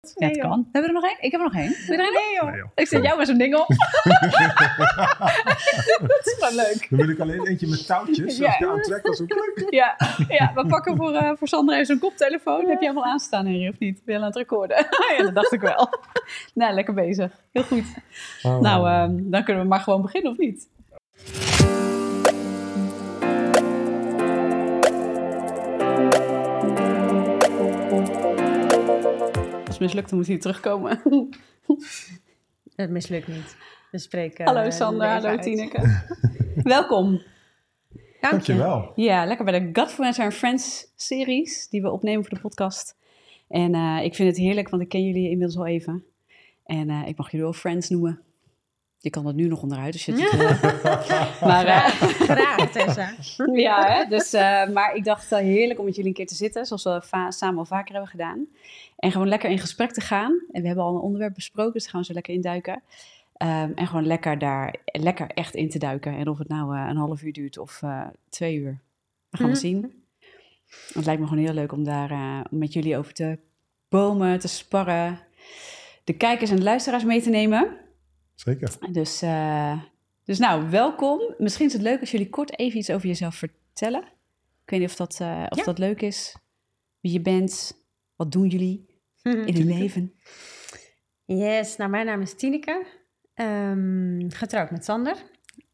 [0.00, 0.68] Ja, het kan.
[0.72, 1.16] Hebben we er nog één?
[1.20, 1.74] Ik heb er nog één.
[1.86, 2.12] Wil je er één?
[2.12, 2.50] Nee, joh.
[2.50, 2.70] Nee, joh.
[2.74, 3.66] Ik zet jou maar zo'n ding op.
[6.12, 6.86] dat is wel leuk.
[6.90, 8.36] Dan wil ik alleen eentje met touwtjes.
[8.36, 8.46] Ja.
[8.46, 9.66] Als ik aan trek, dan zo klik.
[9.70, 9.96] Ja,
[10.28, 12.68] ja we pakken voor, eh, voor Sandra even zo'n koptelefoon.
[12.68, 14.04] Heb jij hem al aanstaan, Henry, of niet?
[14.04, 14.76] Ben je aan het recorden?
[15.16, 15.88] ja, dat dacht ik wel.
[16.54, 17.32] nou, lekker bezig.
[17.52, 17.94] Heel goed.
[18.42, 18.60] Oh.
[18.60, 20.68] Nou, ehm, dan kunnen we maar gewoon beginnen, of niet?
[29.78, 31.00] Het mislukt, dan moet hij terugkomen.
[32.76, 33.56] Het mislukt niet.
[33.90, 34.44] We spreken.
[34.44, 35.42] hallo eh, Sandra, hallo uit.
[35.42, 36.02] Tineke.
[36.62, 37.10] Welkom.
[37.10, 37.22] Dank
[38.20, 38.28] je.
[38.30, 38.92] Dankjewel.
[38.94, 42.96] Ja, lekker bij de Godfluencer and Friends series die we opnemen voor de podcast.
[43.48, 46.04] En eh, ik vind het heerlijk, want ik ken jullie inmiddels al even.
[46.64, 48.20] En eh, ik mag jullie wel friends noemen.
[49.00, 50.48] Je kan dat nu nog onderuit als je het wil.
[51.48, 51.86] Maar, eh,
[52.28, 53.10] Graag, Tessa.
[53.52, 54.04] ja, hè?
[54.08, 56.84] Dus, eh, maar ik dacht eh, heerlijk om met jullie een keer te zitten, zoals
[56.84, 58.46] we va- samen al vaker hebben gedaan.
[58.96, 60.42] En gewoon lekker in gesprek te gaan.
[60.50, 62.82] En we hebben al een onderwerp besproken, dus daar gaan we zo lekker induiken.
[63.36, 66.16] Ehm en gewoon lekker daar, lekker echt in te duiken.
[66.16, 67.82] En of het nou een half uur duurt of
[68.28, 68.80] twee uur.
[69.30, 69.66] We gaan het Mhm.
[69.66, 70.02] zien.
[70.92, 73.38] Het lijkt me gewoon heel leuk om daar met jullie over te
[73.88, 75.18] bomen, te sparren.
[76.04, 77.76] De kijkers en de luisteraars mee te nemen.
[78.40, 78.76] Zeker.
[78.92, 79.82] Dus, eh,
[80.24, 81.34] dus nou, welkom.
[81.38, 84.02] Misschien is het leuk als jullie kort even iets over jezelf vertellen.
[84.64, 85.64] Ik weet niet of dat, eh, of Ja.
[85.64, 86.36] dat leuk is.
[87.00, 87.82] Wie je bent,
[88.16, 88.86] wat doen jullie
[89.22, 90.12] in hun leven?
[91.24, 92.86] Yes, nou mijn naam is Tineke.
[93.34, 95.16] Ehm, getrouwd met Sander.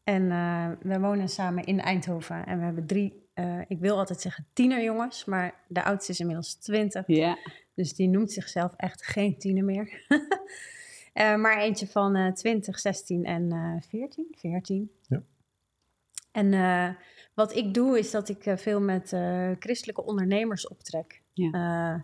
[0.03, 2.45] En eh, we wonen samen in Eindhoven.
[2.45, 6.55] En we hebben drie, eh, ik wil altijd zeggen tienerjongens, maar de oudste is inmiddels
[6.55, 7.03] 20.
[7.07, 7.37] Ja,
[7.75, 10.05] Dus die noemt zichzelf echt geen tiener meer.
[11.15, 14.27] Eh, maar eentje van eh 20, 16 en eh 14.
[14.37, 14.91] 14.
[15.07, 15.23] Ja.
[16.31, 16.89] En eh,
[17.33, 21.21] wat ik doe is dat ik eh, veel met eh, christelijke ondernemers optrek.
[21.33, 21.45] Ja.
[21.51, 22.01] Eh,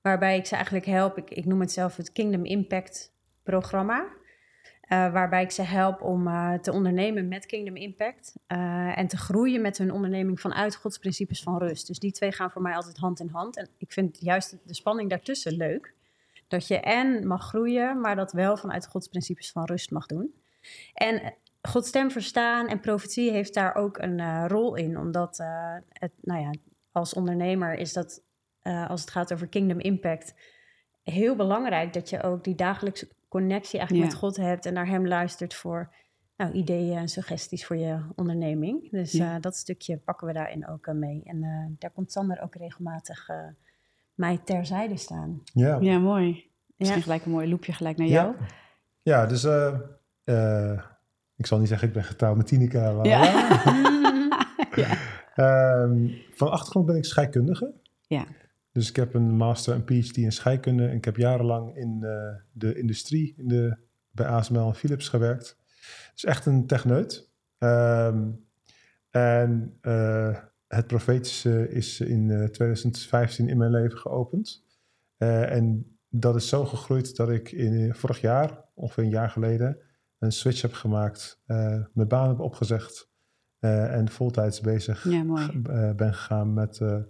[0.00, 1.18] waarbij ik ze eigenlijk help.
[1.18, 4.06] Ik, ik noem het zelf het Kingdom Impact programma.
[4.80, 8.34] Eh, waarbij ik ze help om eh, te ondernemen met Kingdom Impact.
[8.46, 11.86] eh, en te groeien met hun onderneming vanuit Gods principes van rust.
[11.86, 13.56] Dus die twee gaan voor mij altijd hand in hand.
[13.56, 15.94] En ik vind juist de spanning daartussen leuk.
[16.54, 20.34] Dat je en mag groeien, maar dat wel vanuit Gods principes van rust mag doen.
[20.94, 21.30] En eh,
[21.62, 24.98] Gods stem verstaan en profetie heeft daar ook een eh, rol in.
[24.98, 26.50] Omdat eh, het, nou ja,
[26.92, 28.22] als ondernemer is dat,
[28.62, 30.34] als het gaat over Kingdom Impact,
[31.02, 34.12] heel belangrijk dat je ook die dagelijkse connectie eigenlijk Ja.
[34.12, 35.94] met God hebt en naar Hem luistert voor
[36.36, 38.90] nou, ideeën en suggesties voor je onderneming.
[38.90, 39.38] Dus Ja.
[39.38, 41.22] dat stukje pakken we daarin ook mee.
[41.24, 41.40] En
[41.78, 43.28] daar komt Sander ook regelmatig
[44.14, 45.42] mij terzijde staan.
[45.52, 45.78] Ja.
[45.80, 46.50] ja mooi.
[46.76, 47.04] Misschien Ja.
[47.04, 48.12] gelijk een mooi loopje gelijk naar Ja.
[48.22, 48.34] jou.
[49.02, 49.74] Ja, dus eh,
[50.24, 50.80] eh,
[51.36, 52.78] ik zal niet zeggen ik ben getrouwd met Tineke.
[52.78, 53.22] Maar, Ja.
[54.82, 54.96] ja.
[55.34, 57.72] Ehm, van achtergrond ben ik scheikundige.
[58.06, 58.24] Ja.
[58.72, 60.86] Dus ik heb een master en PhD in scheikunde.
[60.88, 63.76] En ik heb jarenlang in eh, de industrie in de,
[64.10, 65.56] bij ASML en Philips gewerkt.
[66.12, 67.30] Dus echt een techneut.
[67.58, 68.30] Ehm,
[69.10, 70.36] en eh,
[70.74, 74.64] het profetische is in eh, 2015 in mijn leven geopend.
[75.16, 79.78] Eh, en dat is zo gegroeid dat ik in, vorig jaar, ongeveer een jaar geleden,
[80.18, 81.42] een switch heb gemaakt.
[81.46, 83.10] eh, mijn baan heb opgezegd
[83.58, 85.24] eh, en voltijds bezig Ja,
[85.64, 87.00] eh, ben gegaan met eh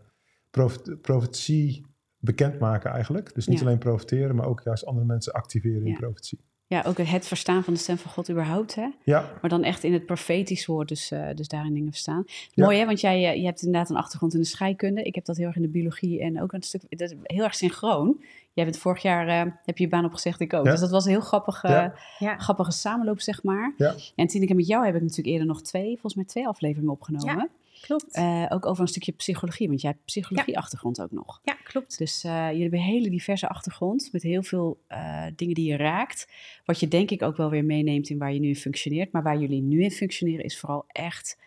[0.50, 1.86] profe- profetie
[2.18, 3.34] bekendmaken eigenlijk.
[3.34, 3.64] Dus niet Ja.
[3.66, 6.44] alleen profiteren, maar ook juist andere mensen activeren in profetie.
[6.66, 8.88] Ja, ook het verstaan van de stem van God überhaupt, hè?
[9.02, 12.24] Ja, Maar dan echt in het profetisch woord, dus, eh, dus daarin dingen verstaan.
[12.26, 12.64] Ja.
[12.64, 15.02] Mooi hè, want jij eh, je hebt inderdaad een achtergrond in de scheikunde.
[15.02, 17.44] Ik heb dat heel erg in de biologie en ook een stuk, dat is heel
[17.44, 18.22] erg synchroon.
[18.52, 20.64] Jij bent vorig jaar, eh, heb je je baan opgezegd, ik ook.
[20.64, 20.70] Ja.
[20.70, 21.94] Dus dat was een heel grappig, Ja.
[22.18, 22.36] Ja.
[22.38, 23.74] grappige samenloop, zeg maar.
[23.76, 23.94] Ja.
[24.14, 27.50] En Tineke, met jou heb ik natuurlijk eerder nog twee, volgens mij twee afleveringen opgenomen.
[27.86, 28.14] Klopt.
[28.14, 31.40] Eh, ook over een stukje psychologie, want jij hebt psychologie-achtergrond ook nog.
[31.42, 31.98] ja, klopt.
[31.98, 35.76] Dus eh, jullie hebben een hele diverse achtergrond met heel veel eh, dingen die je
[35.76, 36.28] raakt.
[36.64, 39.12] Wat je denk ik ook wel weer meeneemt in waar je nu in functioneert.
[39.12, 41.42] Maar waar jullie nu in functioneren is vooral echt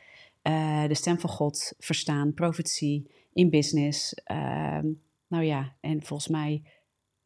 [0.88, 4.14] de stem van God verstaan, profetie in business.
[4.14, 4.86] Ehm,
[5.28, 6.64] nou ja, en volgens mij,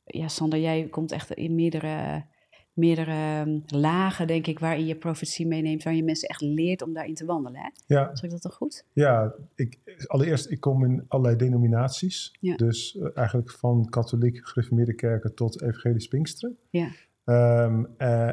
[0.06, 2.26] ja Sander, jij komt echt in meerdere,
[2.74, 5.84] meerdere ehm, lagen denk ik waarin je profetie meeneemt.
[5.84, 7.62] Waar je mensen echt leert om daarin te wandelen.
[7.62, 7.70] Hè?
[7.86, 8.86] ja, Zeg ik dat toch goed?
[8.94, 12.38] ja ik, allereerst, ik kom in allerlei denominaties.
[12.40, 12.56] Ja.
[12.56, 16.58] Dus eh, eigenlijk van katholiek gereformeerde kerken tot evangelisch Pinksteren.
[16.70, 16.88] Ja.
[17.24, 18.32] Ehm, eh,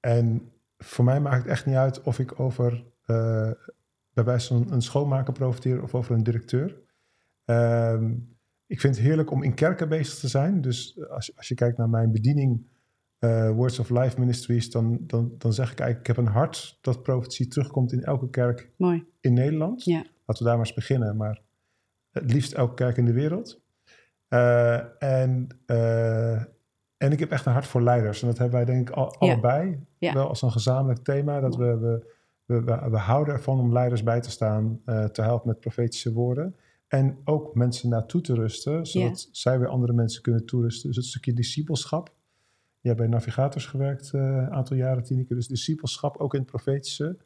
[0.00, 3.50] en voor mij maakt het echt niet uit of ik over eh,
[4.12, 6.76] bij wijze van een schoonmaker profiteer of over een directeur.
[7.44, 8.12] Ehm,
[8.66, 10.60] ik vind het heerlijk om in kerken bezig te zijn.
[10.60, 12.66] Dus als, als je kijkt naar mijn bediening,
[13.24, 16.78] eh, Words of Life Ministries, dan, dan, dan zeg ik eigenlijk, ik heb een hart
[16.80, 19.04] dat profetie terugkomt in elke kerk Mooi.
[19.20, 19.84] in Nederland.
[19.84, 20.04] Ja.
[20.26, 21.42] Laten we daar maar eens beginnen, maar
[22.10, 23.62] het liefst elke kerk in de wereld.
[24.28, 26.42] Eh, en eh,
[26.96, 28.22] en ik heb echt een hart voor leiders.
[28.22, 29.32] En dat hebben wij denk ik al, Ja.
[29.32, 30.12] allebei Ja.
[30.12, 31.40] wel als een gezamenlijk thema.
[31.40, 32.06] Dat we, we,
[32.44, 34.80] we, we, houden ervan om leiders bij te staan,
[35.12, 36.56] te helpen met profetische woorden.
[36.88, 40.88] En ook mensen naartoe te rusten, zodat zij weer andere mensen kunnen toerusten.
[40.88, 42.12] Dus het stukje discipelschap.
[42.84, 45.34] Je hebt bij Navigators gewerkt eh, een aantal jaren, Tineke.
[45.34, 47.16] Dus discipelschap, ook in het profetische,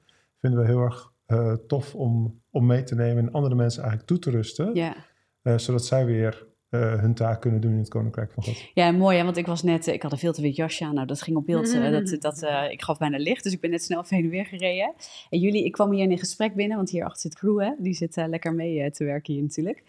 [0.40, 4.10] vinden we heel erg eh, tof om, om mee te nemen en andere mensen eigenlijk
[4.10, 4.74] toe te rusten.
[4.74, 4.94] Ja.
[5.42, 8.62] eh, zodat zij weer eh, hun taak kunnen doen in het Koninkrijk van God.
[8.74, 10.94] Ja, mooi hè, want ik was net, ik had een veel te wit jasje aan,
[10.94, 13.60] nou dat ging op beeld, eh, dat, dat, eh, ik gaf bijna licht, dus ik
[13.60, 14.94] ben net snel even heen en weer gereden.
[15.30, 17.72] En jullie, ik kwam hier in een gesprek binnen, want hier achter zit crew hè,
[17.78, 19.82] die zit eh, lekker mee eh, te werken hier natuurlijk.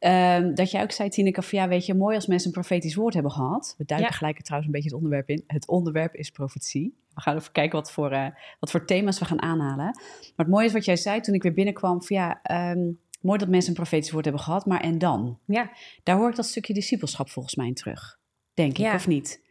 [0.00, 2.94] Ehm, dat jij ook zei, Tineke, van ja, weet je, mooi als mensen een profetisch
[2.94, 3.74] woord hebben gehad.
[3.78, 4.16] We duiken Ja.
[4.16, 5.44] gelijk trouwens een beetje het onderwerp in.
[5.46, 6.98] Het onderwerp is profetie.
[7.14, 8.26] We gaan even kijken wat voor, eh,
[8.60, 9.84] wat voor thema's we gaan aanhalen.
[9.84, 12.78] Maar het mooie is wat jij zei toen ik weer binnenkwam, van ja, ehm,
[13.20, 15.38] mooi dat mensen een profetisch woord hebben gehad, maar en dan?
[15.46, 15.70] Ja,
[16.02, 18.18] Daar hoor ik dat stukje discipelschap volgens mij in terug.
[18.54, 19.48] Denk ik, of niet?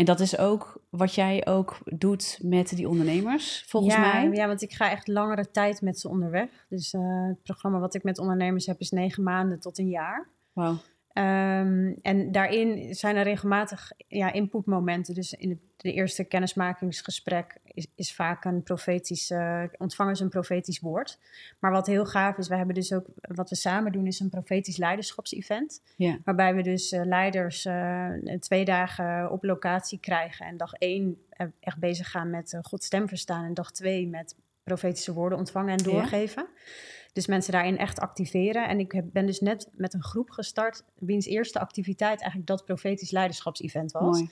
[0.00, 4.30] En dat is ook wat jij ook doet met die ondernemers, volgens ja, mij.
[4.30, 6.66] Ja, want ik ga echt langere tijd met ze onderweg.
[6.68, 10.28] Dus eh, het programma wat ik met ondernemers heb is negen maanden tot een jaar.
[10.52, 10.76] Wauw.
[11.12, 15.14] Ehm, en daarin zijn er regelmatig ja, inputmomenten.
[15.14, 20.28] Dus in het de eerste kennismakingsgesprek is, is vaak een profetisch, eh, ontvangen ze een
[20.28, 21.18] profetisch woord.
[21.58, 24.30] Maar wat heel gaaf is, we hebben dus ook, wat we samen doen, is een
[24.30, 25.82] profetisch leiderschapsevent.
[25.96, 26.18] Ja.
[26.24, 30.46] Waarbij we dus eh, leiders eh, twee dagen op locatie krijgen.
[30.46, 31.16] En dag één
[31.60, 33.44] echt bezig gaan met Gods stem verstaan.
[33.44, 34.34] En dag twee met
[34.64, 35.90] profetische woorden ontvangen en Ja.
[35.90, 36.46] doorgeven.
[37.12, 38.68] Dus mensen daarin echt activeren.
[38.68, 42.64] En ik heb, ben dus net met een groep gestart, wiens eerste activiteit eigenlijk dat
[42.64, 44.18] profetisch leiderschapsevent was.
[44.18, 44.30] Mooi.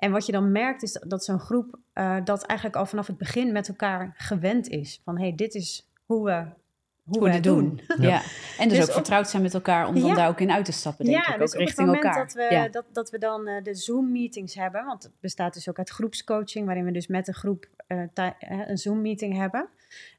[0.00, 3.18] En wat je dan merkt is dat zo'n groep eh, dat eigenlijk al vanaf het
[3.18, 5.00] begin met elkaar gewend is.
[5.04, 6.32] Van hé, hey, dit is hoe we,
[7.02, 7.80] hoe Hoe we het doen.
[7.86, 8.00] doen.
[8.08, 8.22] Ja.
[8.58, 10.14] En dus, Dus ook op- vertrouwd zijn met elkaar om dan Ja.
[10.14, 11.32] daar ook in uit te stappen, denk ik.
[11.32, 12.24] Ook dus op het richting moment elkaar.
[12.24, 12.68] Dat we, ja.
[12.68, 16.66] dat, dat we dan eh, de Zoom-meetings hebben, want het bestaat dus ook uit groepscoaching,
[16.66, 18.02] waarin we dus met een groep eh,
[18.66, 19.68] een Zoom-meeting hebben.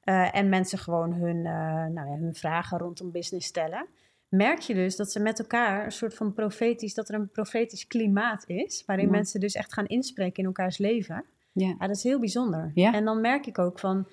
[0.04, 1.54] Eh, en mensen gewoon hun, eh,
[1.94, 3.86] nou ja, hun vragen rondom business stellen.
[4.32, 7.88] Merk je dus dat ze met elkaar een soort van profetisch, dat er een profetisch
[7.88, 11.26] klimaat is, waarin mensen dus echt gaan inspreken in elkaars leven.
[11.52, 11.68] Ja.
[11.80, 12.72] Ja, dat is heel bijzonder.
[12.74, 12.94] Ja.
[12.94, 14.08] En dan merk ik ook van,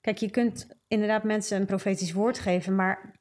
[0.00, 3.20] kijk, je kunt inderdaad mensen een profetisch woord geven, maar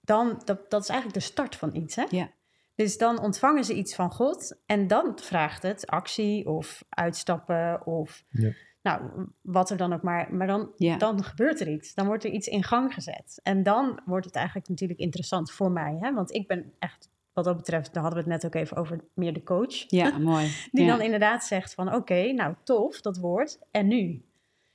[0.00, 2.04] dan, dat, dat is eigenlijk de start van iets, hè?
[2.10, 2.30] Ja.
[2.74, 8.24] Dus dan ontvangen ze iets van God en dan vraagt het actie of uitstappen of
[8.28, 8.52] Ja.
[8.90, 10.34] Nou, wat er dan ook maar.
[10.34, 10.96] Maar dan, Ja.
[10.96, 11.94] dan gebeurt er iets.
[11.94, 13.40] Dan wordt er iets in gang gezet.
[13.42, 15.96] En dan wordt het eigenlijk natuurlijk interessant voor mij.
[16.00, 16.14] Hè?
[16.14, 19.04] Want ik ben echt, wat dat betreft, daar hadden we het net ook even over,
[19.14, 19.84] meer de coach.
[19.90, 20.46] ja, mooi.
[20.72, 20.90] Die Ja.
[20.96, 23.58] dan inderdaad zegt van oké, nou tof, dat woord.
[23.70, 24.22] En nu?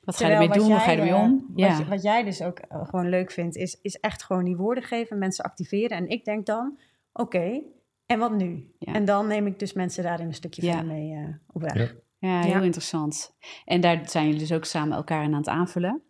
[0.03, 0.69] Wat ga je ermee doen?
[0.69, 1.45] wat ga je jij, ermee om?
[1.49, 1.77] Wat, Ja.
[1.77, 4.83] je- wat jij dus ook eh, gewoon leuk vindt, is, is echt gewoon die woorden
[4.83, 5.97] geven, mensen activeren.
[5.97, 6.79] En ik denk dan,
[7.13, 7.61] oké,
[8.05, 8.71] en wat nu?
[8.79, 8.93] Ja.
[8.93, 10.71] En dan neem ik dus mensen daarin een stukje Ja.
[10.71, 11.95] verder mee eh, op weg.
[12.27, 12.41] Ja.
[12.41, 12.61] Heel Ja.
[12.61, 13.35] interessant.
[13.65, 16.01] En daar zijn jullie dus ook samen elkaar in aan het aanvullen.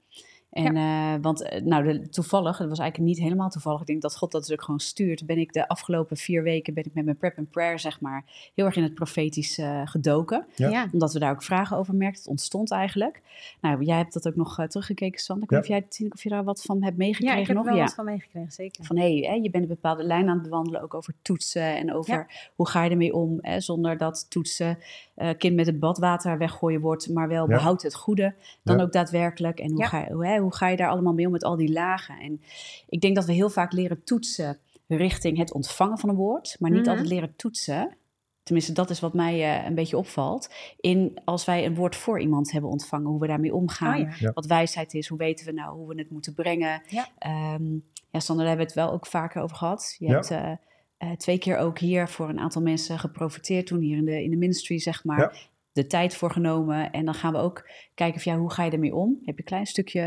[0.53, 3.79] En eh, want eh, nou, de, toevallig, het was eigenlijk niet helemaal toevallig.
[3.81, 5.25] Ik denk dat God dat dus ook gewoon stuurt.
[5.25, 8.23] Ben ik de afgelopen vier weken ben ik met mijn prep and prayer, zeg maar,
[8.55, 10.45] heel erg in het profetisch eh, gedoken.
[10.55, 10.69] Ja.
[10.69, 10.87] Ja.
[10.91, 12.21] Omdat we daar ook vragen over merkten.
[12.21, 13.21] Het ontstond eigenlijk.
[13.61, 15.43] Nou, jij hebt dat ook nog eh, teruggekeken, Sander.
[15.43, 15.73] Ik weet Ja.
[15.75, 17.71] niet of jij of je daar wat van hebt Ja, meegekregen ik heb er nog?
[17.73, 18.85] wel wat van meegekregen, zeker.
[18.85, 21.93] Van hé, hey, je bent een bepaalde lijn aan het bewandelen, ook over toetsen en
[21.93, 24.77] over hoe ga je ermee om, hè, zonder dat toetsen
[25.15, 27.55] eh, kind met het badwater weggooien wordt, maar wel Ja.
[27.55, 28.83] behoud het goede dan Ja.
[28.83, 29.59] ook daadwerkelijk.
[29.59, 29.87] En hoe, Ja.
[29.87, 32.19] ga, je- hoe, hè, hoe ga je daar allemaal mee om met al die lagen?
[32.19, 32.41] En
[32.89, 34.57] ik denk dat we heel vaak leren toetsen
[34.87, 36.89] richting het ontvangen van een woord, maar niet Mhm.
[36.89, 37.97] altijd leren toetsen.
[38.43, 40.49] Tenminste, dat is wat mij eh, een beetje opvalt.
[40.79, 43.93] In als wij een woord voor iemand hebben ontvangen, hoe we daarmee omgaan.
[44.01, 44.15] Oh ja.
[44.19, 44.31] Ja.
[44.33, 46.81] Wat wijsheid is, hoe weten we nou hoe we het moeten brengen.
[46.87, 47.07] Ja.
[47.17, 47.73] Ehm,
[48.11, 49.95] ja, Sander, daar hebben we het wel ook vaker over gehad.
[49.99, 50.11] Je Ja.
[50.13, 50.51] hebt eh,
[50.97, 54.29] eh, twee keer ook hier voor een aantal mensen geprofiteerd toen hier in de, in
[54.29, 55.49] de ministry, zeg maar.
[55.73, 56.91] De tijd voor genomen.
[56.91, 59.09] En dan gaan we ook kijken van ja, hoe ga je ermee om?
[59.25, 60.01] Heb je een klein stukje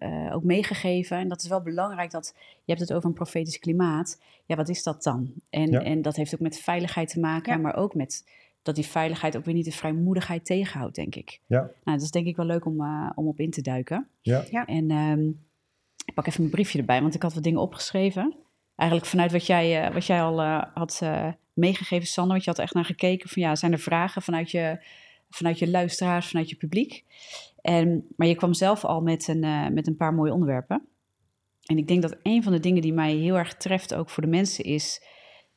[0.00, 1.16] eh, ook meegegeven.
[1.16, 4.22] En dat is wel belangrijk dat je hebt het over een profetisch klimaat.
[4.46, 5.32] Ja, wat is dat dan?
[5.50, 5.80] En, Ja.
[5.82, 7.58] en dat heeft ook met veiligheid te maken, Ja.
[7.58, 8.24] maar ook met
[8.62, 11.40] dat die veiligheid ook weer niet de vrijmoedigheid tegenhoudt, denk ik.
[11.46, 11.58] Ja.
[11.58, 14.08] Nou, dat is denk ik wel leuk om, eh, om op in te duiken.
[14.20, 14.44] Ja.
[14.50, 14.64] Ja.
[14.66, 15.28] En ehm,
[16.04, 18.34] ik pak even mijn briefje erbij, want ik had wat dingen opgeschreven.
[18.76, 22.32] Eigenlijk vanuit wat jij, eh, wat jij al eh, had eh, meegegeven, Sander.
[22.32, 24.78] Want je had echt naar gekeken van ja, zijn er vragen vanuit je,
[25.34, 27.04] vanuit je luisteraars, vanuit je publiek?
[27.60, 30.88] En, maar je kwam zelf al met een, eh, met een paar mooie onderwerpen.
[31.62, 34.22] En ik denk dat een van de dingen die mij heel erg treft, ook voor
[34.22, 35.06] de mensen, is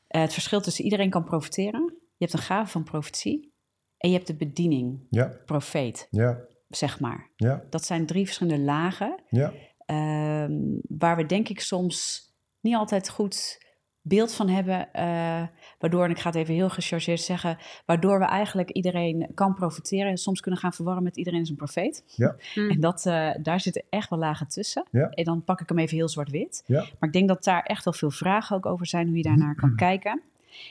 [0.06, 1.94] eh, het verschil tussen iedereen kan profiteren.
[2.16, 3.52] Je hebt een gave van profetie
[3.98, 5.32] en je hebt de bediening, Ja.
[5.44, 6.40] profeet, Ja.
[6.68, 7.30] zeg maar.
[7.36, 7.64] Ja.
[7.70, 9.52] Dat zijn drie verschillende lagen Ja.
[9.86, 10.52] Ehm,
[10.88, 12.26] waar we denk ik soms
[12.60, 13.66] niet altijd goed
[14.08, 15.42] beeld van hebben, eh,
[15.78, 20.16] waardoor, en ik ga het even heel gechargeerd zeggen, waardoor we eigenlijk iedereen kan profiteren.
[20.16, 22.04] Soms kunnen gaan verwarren met iedereen is een profeet.
[22.06, 22.36] Ja.
[22.54, 22.70] Hm.
[22.70, 24.86] En dat, eh, daar zitten echt wel lagen tussen.
[24.90, 25.08] Ja.
[25.08, 26.62] En dan pak ik hem even heel zwart-wit.
[26.66, 26.80] Ja.
[26.80, 29.54] Maar ik denk dat daar echt wel veel vragen ook over zijn, hoe je daarnaar
[29.54, 30.22] kan kijken.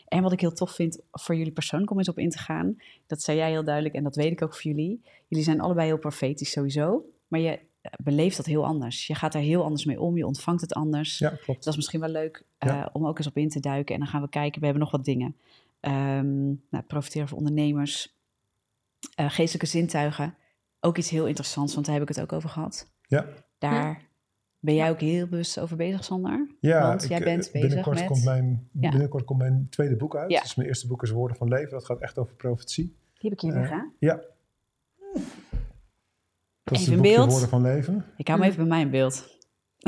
[0.07, 2.77] En wat ik heel tof vind voor jullie persoonlijk om eens op in te gaan,
[3.07, 5.01] dat zei jij heel duidelijk en dat weet ik ook voor jullie.
[5.27, 7.59] Jullie zijn allebei heel profetisch sowieso, maar je
[8.03, 9.07] beleeft dat heel anders.
[9.07, 11.17] Je gaat er heel anders mee om, je ontvangt het anders.
[11.17, 11.59] Ja, klopt.
[11.63, 12.89] Dat is misschien wel leuk eh, Ja.
[12.93, 13.93] om ook eens op in te duiken.
[13.95, 15.35] En dan gaan we kijken, we hebben nog wat dingen.
[15.79, 18.15] Ehm nou, profiteren voor ondernemers,
[19.15, 20.35] Eh, geestelijke zintuigen.
[20.79, 22.91] Ook iets heel interessants, want daar heb ik het ook over gehad.
[23.07, 23.25] Ja.
[23.57, 24.01] Daar
[24.59, 26.47] ben jij ook heel bewust over bezeg, Sander?
[26.59, 28.89] Ja, Want jij ik, bent eh, bezig binnenkort, met- komt mijn, Ja.
[28.89, 30.31] binnenkort komt mijn tweede boek uit.
[30.31, 30.41] Ja.
[30.41, 31.69] Dus mijn eerste boek is Woorden van Leven.
[31.69, 32.83] Dat gaat echt over profetie.
[32.85, 33.93] Die heb ik hier liggen.
[33.99, 34.21] Ja.
[36.69, 37.29] Dat is Even het in boekje beeld.
[37.31, 38.05] Woorden van Leven.
[38.17, 39.37] Ik hou hem even bij mij in beeld.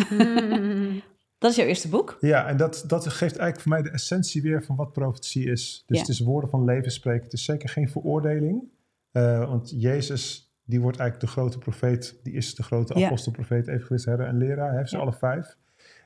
[0.10, 1.02] Mm.
[1.40, 2.18] Dat is jouw eerste boek?
[2.20, 5.84] Ja, en dat, dat geeft eigenlijk voor mij de essentie weer van wat profetie is.
[5.86, 6.02] Dus Ja.
[6.04, 7.24] het is woorden van leven spreken.
[7.24, 8.64] Het is zeker geen veroordeling.
[9.12, 12.20] Eh, want Jezus, die wordt eigenlijk de grote profeet.
[12.24, 13.06] Die is de grote Ja.
[13.06, 14.68] apostel, profeet, evangelist, herder en leraar.
[14.70, 15.02] Hij heeft ze Ja.
[15.02, 15.58] alle vijf.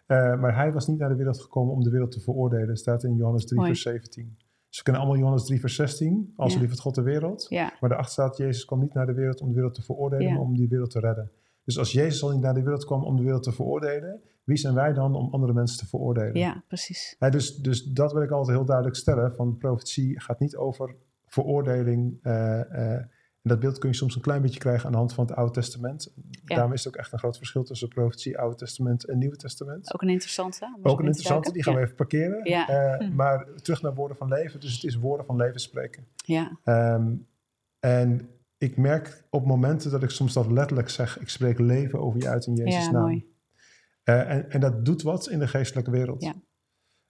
[0.06, 2.68] Eh, maar hij was niet naar de wereld gekomen om de wereld te veroordelen.
[2.68, 3.70] Dat staat in Johannes 3, Mooi.
[3.72, 4.38] vers 17.
[4.77, 6.34] We kennen allemaal Johannes 3, vers 16.
[6.36, 6.60] Als Ja.
[6.60, 7.46] lief het God de wereld.
[7.50, 10.25] Ja, Maar daarachter staat, Jezus kwam niet naar de wereld om de wereld te veroordelen,
[10.27, 10.34] Ja.
[10.34, 11.32] maar om die wereld te redden.
[11.65, 14.58] Dus als Jezus al niet naar de wereld kwam om de wereld te veroordelen, wie
[14.58, 16.36] zijn wij dan om andere mensen te veroordelen?
[16.39, 17.15] ja precies.
[17.20, 20.96] Hè, dus, dus dat wil ik altijd heel duidelijk stellen, van profetie gaat niet over
[21.27, 22.18] veroordeling.
[22.22, 23.03] eh, eh,
[23.43, 25.35] en dat beeld kun je soms een klein beetje krijgen aan de hand van het
[25.35, 26.13] Oude Testament.
[26.29, 26.55] Ja.
[26.55, 29.93] Daarom is het ook echt een groot verschil tussen profetie, Oude Testament en Nieuwe Testament.
[29.93, 30.65] Ook een interessante.
[30.65, 32.50] Ook een in te interessante, die gaan we even parkeren.
[32.50, 32.67] Ja.
[32.67, 34.59] Eh, Maar terug naar woorden van leven.
[34.59, 36.07] Dus het is woorden van leven spreken.
[36.15, 37.15] Ja, Ehm,
[37.79, 42.19] en ik merk op momenten dat ik soms dat letterlijk zeg, ik spreek leven over
[42.19, 43.01] je uit in Jezus' ja naam.
[43.01, 43.31] mooi.
[44.03, 46.23] Eh, en, en dat doet wat in de geestelijke wereld.
[46.23, 46.33] Ja.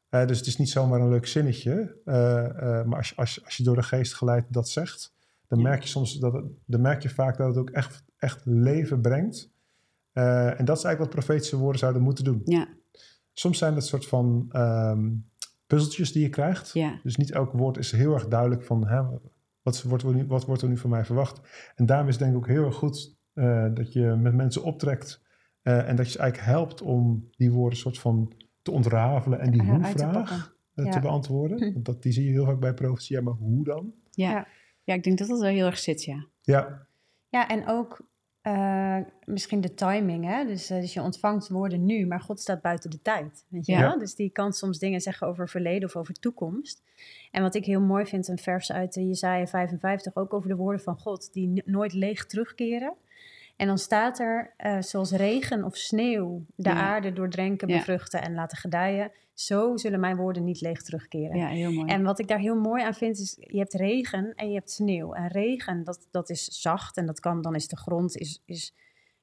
[0.09, 2.45] Eh, dus het is niet zomaar een leuk zinnetje, eh,
[2.79, 5.13] eh, maar als je, als, je, als je door de geest geleid dat zegt,
[5.53, 8.41] dan merk je soms dat het, dan merk je vaak dat het ook echt, echt
[8.45, 9.51] leven brengt.
[10.11, 12.41] Eh, en dat is eigenlijk wat profetische woorden zouden moeten doen.
[12.43, 12.67] Ja,
[13.33, 15.11] Soms zijn het soort van ehm,
[15.67, 16.73] puzzeltjes die je krijgt.
[16.73, 19.01] ja, Dus niet elk woord is heel erg duidelijk van hè,
[19.61, 21.41] wat, wordt er nu, wat wordt er nu van mij verwacht.
[21.75, 24.63] En daarom is het denk ik ook heel erg goed eh, dat je met mensen
[24.63, 25.21] optrekt
[25.61, 29.51] eh, en dat je ze eigenlijk helpt om die woorden soort van te ontrafelen en
[29.51, 31.57] die te hoe-vraag te beantwoorden.
[31.57, 31.73] Hm.
[31.73, 33.93] Want dat, die zie je heel vaak bij profetie, ja, maar hoe dan?
[34.11, 34.47] ja.
[34.83, 34.93] Ja.
[34.93, 36.25] Ik denk dat dat wel heel erg zit, ja.
[36.41, 36.87] Ja,
[37.29, 37.99] Ja, en ook
[38.41, 40.25] eh, misschien de timing.
[40.25, 40.45] Hè?
[40.45, 43.45] Dus, eh, dus je ontvangt woorden nu, maar God staat buiten de tijd.
[43.49, 43.79] Weet je Ja.
[43.79, 43.99] wel?
[43.99, 46.83] Dus die kan soms dingen zeggen over verleden of over toekomst.
[47.31, 50.55] En wat ik heel mooi vind, een vers uit de Jesaja 55, ook over de
[50.55, 52.93] woorden van God, die nooit leeg terugkeren.
[53.63, 56.75] En dan staat er, eh, zoals regen of sneeuw de Ja.
[56.75, 57.77] aarde doordrenken, Ja.
[57.77, 61.37] bevruchten en laten gedijen, zo zullen mijn woorden niet leeg terugkeren.
[61.37, 61.87] Ja, heel mooi.
[61.87, 64.71] En wat ik daar heel mooi aan vind, is je hebt regen en je hebt
[64.71, 65.13] sneeuw.
[65.13, 68.75] En regen, dat, dat is zacht en dat kan, dan is de grond, is, is,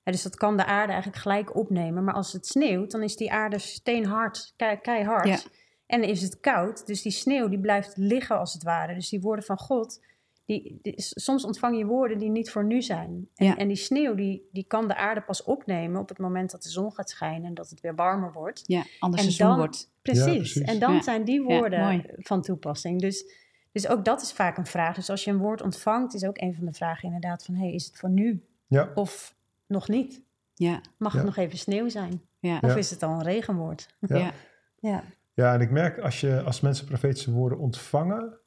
[0.02, 2.04] dus dat kan de aarde eigenlijk gelijk opnemen.
[2.04, 5.48] Maar als het sneeuwt, dan is die aarde steenhard, kei, keihard.
[5.86, 8.94] En is het koud, dus die sneeuw die blijft liggen als het ware.
[8.94, 10.00] Dus die woorden van God,
[10.50, 13.28] die, die- soms ontvang je woorden die niet voor nu zijn.
[13.34, 13.56] En, Ja.
[13.56, 16.68] en die sneeuw, die, die kan de aarde pas opnemen op het moment dat de
[16.70, 18.62] zon gaat schijnen en dat het weer warmer wordt.
[18.66, 19.90] ja, anders en seizoen dan- wordt.
[20.02, 20.24] Precies.
[20.24, 20.62] precies.
[20.62, 21.02] En dan Ja.
[21.02, 23.00] zijn die woorden van toepassing.
[23.00, 23.24] Dus,
[23.72, 24.94] dus ook dat is vaak een vraag.
[24.94, 27.54] Dus als je een woord ontvangt, is ook een van de vragen inderdaad van...
[27.54, 29.34] hey, is het voor nu ja, of
[29.66, 30.22] nog niet?
[30.54, 31.18] Ja, Mag Ja.
[31.18, 32.22] het nog even sneeuw zijn?
[32.38, 32.76] ja, Of Ja.
[32.76, 33.88] is het al een regenwoord?
[34.00, 34.16] ja.
[34.16, 34.32] ja.
[34.80, 35.04] Ja.
[35.34, 38.38] Ja, en ik merk als, je, als mensen profetische woorden ontvangen,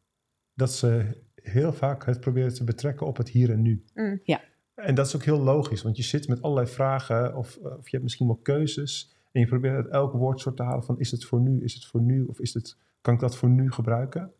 [0.53, 3.83] dat ze heel vaak het proberen te betrekken op het hier en nu.
[3.93, 4.19] Mm.
[4.23, 4.41] Ja.
[4.75, 7.83] En dat is ook heel logisch, want je zit met allerlei vragen of, eh, of
[7.83, 9.15] je hebt misschien wel keuzes.
[9.31, 11.73] En je probeert uit elk woord soort te halen van is het voor nu, is
[11.73, 14.31] het voor nu of is het, kan ik dat voor nu gebruiken?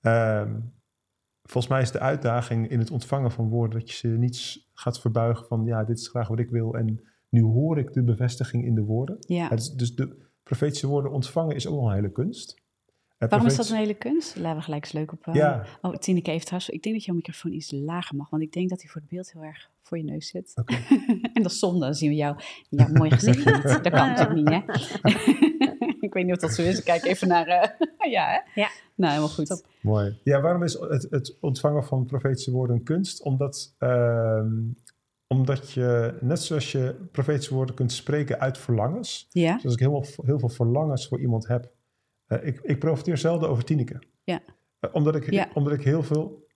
[0.00, 0.60] Ehm,
[1.42, 5.00] volgens mij is de uitdaging in het ontvangen van woorden dat je ze niet gaat
[5.00, 8.64] verbuigen van ja, dit is graag wat ik wil en nu hoor ik de bevestiging
[8.64, 9.16] in de woorden.
[9.20, 9.36] ja.
[9.36, 12.61] Ja, dus, dus de profetische woorden ontvangen is ook wel een hele kunst.
[13.28, 14.36] Waarom is dat een hele kunst?
[14.36, 15.26] Laten we gelijk eens leuk op...
[15.26, 16.72] eh, Ja, Oh, Tineke heeft trouwens...
[16.72, 19.10] Ik denk dat jouw microfoon iets lager mag, want ik denk dat hij voor het
[19.10, 20.52] beeld heel erg voor je neus zit.
[20.54, 20.74] Oké.
[21.34, 22.36] en dat is zonde, dan zien we jou,
[22.68, 23.62] jouw mooi gezicht niet.
[23.62, 24.60] Dat kan natuurlijk niet, hè?
[26.06, 26.78] ik weet niet of dat zo is.
[26.78, 27.46] Ik kijk even naar...
[27.46, 28.60] eh, ja, hè?
[28.60, 28.68] Ja.
[28.94, 29.46] Nou, helemaal goed.
[29.46, 29.66] Top.
[29.80, 30.18] mooi.
[30.24, 33.22] Ja, waarom is het, het ontvangen van profetische woorden een kunst?
[33.22, 34.50] Omdat, ehm,
[35.26, 39.54] omdat je, net zoals je profetische woorden kunt spreken uit verlangens, Ja?
[39.54, 41.70] dus als ik heel, heel veel verlangens voor iemand heb,
[42.36, 44.02] ik, ik profiteer zelden over Tineke.
[44.24, 44.40] Ja.
[44.80, 45.48] Eh, omdat, ik, Ja.
[45.54, 46.46] omdat ik heel veel...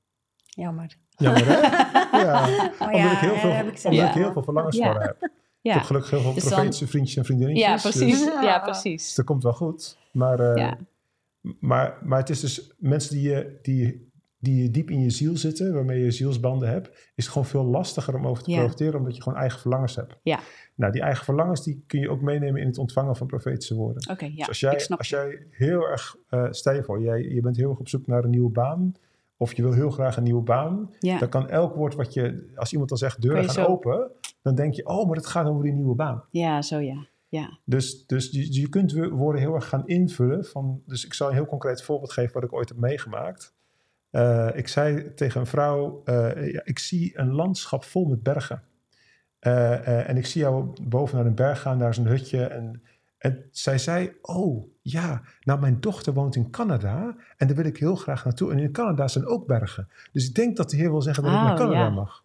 [0.46, 0.96] Jammer.
[1.16, 1.60] Jammer, hè?
[2.24, 2.48] ja.
[2.78, 4.14] Oh omdat ik heel veel, heb ik zelf omdat Ja.
[4.14, 4.92] ik heel veel verlangens Ja.
[4.92, 5.16] voor heb.
[5.60, 5.72] Ja.
[5.72, 7.66] Ik heb gelukkig heel veel Dus dan- profetische vriendjes en vriendinnetjes.
[7.66, 8.24] Ja, dus- precies.
[8.24, 9.14] dus- Ja, Dus precies.
[9.14, 9.98] dat komt wel goed.
[10.12, 10.78] Maar, eh, Ja.
[11.60, 14.05] maar, maar het is dus mensen die je, die,
[14.54, 18.14] die diep in je ziel zitten, waarmee je zielsbanden hebt, is het gewoon veel lastiger
[18.14, 18.58] om over te Ja.
[18.58, 20.16] profiteren, omdat je gewoon eigen verlangens hebt.
[20.22, 20.38] Ja.
[20.74, 24.10] Nou, die eigen verlangens die kun je ook meenemen in het ontvangen van profetische woorden.
[24.10, 27.40] Oké, ja, dus als jij, als jij heel erg, eh stel je voor, jij, je
[27.40, 28.92] bent heel erg op zoek naar een nieuwe baan,
[29.36, 32.50] of je wil heel graag een nieuwe baan, Ja, dan kan elk woord wat je,
[32.54, 34.10] als iemand dan zegt deuren gaan zo- open,
[34.42, 36.24] dan denk je, oh, maar het gaat over die nieuwe baan.
[36.30, 37.06] ja, zo ja.
[37.28, 40.44] Ja, Dus, dus je, je kunt wo- woorden heel erg gaan invullen.
[40.44, 43.54] Van, dus ik zal een heel concreet voorbeeld geven wat ik ooit heb meegemaakt.
[44.16, 48.62] Eh, ik zei tegen een vrouw, eh, ja, ik zie een landschap vol met bergen.
[49.38, 52.44] Eh, en ik zie jou boven naar een berg gaan, daar is een hutje.
[52.44, 52.82] En,
[53.18, 57.76] en zij zei, oh ja, nou mijn dochter woont in Canada en daar wil ik
[57.76, 58.52] heel graag naartoe.
[58.52, 59.88] En in Canada zijn ook bergen.
[60.12, 61.90] Dus ik denk dat de Heer wil zeggen dat ik naar Canada ja.
[61.90, 62.24] mag.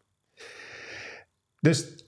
[1.60, 2.01] Dus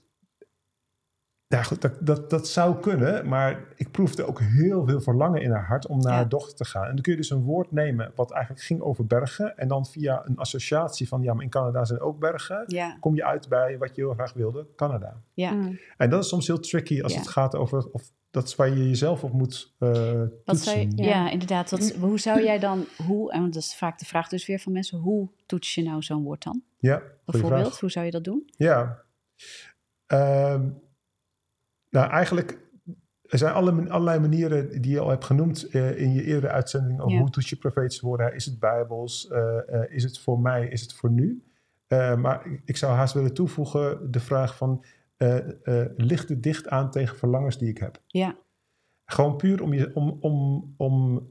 [1.56, 5.50] ja, goed, dat, dat, dat zou kunnen, maar ik proefde ook heel veel verlangen in
[5.50, 6.16] haar hart om naar Ja.
[6.18, 6.82] haar dochter te gaan.
[6.84, 9.56] En dan kun je dus een woord nemen wat eigenlijk ging over bergen.
[9.56, 12.64] En dan via een associatie van, ja, maar in Canada zijn ook bergen.
[12.66, 15.20] ja, Kom je uit bij wat je heel graag wilde, Canada.
[15.34, 15.50] ja.
[15.50, 15.78] Mm.
[15.96, 17.18] En dat is soms heel tricky als Ja.
[17.18, 20.64] het gaat over, of dat is waar je jezelf op moet eh Wat toetsen.
[20.72, 21.04] zou je, ja.
[21.04, 21.30] Ja.
[21.30, 21.70] inderdaad.
[21.70, 24.72] Wat, hoe zou jij dan, hoe, en dat is vaak de vraag dus weer van
[24.72, 26.62] mensen, hoe toets je nou zo'n woord dan?
[26.78, 27.80] Ja, Bijvoorbeeld, vraag.
[27.80, 28.50] hoe zou je dat doen?
[28.56, 29.02] Ja.
[30.06, 30.68] Ehm,
[31.94, 32.62] nou, eigenlijk
[33.24, 37.00] er zijn alle, allerlei manieren die je al hebt genoemd eh, in je eerdere uitzending.
[37.00, 37.18] Over Ja.
[37.20, 38.34] hoe toets je profetische woorden?
[38.34, 39.28] Is het bijbels?
[39.28, 40.68] Eh, eh, is het voor mij?
[40.68, 41.44] Is het voor nu?
[42.18, 44.84] Maar ik- zou haast willen toevoegen de vraag van...
[45.96, 48.02] ligt het dicht aan tegen verlangens die ik heb?
[48.06, 48.36] Ja,
[49.04, 51.30] Gewoon puur om, je, om, om, om,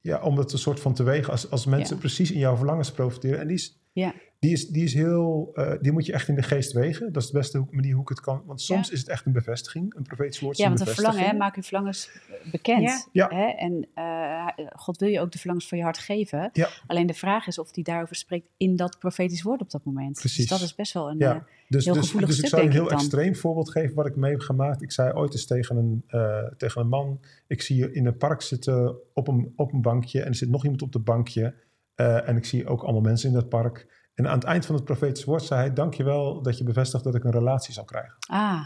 [0.00, 2.00] ja, om dat een soort van te wegen als, als mensen Ja.
[2.00, 3.38] precies in jouw verlangens profiteren.
[3.40, 6.34] En die is, ja, die is, die is heel, eh, die moet je echt in
[6.34, 7.12] de geest wegen.
[7.12, 8.42] Dat is de beste manier hoe ik het kan.
[8.46, 9.94] Want soms is het echt een bevestiging.
[9.94, 12.10] Een profetisch woord ja want een verlangen, hè, maak uw verlangens
[12.50, 13.08] bekend.
[13.12, 13.28] Ja.
[13.28, 13.44] Hè?
[13.46, 16.50] En eh, God wil je ook de verlangens van je hart geven.
[16.52, 16.68] Ja.
[16.86, 20.18] Alleen de vraag is of hij daarover spreekt in dat profetisch woord op dat moment.
[20.18, 20.36] Precies.
[20.48, 21.18] Dus dat is best wel een...
[21.18, 21.34] Ja.
[21.34, 22.92] eh, Dus, heel dus, gevoelig dus ik zou je een heel dan.
[22.98, 24.82] extreem voorbeeld geven wat ik mee heb gemaakt.
[24.82, 28.16] Ik zei ooit eens tegen een, eh, tegen een man: Ik zie je in een
[28.16, 30.20] park zitten op een, op een bankje.
[30.20, 31.54] En er zit nog iemand op de bankje.
[31.94, 34.00] eh, en ik zie ook allemaal mensen in dat park.
[34.14, 37.14] En aan het eind van het profetisch woord zei hij: Dankjewel dat je bevestigt dat
[37.14, 38.14] ik een relatie zal krijgen.
[38.28, 38.64] ah,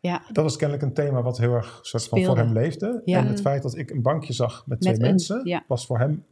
[0.00, 3.02] ja, Dat was kennelijk een thema wat heel erg soort van voor hem leefde.
[3.04, 3.18] Ja.
[3.18, 5.64] En het feit dat ik een bankje zag met twee een- mensen, ja.
[5.68, 6.24] was voor hem...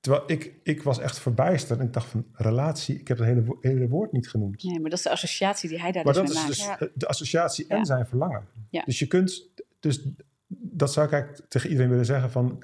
[0.00, 1.78] Terwijl ik, ik was echt verbijsterd.
[1.80, 4.62] En ik dacht van, relatie, ik heb het hele, hele woord niet genoemd.
[4.62, 6.78] nee, maar dat is de associatie die hij daar maar dus dat mee is maakt.
[6.78, 6.88] dus Ja.
[6.88, 8.44] eh, de associatie en zijn verlangen.
[8.70, 8.82] Ja.
[8.84, 9.48] Dus je kunt...
[9.80, 10.08] Dus
[10.48, 12.62] dat zou ik eigenlijk tegen iedereen willen zeggen van...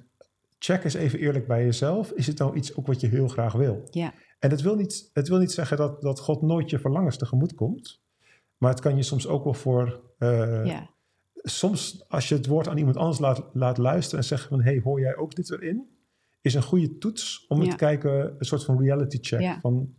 [0.58, 2.10] Check eens even eerlijk bij jezelf.
[2.10, 3.88] Is het nou iets ook wat je heel graag wil?
[3.90, 4.12] Ja,
[4.44, 7.54] En het wil niet, het wil niet zeggen dat, dat God nooit je verlangens tegemoet
[7.54, 8.00] komt.
[8.56, 10.00] Maar het kan je soms ook wel voor...
[10.18, 10.90] eh, ja,
[11.34, 14.80] soms als je het woord aan iemand anders laat, laat luisteren en zegt van hey,
[14.84, 15.88] hoor jij ook dit erin?
[16.40, 17.70] Is een goede toets om Ja.
[17.70, 19.40] te kijken, een soort van reality check.
[19.40, 19.60] Ja.
[19.60, 19.94] Van,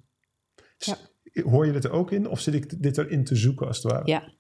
[1.44, 3.92] Hoor je dit er ook in of zit ik dit erin te zoeken als het
[3.92, 4.08] ware?
[4.08, 4.34] ja.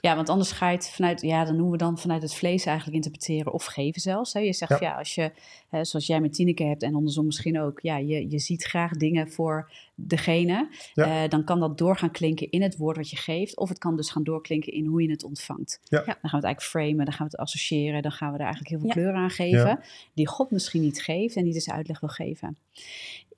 [0.00, 2.64] Ja, want anders ga je het vanuit, ja, dan noemen we dan vanuit het vlees
[2.64, 4.32] eigenlijk interpreteren of geven zelfs.
[4.32, 4.40] Hè.
[4.40, 4.88] Je zegt, Ja.
[4.88, 5.32] ja, als je,
[5.68, 8.92] hè, zoals jij met Tineke hebt en andersom misschien ook, ja, je, je ziet graag
[8.92, 11.22] dingen voor degene, Ja.
[11.22, 13.78] eh, dan kan dat door gaan klinken in het woord wat je geeft, of het
[13.78, 15.80] kan dus gaan doorklinken in hoe je het ontvangt.
[15.84, 15.96] Ja.
[15.98, 18.44] Dan gaan we het eigenlijk framen, dan gaan we het associëren, dan gaan we er
[18.44, 18.94] eigenlijk heel veel Ja.
[18.94, 19.80] kleur aan geven, Ja.
[20.14, 22.56] die God misschien niet geeft en die dus uitleg wil geven.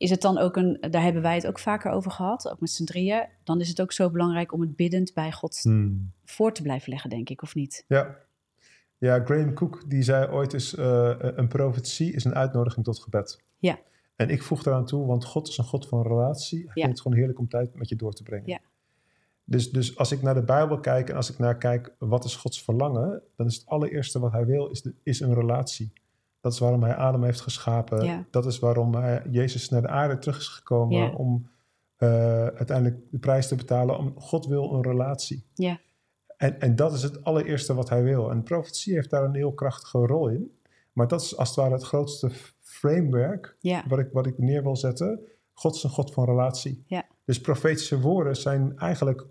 [0.00, 2.70] Is het dan ook een, daar hebben wij het ook vaker over gehad, ook met
[2.70, 6.12] z'n drieën, dan is het ook zo belangrijk om het biddend bij God Hmm.
[6.24, 7.84] voor te blijven leggen, denk ik, of niet?
[7.88, 8.16] Ja.
[8.98, 13.40] ja, Graham Cook die zei ooit eens, eh, een profetie is een uitnodiging tot gebed.
[13.58, 13.78] Ja.
[14.16, 16.58] En ik voeg eraan toe, want God is een God van relatie.
[16.58, 16.72] Hij Ja.
[16.72, 18.46] vindt het gewoon heerlijk om tijd met je door te brengen.
[18.48, 18.58] Ja.
[19.44, 22.36] Dus, dus als ik naar de Bijbel kijk en als ik naar kijk, wat is
[22.36, 23.22] Gods verlangen?
[23.36, 25.92] Dan is het allereerste wat hij wil, is, de, is een relatie.
[26.40, 28.04] Dat is waarom hij Adam heeft geschapen.
[28.04, 28.24] Ja.
[28.30, 31.10] Dat is waarom hij, Jezus naar de aarde terug is gekomen Ja.
[31.10, 31.48] om
[31.96, 32.08] eh,
[32.46, 33.98] uiteindelijk de prijs te betalen.
[33.98, 35.46] Om, God wil een relatie.
[35.54, 35.80] Ja,
[36.36, 38.30] En, en dat is het allereerste wat hij wil.
[38.30, 40.58] En profetie heeft daar een heel krachtige rol in.
[40.92, 44.62] Maar dat is als het ware het grootste framework ja, wat ik, wat ik neer
[44.62, 45.20] wil zetten.
[45.52, 46.82] God is een God van relatie.
[46.86, 47.04] Ja.
[47.24, 49.26] Dus profetische woorden zijn eigenlijk,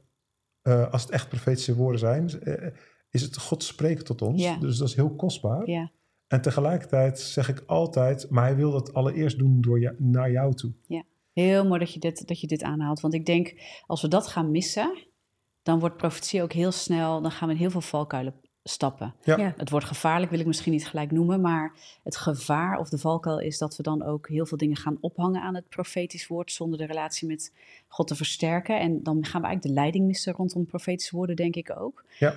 [0.61, 2.71] eh, als het echt profetische woorden zijn, eh,
[3.09, 4.41] is het God spreken tot ons.
[4.43, 4.57] Ja.
[4.57, 5.65] Dus dat is heel kostbaar.
[6.29, 10.31] Ja, En tegelijkertijd zeg ik altijd, maar hij wil dat allereerst doen door je, naar
[10.31, 10.73] jou toe.
[11.33, 12.99] Heel mooi dat je, dit, dat je dit aanhaalt.
[12.99, 13.53] Want ik denk,
[13.87, 14.97] als we dat gaan missen,
[15.63, 19.15] dan wordt profetie ook heel snel, dan gaan we in heel veel valkuilen stappen.
[19.23, 19.37] Ja.
[19.37, 19.53] Ja.
[19.57, 23.39] Het wordt gevaarlijk, wil ik misschien niet gelijk noemen, maar het gevaar of de valkuil
[23.39, 26.77] is dat we dan ook heel veel dingen gaan ophangen aan het profetisch woord zonder
[26.77, 27.53] de relatie met
[27.87, 28.79] God te versterken.
[28.79, 32.03] En dan gaan we eigenlijk de leiding missen rondom profetische woorden, denk ik ook.
[32.19, 32.35] Ja.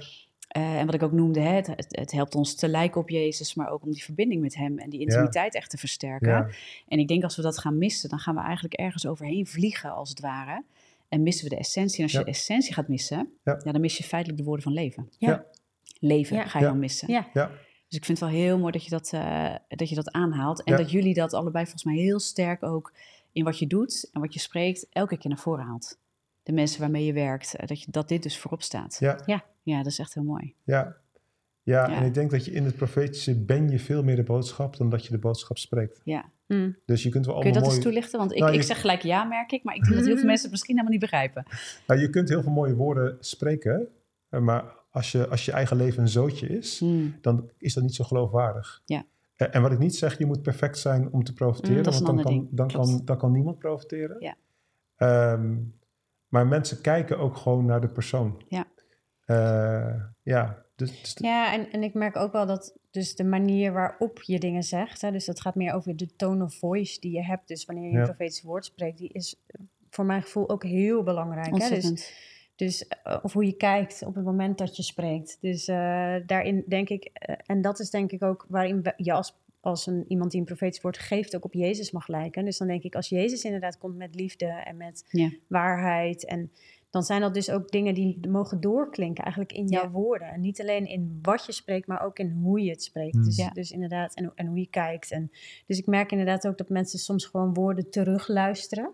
[0.53, 3.55] Eh, en wat ik ook noemde, hè, het, het, helpt ons te lijken op Jezus,
[3.55, 6.29] maar ook om die verbinding met Hem en die intimiteit echt te versterken.
[6.29, 6.49] Ja.
[6.89, 9.91] En ik denk als we dat gaan missen, dan gaan we eigenlijk ergens overheen vliegen,
[9.95, 10.65] als het ware.
[11.09, 11.97] En missen we de essentie.
[11.97, 13.61] En als je de essentie gaat missen, Ja.
[13.65, 13.73] ja.
[13.73, 15.11] dan mis je feitelijk de woorden van leven.
[15.19, 15.29] Ja.
[15.29, 15.45] Ja.
[15.99, 16.47] Leven Ja.
[16.47, 16.71] ga je Ja.
[16.71, 17.11] dan missen.
[17.13, 17.29] Ja.
[17.33, 17.47] Ja.
[17.89, 20.63] Dus ik vind het wel heel mooi dat je dat, eh, dat, je dat aanhaalt.
[20.65, 20.79] En Ja.
[20.79, 22.93] dat jullie dat allebei volgens mij heel sterk ook
[23.33, 25.99] in wat je doet en wat je spreekt, elke keer naar voren haalt.
[26.43, 28.97] De mensen waarmee je werkt, eh, dat, je, dat dit dus voorop staat.
[29.01, 29.19] Ja.
[29.27, 29.45] Ja.
[29.63, 30.55] Ja, dat is echt heel mooi.
[30.65, 30.97] Ja.
[31.65, 31.97] Ja, Ja.
[31.97, 34.89] en ik denk dat je in het profetische ben je veel meer de boodschap dan
[34.91, 36.01] dat je de boodschap spreekt.
[36.05, 36.31] Ja.
[36.47, 36.77] Mm.
[36.87, 38.19] Dus je kunt wel Kun je allemaal dat eens mooie, toelichten?
[38.19, 39.65] Want ik, Nou, je- ik zeg gelijk ja, merk ik.
[39.65, 41.45] Maar ik denk dat heel veel mensen het misschien helemaal niet begrijpen.
[41.87, 43.89] nou, je kunt heel veel mooie woorden spreken,
[44.29, 47.15] eh, maar als je, als je eigen leven een zootje is, Hmm.
[47.21, 48.83] dan is dat niet zo geloofwaardig.
[48.85, 49.05] Ja.
[49.35, 51.93] Eh, En wat ik niet zeg, je moet perfect zijn om te profiteren, Mm, dat
[51.95, 52.71] is want een dan ander kan, ding.
[52.75, 54.17] dan, kan, dan kan niemand profiteren.
[54.21, 54.35] Ja.
[54.97, 55.57] Ehm,
[56.33, 58.43] maar mensen kijken ook gewoon naar de persoon.
[58.49, 58.65] Ja.
[59.25, 63.73] Eh, ja, dus, dus- Ja, en, en ik merk ook wel dat dus de manier
[63.73, 67.13] waarop je dingen zegt, hè, dus dat gaat meer over de tone of voice die
[67.13, 67.49] je hebt.
[67.49, 67.99] Dus wanneer je Ja.
[67.99, 69.37] een profetisch woord spreekt, die is
[69.91, 71.47] voor mijn gevoel ook heel belangrijk.
[71.47, 71.53] Hè?
[71.53, 72.13] Dus, Ontzettend.
[72.57, 75.39] dus, eh, of hoe je kijkt op het moment dat je spreekt.
[75.41, 79.13] Dus eh, daarin denk ik, eh, en dat is denk ik ook waarin we- je
[79.13, 82.45] als, als een, iemand die een profetisch woord geeft ook op Jezus mag lijken.
[82.45, 85.31] Dus dan denk ik, als Jezus inderdaad komt met liefde en met Ja.
[85.49, 86.53] waarheid en
[86.91, 89.91] dan zijn dat dus ook dingen die mogen doorklinken eigenlijk in jouw Ja.
[89.91, 90.29] woorden.
[90.29, 93.15] En niet alleen in wat je spreekt, maar ook in hoe je het spreekt.
[93.15, 93.25] Mm.
[93.25, 93.51] Dus, Ja.
[93.51, 95.11] dus inderdaad, en, en hoe je kijkt.
[95.11, 95.31] En,
[95.67, 98.91] dus ik merk inderdaad ook dat mensen soms gewoon woorden terugluisteren.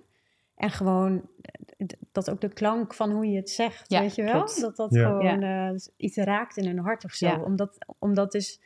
[0.57, 1.29] En gewoon
[1.77, 4.33] eh, dat ook de klank van hoe je het zegt, Ja, weet je wel?
[4.33, 4.61] klopt.
[4.61, 5.07] Dat dat Ja.
[5.09, 7.27] gewoon eh, iets raakt in hun hart of zo.
[7.27, 7.43] Ja.
[7.43, 8.61] Omdat, omdat dus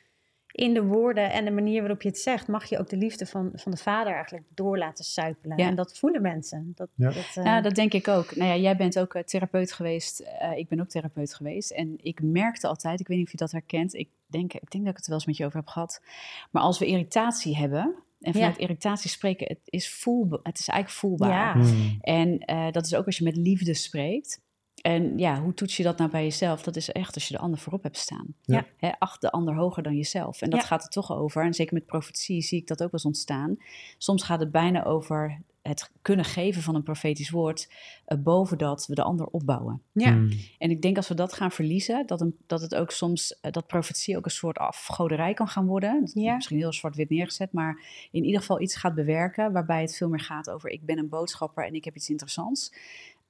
[0.52, 3.26] in de woorden en de manier waarop je het zegt, mag je ook de liefde
[3.26, 5.58] van, van de vader eigenlijk door laten suipelen.
[5.58, 5.66] Ja.
[5.66, 6.72] En dat voelen mensen.
[6.74, 7.06] Dat, Ja.
[7.10, 8.36] dat, eh, Ja, dat denk ik ook.
[8.36, 10.20] Nou ja, jij bent ook eh, therapeut geweest.
[10.20, 11.70] eh, ik ben ook therapeut geweest.
[11.70, 13.94] En ik merkte altijd, ik weet niet of je dat herkent.
[13.94, 16.02] Ik denk, ik denk dat ik het er wel eens met je over heb gehad.
[16.50, 20.98] Maar als we irritatie hebben, en vanuit irritatie spreken, het is, voelbaar, het is eigenlijk
[21.00, 21.30] voelbaar.
[21.30, 21.52] Ja.
[21.52, 21.98] Hmm.
[22.00, 24.40] En eh, dat is ook als je met liefde spreekt.
[24.82, 26.62] En ja, hoe toets je dat nou bij jezelf?
[26.62, 28.34] Dat is echt als je de ander voorop hebt staan.
[28.42, 28.66] Ja.
[28.76, 30.42] Hè, acht de ander hoger dan jezelf.
[30.42, 30.66] En dat Ja.
[30.66, 31.44] gaat er toch over.
[31.44, 33.56] En zeker met profetie zie ik dat ook wel eens ontstaan.
[33.98, 37.68] Soms gaat het bijna over het kunnen geven van een profetisch woord...
[38.04, 39.82] eh, boven dat we de ander opbouwen.
[39.92, 40.10] ja.
[40.12, 40.30] Hmm.
[40.58, 43.52] En ik denk als we dat gaan verliezen, dat, een, dat het ook soms, eh,
[43.52, 46.10] dat profetie ook een soort afgoderij kan gaan worden.
[46.14, 46.34] Ja.
[46.34, 50.20] Misschien heel zwart-wit neergezet, maar in ieder geval iets gaat bewerken waarbij het veel meer
[50.20, 52.72] gaat over ik ben een boodschapper en ik heb iets interessants.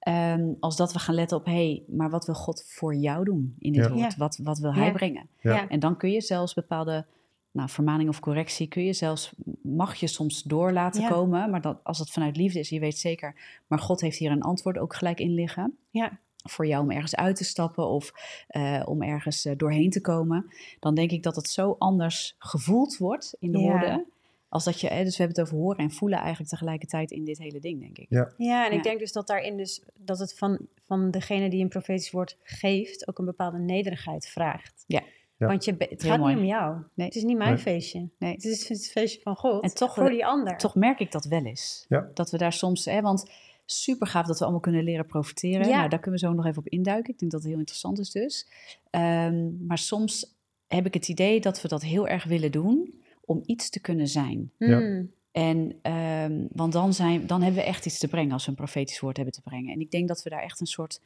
[0.03, 3.25] Ehm, als dat we gaan letten op, hé, hey, maar wat wil God voor jou
[3.25, 3.91] doen in dit Ja.
[3.93, 4.13] woord?
[4.13, 4.19] Ja.
[4.19, 4.93] Wat, wat wil hij Ja.
[4.93, 5.29] brengen?
[5.41, 5.69] Ja.
[5.69, 7.07] En dan kun je zelfs bepaalde
[7.51, 11.09] nou, vermaning of correctie, kun je zelfs, mag je soms door laten Ja.
[11.09, 11.51] komen.
[11.51, 14.43] Maar dat, als het vanuit liefde is, je weet zeker, maar God heeft hier een
[14.43, 16.19] antwoord ook gelijk in liggen Ja.
[16.45, 18.13] voor jou om ergens uit te stappen of
[18.47, 20.47] eh, om ergens eh, doorheen te komen,
[20.81, 23.71] dan denk ik dat het zo anders gevoeld wordt in de Ja.
[23.71, 24.07] woorden.
[24.53, 27.25] Als dat je, hè, dus we hebben het over horen en voelen eigenlijk tegelijkertijd in
[27.25, 28.07] dit hele ding, denk ik.
[28.09, 28.33] Ja.
[28.37, 28.77] Ja, en Ja.
[28.79, 32.37] ik denk dus dat daarin dus dat het van, van degene die een profetisch woord
[32.43, 34.85] geeft ook een bepaalde nederigheid vraagt.
[34.87, 35.03] Ja.
[35.37, 35.47] Ja.
[35.47, 36.33] Want je, be- het Heel gaat mooi.
[36.35, 36.77] niet om jou.
[36.95, 37.07] Nee.
[37.07, 37.59] Het is niet mijn Nee.
[37.63, 38.09] feestje.
[38.19, 38.33] Nee.
[38.33, 39.63] Het, is, het feestje van God.
[39.63, 40.57] En toch voor die ander.
[40.57, 41.85] Toch merk ik dat wel eens.
[41.89, 42.11] Ja.
[42.15, 43.31] Dat we daar soms, hè, want
[43.67, 45.69] super gaaf dat we allemaal kunnen leren profiteren.
[45.69, 45.77] Ja.
[45.77, 47.13] Nou, daar kunnen we zo nog even op induiken.
[47.13, 48.49] Ik denk dat het heel interessant is dus.
[48.91, 50.37] Ehm, maar soms
[50.67, 53.02] heb ik het idee dat we dat heel erg willen doen
[53.33, 54.53] om iets te kunnen zijn.
[54.59, 54.79] Ja.
[54.79, 55.11] Hmm.
[55.33, 58.57] En, ehm, want dan, zijn, dan hebben we echt iets te brengen als we een
[58.57, 59.73] profetisch woord hebben te brengen.
[59.73, 61.01] En ik denk dat we daar echt een soort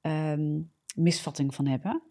[0.00, 0.60] ehm,
[0.94, 2.02] misvatting van hebben.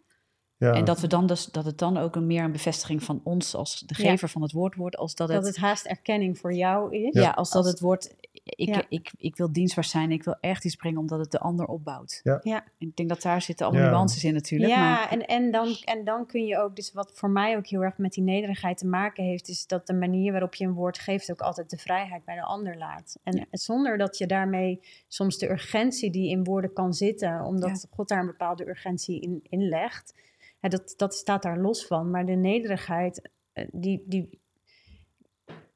[0.62, 0.72] Ja.
[0.72, 3.54] En dat, we dan dus, dat het dan ook een meer een bevestiging van ons
[3.54, 4.10] als de Ja.
[4.10, 7.14] gever van het woord wordt, als dat het, Dat het haast erkenning voor jou is.
[7.14, 8.82] ja, als dat Als- het woord, ik, Ja.
[8.88, 12.20] ik, ik wil dienstbaar zijn, ik wil echt iets brengen omdat het de ander opbouwt.
[12.22, 12.40] Ja.
[12.42, 12.64] Ja.
[12.78, 13.88] En ik denk dat daar zitten alle Ja.
[13.88, 14.70] nuances in natuurlijk.
[14.70, 17.66] Ja, maar, en, en, dan, en dan kun je ook, dus wat voor mij ook
[17.66, 20.72] heel erg met die nederigheid te maken heeft, is dat de manier waarop je een
[20.74, 23.16] woord geeft ook altijd de vrijheid bij de ander laat.
[23.22, 23.44] En Ja.
[23.50, 28.20] zonder dat je daarmee soms de urgentie die in woorden kan zitten, omdat God daar
[28.20, 30.14] een bepaalde urgentie in, in legt,
[30.62, 32.10] ja, dat, dat staat daar los van.
[32.10, 34.40] Maar de nederigheid, eh, die, die,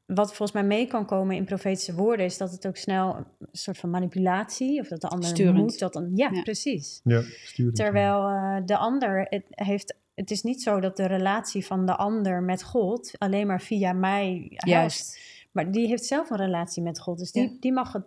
[0.06, 3.26] wat volgens mij mee kan komen in profetische woorden, is dat het ook snel een
[3.52, 5.56] soort van manipulatie, of dat de ander Sturend.
[5.58, 6.42] moet, dat dan, ja, Ja.
[6.42, 7.00] precies.
[7.04, 7.76] ja, sturend.
[7.76, 9.96] Terwijl eh, de ander het heeft.
[10.14, 13.92] Het is niet zo dat de relatie van de ander met God alleen maar via
[13.92, 14.68] mij helpt.
[14.68, 15.20] Juist.
[15.52, 17.18] Maar die heeft zelf een relatie met God.
[17.18, 17.56] Dus die, Ja.
[17.60, 18.04] die mag het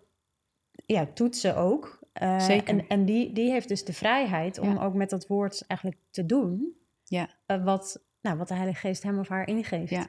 [0.86, 1.99] ja, toetsen ook.
[2.20, 2.68] Eh, Zeker.
[2.68, 4.84] En, en die, die heeft dus de vrijheid om Ja.
[4.84, 6.74] ook met dat woord eigenlijk te doen.
[7.04, 7.30] Ja.
[7.46, 9.90] eh, wat, nou, wat de Heilige Geest hem of haar ingeeft.
[9.90, 10.00] Ja.
[10.00, 10.08] En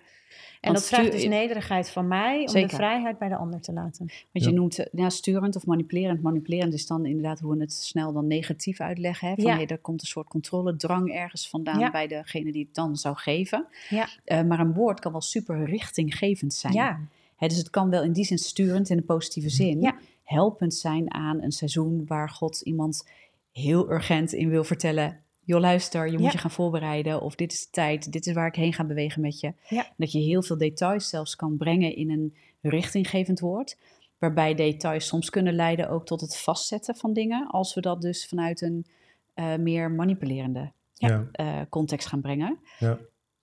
[0.60, 2.68] Want dat vraagt dus nederigheid van mij om Zeker.
[2.68, 3.98] de vrijheid bij de ander te laten.
[4.32, 4.50] Want Ja.
[4.50, 6.22] je noemt ja, sturend of manipulerend.
[6.22, 9.28] Manipulerend is dan inderdaad hoe we het snel dan negatief uitleggen.
[9.28, 9.34] Hè?
[9.34, 9.54] Van, Ja.
[9.54, 11.90] hey, er komt een soort controledrang ergens vandaan Ja.
[11.90, 13.66] bij degene die het dan zou geven.
[13.88, 14.08] Ja.
[14.24, 16.72] Eh, maar een woord kan wel super richtinggevend zijn.
[16.72, 17.00] Ja,
[17.36, 19.80] Hè, dus het kan wel in die zin sturend in een positieve zin.
[19.80, 19.96] Ja.
[20.30, 23.08] Helpend zijn aan een seizoen waar God iemand
[23.52, 25.20] heel urgent in wil vertellen.
[25.44, 27.20] Joh, luister, je moet je gaan voorbereiden.
[27.20, 29.52] Of dit is de tijd, dit is waar ik heen ga bewegen met je.
[29.68, 29.86] Ja.
[29.96, 33.78] Dat je heel veel details zelfs kan brengen in een richtinggevend woord.
[34.18, 37.46] Waarbij details soms kunnen leiden ook tot het vastzetten van dingen.
[37.46, 38.86] Als we dat dus vanuit een
[39.34, 41.28] eh, meer manipulerende Ja.
[41.32, 42.58] Eh, context gaan brengen.
[42.78, 42.98] Ja.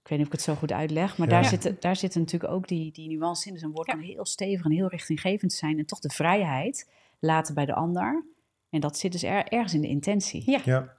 [0.07, 1.33] Ik weet niet of ik het zo goed uitleg, maar Ja.
[1.33, 3.53] daar, zitten, daar zitten natuurlijk ook die, die nuance in.
[3.53, 3.93] Dus een woord Ja.
[3.93, 6.89] kan heel stevig en heel richtinggevend zijn en toch de vrijheid
[7.19, 8.25] laten bij de ander.
[8.69, 10.51] En dat zit dus er- ergens in de intentie.
[10.51, 10.61] Ja.
[10.65, 10.93] Ja.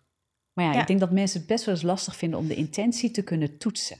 [0.52, 0.80] Maar ja, Ja.
[0.80, 3.58] ik denk dat mensen het best wel eens lastig vinden om de intentie te kunnen
[3.58, 3.96] toetsen.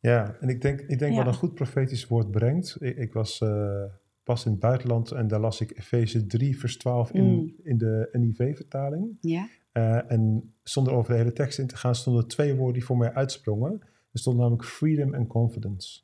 [0.00, 1.18] Ja, en ik denk, ik denk Ja.
[1.18, 2.76] wat een goed profetisch woord brengt.
[2.80, 3.82] Ik, ik was eh,
[4.22, 7.54] pas in het buitenland en daar las ik Efeze 3, vers 12 in, Mm.
[7.62, 9.16] in de NIV-vertaling.
[9.20, 12.74] Ja, Eh, en zonder over de hele tekst in te gaan, stonden er twee woorden
[12.74, 13.82] die voor mij uitsprongen.
[14.16, 16.00] Er stond namelijk freedom en confidence.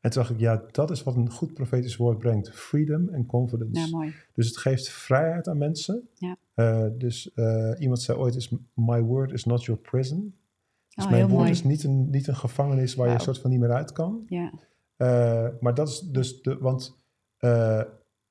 [0.00, 2.50] En toen dacht ik, ja, dat is wat een goed profetisch woord brengt.
[2.50, 3.80] Freedom en confidence.
[3.80, 4.14] nou mooi.
[4.34, 6.08] Dus het geeft vrijheid aan mensen.
[6.14, 6.36] Ja.
[6.54, 10.34] Eh, dus eh, iemand zei ooit, is, my word is not your prison.
[10.94, 11.50] Dus Oh, mijn woord mooi.
[11.50, 14.24] is niet een, niet een gevangenis waar je een soort van niet meer uit kan.
[14.26, 14.52] Ja,
[14.96, 16.96] Eh, maar dat is dus de, want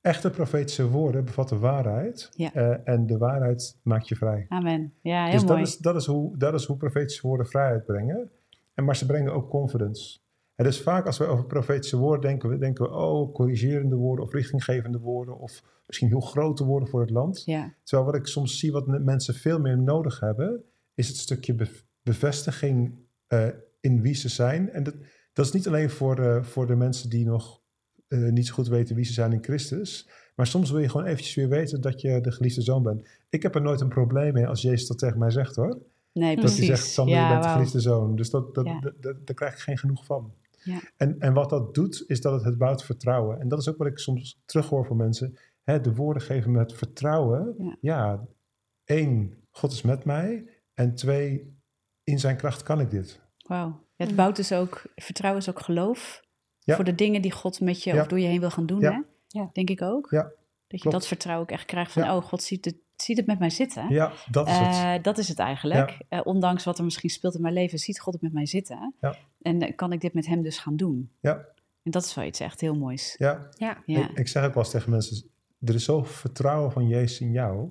[0.00, 2.30] echte profetische woorden bevatten waarheid.
[2.36, 2.52] Ja.
[2.84, 4.46] En de waarheid maakt je vrij.
[4.48, 4.92] amen.
[5.00, 5.58] Ja, heel dus mooi.
[5.58, 8.30] dat is, dat, is hoe, dat is hoe profetische woorden vrijheid brengen.
[8.74, 10.18] En, maar ze brengen ook confidence.
[10.54, 14.24] En dus vaak als we over profetische woorden denken, we denken we, oh, corrigerende woorden
[14.24, 17.42] of richtinggevende woorden of misschien heel grote woorden voor het land.
[17.44, 20.62] Ja, Terwijl wat ik soms zie wat mensen veel meer nodig hebben,
[20.94, 22.94] is het stukje bev- bevestiging
[23.26, 23.48] eh,
[23.80, 24.70] in wie ze zijn.
[24.70, 24.94] En dat,
[25.32, 27.60] dat is niet alleen voor, de- voor de mensen die nog
[28.08, 30.08] eh, niet zo goed weten wie ze zijn in Christus.
[30.34, 33.08] Maar soms wil je gewoon eventjes weer weten dat je de geliefde zoon bent.
[33.28, 35.78] Ik heb er nooit een probleem mee als Jezus dat tegen mij zegt hoor.
[36.12, 36.66] Nee, Dat precies.
[36.66, 37.58] hij zegt, Sander, ja, je bent de wauw.
[37.58, 38.16] geliefde zoon.
[38.16, 38.80] Dus dat, dat, Ja.
[38.80, 40.34] dat, dat- daar krijg ik geen genoeg van.
[40.64, 40.80] Ja.
[40.96, 43.40] En, en wat dat doet, is dat het het bouwt vertrouwen.
[43.40, 45.38] En dat is ook wat ik soms terughoor van mensen.
[45.62, 47.54] Hè, de woorden geven me het vertrouwen.
[47.58, 47.76] Ja.
[47.80, 48.26] Ja.
[48.84, 50.48] één, God is met mij.
[50.74, 51.56] En twee,
[52.04, 53.20] in zijn kracht kan ik dit.
[53.46, 53.86] Wauw.
[53.96, 56.22] Het bouwt dus ook, vertrouwen is ook geloof
[56.58, 56.74] Ja.
[56.74, 58.00] voor de dingen die God met je Ja.
[58.00, 58.92] of door je heen wil gaan doen, Ja.
[58.92, 59.00] hè?
[59.40, 59.50] Ja.
[59.52, 60.10] Denk ik ook.
[60.10, 60.32] Ja, Dat
[60.66, 60.96] je klopt.
[60.96, 62.16] dat vertrouwen ook echt krijgt van, Ja.
[62.16, 63.88] oh, God ziet het, ziet het met mij zitten.
[63.88, 64.74] Ja, dat is het.
[64.74, 65.98] Eh, dat is het eigenlijk.
[66.08, 68.94] Eh, ondanks wat er misschien speelt in mijn leven, ziet God het met mij zitten.
[69.00, 69.16] Ja.
[69.42, 71.12] En eh, kan ik dit met hem dus gaan doen.
[71.20, 71.46] Ja,
[71.82, 73.14] En dat is wel iets echt heel moois.
[73.18, 73.48] ja.
[73.56, 76.88] ja, Ja, Ik, ik zeg ook wel eens tegen mensen, er is zoveel vertrouwen van
[76.88, 77.70] Jezus in jou.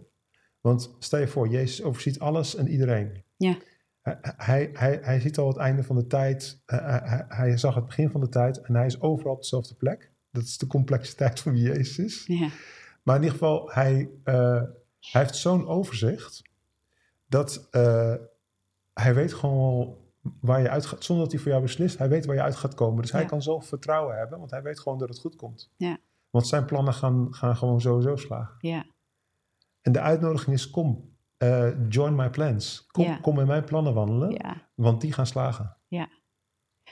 [0.62, 3.24] Want stel je voor, Jezus overziet alles en iedereen.
[3.38, 3.58] Ja.
[4.02, 6.62] Hij, hij, hij, hij ziet al het einde van de tijd.
[6.66, 9.76] Hij, hij, hij zag het begin van de tijd en hij is overal op dezelfde
[9.76, 10.12] plek.
[10.32, 12.24] Dat is de complexiteit van wie Jezus is.
[12.26, 12.50] ja,
[13.04, 14.62] Maar in ieder geval, hij, eh,
[15.02, 16.42] hij heeft zo'n overzicht
[17.28, 18.14] dat eh,
[18.94, 20.00] hij weet gewoon wel
[20.40, 21.98] waar je uit gaat, zonder dat hij voor jou beslist.
[21.98, 23.02] Hij weet waar je uit gaat komen.
[23.02, 23.28] Dus hij Ja.
[23.28, 25.70] kan zo vertrouwen hebben, want hij weet gewoon dat het goed komt.
[25.78, 25.98] Ja.
[26.30, 28.56] Want zijn plannen gaan, gaan gewoon sowieso slagen.
[28.60, 28.86] ja,
[29.82, 32.86] En de uitnodiging is: kom, eh, join my plans.
[32.92, 33.18] Kom, Ja.
[33.18, 34.70] kom in mijn plannen wandelen, ja.
[34.76, 35.76] want die gaan slagen.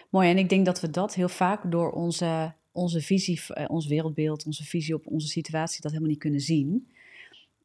[0.10, 0.30] Mooi.
[0.30, 4.46] En ik denk dat we dat heel vaak door onze, onze visie, eh, ons wereldbeeld,
[4.46, 6.92] onze visie op onze situatie, dat helemaal niet kunnen zien.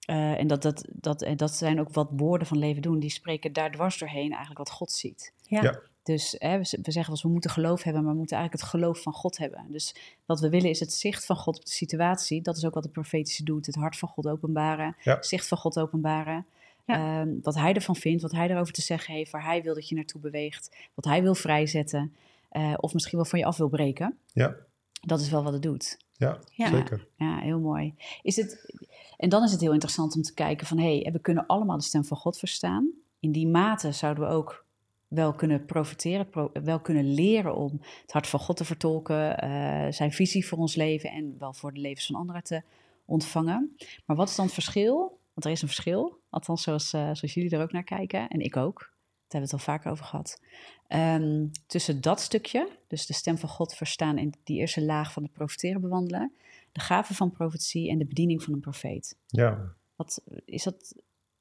[0.07, 3.11] Eh, en dat, dat, dat, en dat zijn ook wat woorden van leven doen, die
[3.11, 5.33] spreken daar dwars doorheen eigenlijk wat God ziet.
[5.43, 5.62] ja.
[5.62, 5.81] Ja.
[6.03, 8.75] Dus hè, we, zeggen wel eens, we moeten geloof hebben, maar we moeten eigenlijk het
[8.75, 9.64] geloof van God hebben.
[9.69, 9.95] Dus
[10.27, 12.43] wat we willen is het zicht van God op de situatie.
[12.43, 15.23] Dat is ook wat de profetische doet, het hart van God openbaren, Ja.
[15.23, 16.47] zicht van God openbaren.
[16.87, 17.21] Ja.
[17.21, 19.88] Ehm, wat hij ervan vindt, wat hij erover te zeggen heeft, waar hij wil dat
[19.88, 22.14] je naartoe beweegt, wat hij wil vrijzetten,
[22.49, 24.19] eh, of misschien wel van je af wil breken.
[24.33, 24.55] Ja,
[25.01, 25.97] Dat is wel wat het doet.
[26.16, 26.68] Ja, Ja.
[26.68, 27.07] zeker.
[27.16, 27.94] Ja, heel mooi.
[28.22, 28.74] Is het,
[29.16, 31.77] en dan is het heel interessant om te kijken van, hé, hey, we kunnen allemaal
[31.77, 32.88] de stem van God verstaan.
[33.20, 34.64] In die mate zouden we ook
[35.09, 39.87] wel kunnen profiteren, pro- wel kunnen leren om het hart van God te vertolken, eh,
[39.92, 42.62] zijn visie voor ons leven en wel voor de levens van anderen te
[43.05, 43.77] ontvangen.
[44.07, 45.18] Maar wat is dan het verschil?
[45.35, 48.40] Want er is een verschil, althans zoals, eh, zoals jullie er ook naar kijken en
[48.40, 48.92] ik ook.
[49.35, 50.40] Daar hebben we het al vaker over gehad.
[50.87, 55.23] Ehm, tussen dat stukje, dus de stem van God verstaan en die eerste laag van
[55.23, 56.33] het profiteren bewandelen,
[56.73, 59.16] de gave van profetie en de bediening van een profeet.
[59.27, 59.73] Ja.
[59.97, 60.94] Wat is dat?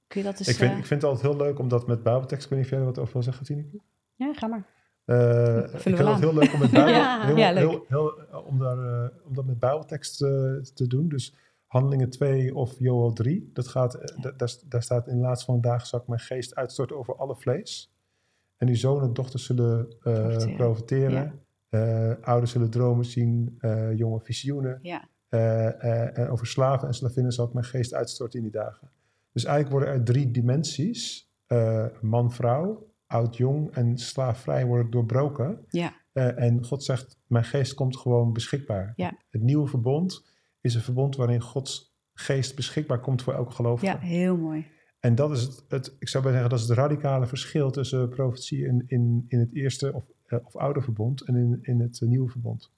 [0.08, 0.48] Kun je dat eens...
[0.48, 2.60] Ik vind, eh, ik vind het altijd heel leuk om dat met Bijbeltekst, ik weet
[2.60, 3.80] niet of jij er wat over wil zeggen, Tineke?
[4.16, 4.66] Ja, ga maar.
[5.06, 7.26] Eh, ik vind het heel leuk om met Bijbel, Ja.
[7.26, 7.70] heel, Ja, leuk.
[7.70, 11.10] heel, heel, om, daar, eh, om dat met Bijbeltekst te doen.
[11.10, 11.34] Dus
[11.74, 13.50] Handelingen 2 of Joel 3.
[13.54, 16.08] Dat gaat, eh, da- daar, daar staat in de laatste van de dagen zal ik
[16.08, 17.92] mijn geest uitstorten over alle vlees.
[18.58, 20.56] En uw zonen en dochters zullen eh, Profiteren.
[20.56, 21.40] profiteren.
[21.70, 24.80] Eh, ouders zullen dromen zien, eh, jonge visioenen.
[24.82, 25.08] Ja,
[26.14, 28.90] en over slaven en slavinnen zal ik mijn geest uitstorten in die dagen.
[29.32, 31.30] Dus eigenlijk worden er drie dimensies:
[32.02, 35.66] man-vrouw, oud-jong en slaafvrij worden doorbroken.
[35.70, 38.94] ja, en God zegt: Mijn geest komt gewoon beschikbaar.
[38.96, 39.18] Ja.
[39.30, 40.24] Het nieuwe verbond
[40.64, 43.86] is een verbond waarin Gods geest beschikbaar komt voor elke gelovige.
[43.86, 44.72] ja, heel mooi.
[45.00, 48.10] En dat is het, het, ik zou bijna zeggen, dat is het radicale verschil tussen
[48.10, 52.02] profetie in, in, in het eerste of, eh, of oude verbond en in, in het
[52.02, 52.72] eh, nieuwe verbond.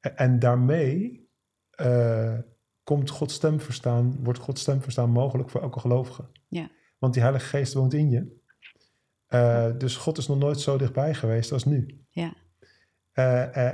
[0.00, 1.28] En, en daarmee
[1.70, 2.38] eh,
[2.82, 6.28] komt Gods stem verstaan, wordt Gods stem verstaan mogelijk voor elke gelovige.
[6.48, 6.70] Ja.
[6.98, 8.36] Want die Heilige Geest woont in je.
[9.78, 12.04] Dus God is nog nooit zo dichtbij geweest als nu.
[12.08, 12.34] Ja.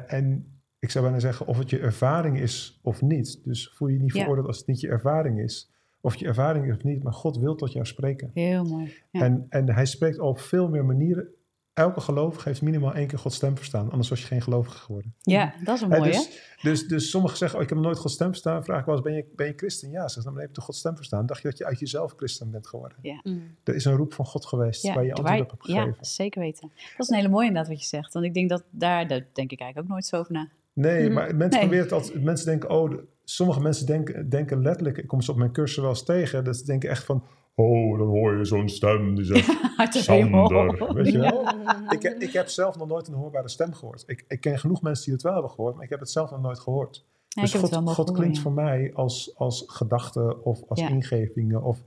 [0.06, 0.53] En
[0.84, 3.40] ik zou bijna zeggen, of het je ervaring is of niet.
[3.44, 4.18] Dus voel je je niet Ja.
[4.20, 5.70] veroordeeld als het niet je ervaring is.
[6.00, 8.30] Of het je ervaring is of niet, maar God wil tot jou spreken.
[8.34, 8.94] Heel mooi.
[9.10, 9.20] Ja.
[9.20, 11.28] En, en hij spreekt op veel meer manieren.
[11.72, 13.90] Elke gelovige heeft minimaal één keer Gods stem verstaan.
[13.90, 15.14] Anders was je geen gelovige geworden.
[15.22, 16.10] Ja, dat is een Hè, mooie.
[16.10, 16.30] dus,
[16.62, 18.64] dus, dus sommigen zeggen, oh, ik heb nooit Gods stem verstaan.
[18.64, 19.90] Vraag ik wel eens, ben je, ben je christen?
[19.90, 21.26] Ja, zeg, dan heb je toch Gods stem verstaan.
[21.26, 22.98] Dacht je dat je uit jezelf christen bent geworden?
[23.22, 23.56] Mm.
[23.64, 26.04] Er is een roep van God geweest waar je antwoord op hebt ja, gegeven.
[26.06, 26.70] zeker weten.
[26.74, 28.12] Dat is een hele mooie inderdaad wat je zegt.
[28.12, 30.48] Want ik denk dat daar, daar denk ik eigenlijk ook nooit zo over na.
[30.74, 31.12] Nee, Mhm.
[31.14, 31.92] maar mensen Nee.
[31.92, 32.22] altijd.
[32.22, 35.76] Mensen denken, oh, de- sommige mensen denken, denken letterlijk, ik kom ze op mijn cursus
[35.78, 39.24] wel eens tegen, dat ze denken echt van, oh, dan hoor je zo'n stem die
[39.24, 39.46] zegt.
[40.04, 41.48] Sander, weet je wel?
[41.88, 44.02] ik, heb- ik heb zelf nog nooit een hoorbare stem gehoord.
[44.06, 46.30] Ik, ik ken genoeg mensen die het wel hebben gehoord, maar ik heb het zelf
[46.30, 47.04] nog nooit gehoord.
[47.28, 48.42] Ja, dus God, klinkt ja.
[48.42, 51.62] voor mij als, als gedachten of als ingevingen.
[51.62, 51.82] Of,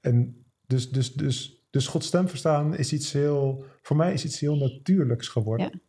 [0.00, 4.40] en dus, dus, dus, dus Gods stem verstaan is iets heel, voor mij is iets
[4.40, 5.80] heel natuurlijks geworden.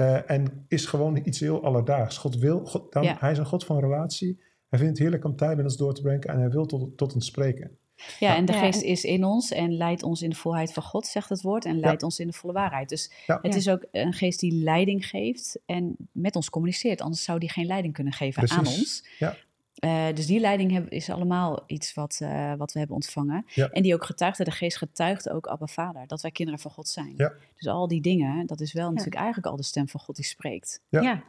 [0.00, 2.16] Eh, en is gewoon iets heel alledaags.
[2.16, 3.16] God wil, God, dan, Ja.
[3.18, 4.40] Hij is een God van relatie.
[4.68, 6.96] Hij vindt het heerlijk om tijd met ons door te brengen en hij wil tot,
[6.96, 7.78] tot ons spreken.
[8.18, 10.82] Ja, en de Ja, geest is in ons en leidt ons in de volheid van
[10.82, 12.88] God, zegt het woord, en leidt ons in de volle waarheid.
[12.88, 13.38] Dus Ja.
[13.42, 13.58] het Ja.
[13.58, 17.00] is ook een geest die leiding geeft en met ons communiceert.
[17.00, 19.04] Anders zou die geen leiding kunnen geven aan ons.
[19.80, 23.44] Eh, dus die leiding heb- is allemaal iets wat, eh, wat we hebben ontvangen.
[23.54, 23.68] Ja.
[23.68, 26.88] En die ook getuigt, de geest getuigt ook Abba Vader, dat wij kinderen van God
[26.88, 27.12] zijn.
[27.16, 27.32] Ja.
[27.56, 30.24] Dus al die dingen, dat is wel natuurlijk eigenlijk al de stem van God die
[30.24, 30.80] spreekt.
[30.88, 31.00] Ja.
[31.00, 31.22] Ja.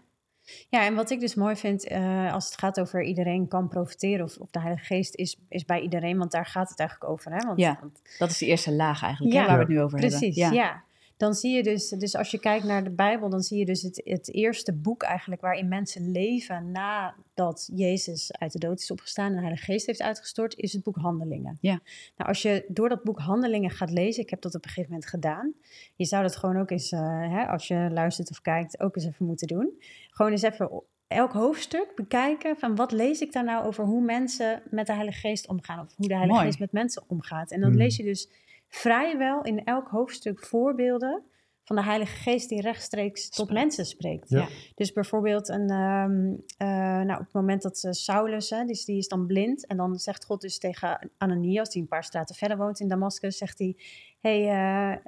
[0.69, 0.85] ja.
[0.85, 4.37] en wat ik dus mooi vind eh, als het gaat over iedereen kan profiteren of,
[4.37, 7.31] of de Heilige Geest is, is bij iedereen, want daar gaat het eigenlijk over.
[7.31, 7.45] Hè?
[7.45, 9.41] Want, Ja, want- Dat is de eerste laag eigenlijk, Ja.
[9.41, 10.57] hè, waar we het nu over precies, hebben.
[10.59, 10.83] ja.
[11.21, 13.81] Dan zie je dus, dus als je kijkt naar de Bijbel, dan zie je dus
[13.81, 19.25] het, het eerste boek eigenlijk waarin mensen leven nadat Jezus uit de dood is opgestaan
[19.25, 21.57] en de Heilige Geest heeft uitgestort, is het boek Handelingen.
[21.59, 21.79] Ja.
[22.17, 24.91] Nou, als je door dat boek Handelingen gaat lezen, ik heb dat op een gegeven
[24.91, 25.53] moment gedaan,
[25.95, 26.99] je zou dat gewoon ook eens, eh,
[27.31, 29.81] hè, als je luistert of kijkt, ook eens even moeten doen.
[30.09, 34.61] Gewoon eens even elk hoofdstuk bekijken van wat lees ik daar nou over hoe mensen
[34.69, 36.47] met de Heilige Geest omgaan of hoe de Heilige Mooi.
[36.49, 37.51] Geest met mensen omgaat.
[37.51, 37.77] En dan Hmm.
[37.77, 38.29] lees je dus
[38.71, 41.23] vrijwel in elk hoofdstuk voorbeelden
[41.63, 43.51] van de Heilige Geest die rechtstreeks tot Spreekt.
[43.51, 44.29] mensen spreekt.
[44.29, 44.47] Ja.
[44.75, 48.97] Dus bijvoorbeeld een, ehm, eh, nou, op het moment dat eh, Saulus, hè, dus die
[48.97, 52.57] is dan blind, en dan zegt God dus tegen Ananias, die een paar straten verder
[52.57, 53.75] woont in Damascus, zegt hij,
[54.19, 54.39] hey,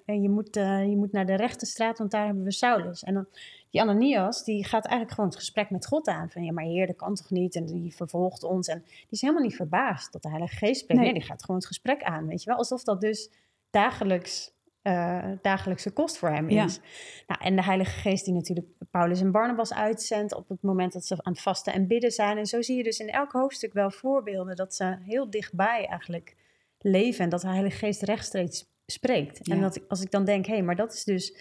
[0.05, 0.55] eh, je, moet,
[0.89, 3.03] je moet naar de rechte straat, want daar hebben we Saulus.
[3.03, 3.27] En dan,
[3.69, 6.87] die Ananias, die gaat eigenlijk gewoon het gesprek met God aan, van ja, maar heer,
[6.87, 10.21] dat kan toch niet, en die vervolgt ons, en die is helemaal niet verbaasd dat
[10.21, 11.01] de Heilige Geest spreekt.
[11.01, 11.11] Nee.
[11.11, 13.29] Nee, die gaat gewoon het gesprek aan, weet je wel, alsof dat dus
[13.73, 16.63] dagelijks eh, dagelijkse kost voor hem Ja.
[16.63, 16.79] is.
[17.27, 21.05] Nou, en de Heilige Geest die natuurlijk Paulus en Barnabas uitzendt op het moment dat
[21.05, 22.37] ze aan het vasten en bidden zijn.
[22.37, 26.35] En zo zie je dus in elk hoofdstuk wel voorbeelden dat ze heel dichtbij eigenlijk
[26.79, 29.39] leven en dat de Heilige Geest rechtstreeks spreekt.
[29.41, 29.55] Ja.
[29.55, 31.37] En dat ik, als ik dan denk, hé, hey, maar dat is dus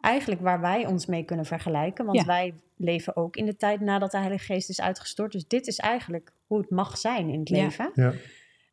[0.00, 2.04] eigenlijk waar wij ons mee kunnen vergelijken.
[2.04, 2.24] Want Ja.
[2.24, 5.32] wij leven ook in de tijd nadat de Heilige Geest is uitgestort.
[5.32, 7.56] Dus dit is eigenlijk hoe het mag zijn in het Ja.
[7.64, 7.90] leven.
[7.94, 8.12] Ja.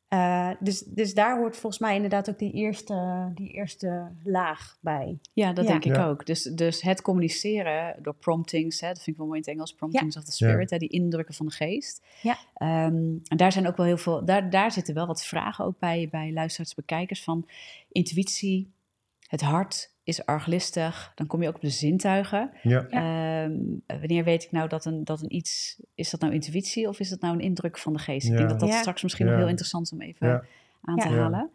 [0.10, 5.18] Eh, dus, dus daar hoort volgens mij inderdaad ook die eerste, die eerste laag bij.
[5.34, 5.72] Ja, dat Ja.
[5.72, 6.08] denk ik Ja.
[6.08, 6.26] ook.
[6.26, 9.74] Dus, dus het communiceren door promptings, hè, dat vind ik wel mooi in het Engels,
[9.74, 12.06] promptings of the spirit, hè, die indrukken van de geest.
[12.22, 12.38] Ja.
[12.54, 12.96] Ehm,
[13.28, 16.08] en daar zijn ook wel heel veel, daar, daar zitten wel wat vragen ook bij,
[16.12, 17.48] bij luisteraars, bekijkers van
[17.92, 18.72] intuïtie,
[19.28, 22.52] het hart is arglistig, dan kom je ook op de zintuigen.
[22.64, 22.88] Ja.
[22.90, 23.58] Ehm,
[24.00, 27.10] wanneer weet ik nou dat een, dat een iets, is dat nou intuïtie of is
[27.10, 28.28] dat nou een indruk van de geest?
[28.28, 28.80] Ik denk dat dat Ja.
[28.80, 29.32] straks misschien Ja.
[29.32, 30.44] nog heel interessant is om even Ja.
[30.82, 31.04] aan Ja.
[31.04, 31.16] te Ja.
[31.20, 31.50] halen.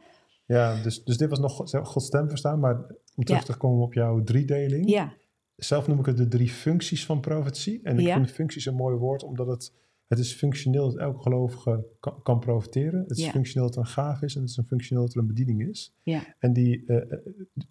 [0.46, 2.60] Ja, dus, dus dit was nog God- Gods stem verstaan.
[2.60, 2.74] Maar
[3.16, 3.52] om terug Ja.
[3.52, 4.90] te komen op jouw driedeling.
[4.90, 5.12] Ja,
[5.56, 7.80] Zelf noem ik het de drie functies van profetie.
[7.82, 8.14] En ik Ja.
[8.14, 9.72] vind functies een mooi woord, omdat het,
[10.16, 13.00] het is functioneel dat elke gelovige kan, kan profiteren.
[13.00, 13.30] Het is Ja.
[13.30, 15.68] functioneel dat er een gaaf is en het is een functioneel dat er een bediening
[15.68, 15.94] is.
[16.02, 17.02] ja, En die, eh, eh,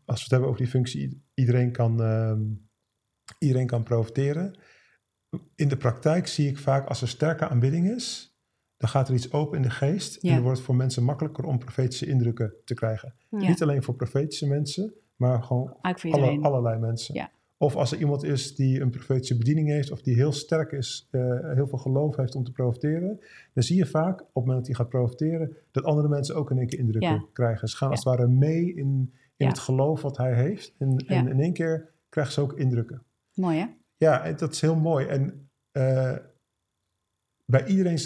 [0.05, 2.41] als we het hebben over die functie, iedereen kan, ehm,
[3.39, 4.59] iedereen kan profiteren.
[5.55, 8.37] In de praktijk zie ik vaak als er sterke aanbidding is,
[8.77, 10.21] dan gaat er iets open in de geest.
[10.21, 10.29] Ja.
[10.29, 13.15] En dan wordt het voor mensen makkelijker om profetische indrukken te krijgen.
[13.29, 17.15] Niet alleen voor profetische mensen, maar gewoon alle, allerlei mensen.
[17.15, 17.31] Ja.
[17.63, 21.07] Of als er iemand is die een profetische bediening heeft, of die heel sterk is,
[21.11, 21.21] eh,
[21.53, 23.19] heel veel geloof heeft om te profiteren,
[23.53, 26.51] dan zie je vaak op het moment dat hij gaat profiteren, dat andere mensen ook
[26.51, 27.25] in één keer indrukken Ja.
[27.33, 27.67] krijgen.
[27.67, 27.95] Ze gaan Ja.
[27.95, 30.73] als het ware mee in, in het geloof wat hij heeft.
[30.77, 33.03] En, en in één keer krijgen ze ook indrukken.
[33.33, 33.65] Mooi hè?
[33.97, 35.05] Ja, dat is heel mooi.
[35.05, 36.15] En eh,
[37.45, 37.99] bij iedereen,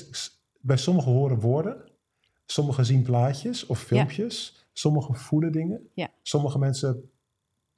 [0.61, 1.91] bij sommigen horen woorden,
[2.45, 5.89] sommigen zien plaatjes of filmpjes, sommigen voelen dingen,
[6.21, 7.09] sommige mensen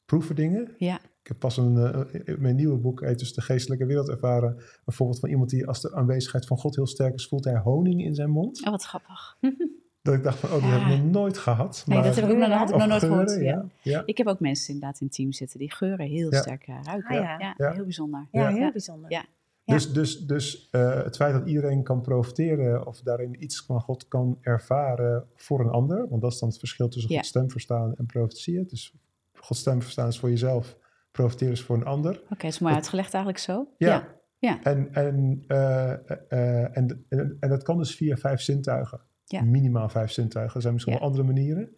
[0.06, 0.76] proeven dingen.
[0.78, 1.00] Ja.
[1.22, 4.56] Ik heb pas een, eh, mijn nieuwe boek, heet dus De Geestelijke Wereld ervaren,
[4.86, 7.58] een voorbeeld van iemand die als de aanwezigheid van God heel sterk is, voelt hij
[7.58, 8.66] honing in zijn mond.
[8.66, 9.38] Oh, wat grappig.
[10.02, 10.80] Dat ik dacht van, oh, dat Ja.
[10.80, 11.84] heb ik nog nooit gehad.
[11.86, 13.44] Nee, maar- dat heb ik ook nog, had ik of nog nooit geuren, gehoord.
[13.46, 13.52] Ja.
[13.52, 13.68] ja.
[13.92, 14.04] ja.
[14.06, 16.42] Ik heb ook mensen inderdaad in het team zitten die geuren heel Ja.
[16.42, 17.10] sterk eh, ruiken.
[17.18, 17.40] Ah, ja.
[17.40, 17.54] ja.
[17.58, 17.72] Ja.
[17.74, 18.28] heel bijzonder.
[18.32, 18.56] Ja, Ja.
[18.56, 19.12] heel bijzonder.
[19.12, 19.26] Ja.
[19.64, 19.74] Ja.
[19.74, 24.08] Dus, dus, dus eh, het feit dat iedereen kan profiteren of daarin iets van God
[24.08, 27.18] kan ervaren voor een ander, want dat is dan het verschil tussen Ja.
[27.18, 28.66] Gods stem verstaan en profetieën.
[28.68, 28.94] Dus
[29.34, 30.78] Gods stem verstaan is voor jezelf,
[31.12, 32.22] profiteren is voor een ander.
[32.24, 33.74] Oké, het is mooi uitgelegd eigenlijk zo.
[33.78, 34.18] Ja.
[34.40, 34.64] Ja.
[34.64, 35.92] En, en, eh,
[36.32, 39.02] eh, en, en, en dat kan dus via vijf zintuigen.
[39.24, 39.42] Ja.
[39.42, 40.56] Minimaal vijf zintuigen.
[40.56, 41.76] Er zijn misschien wel andere manieren.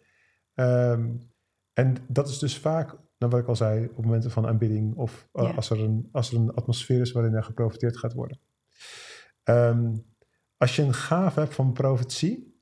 [0.54, 1.16] Ehm,
[1.72, 5.28] en dat is dus vaak, nou wat ik al zei, op momenten van aanbidding of
[5.32, 8.40] eh, als, er een, als er een atmosfeer is waarin er geprofiteerd gaat worden.
[9.42, 9.96] Ehm,
[10.56, 12.60] als je een gave hebt van profetie,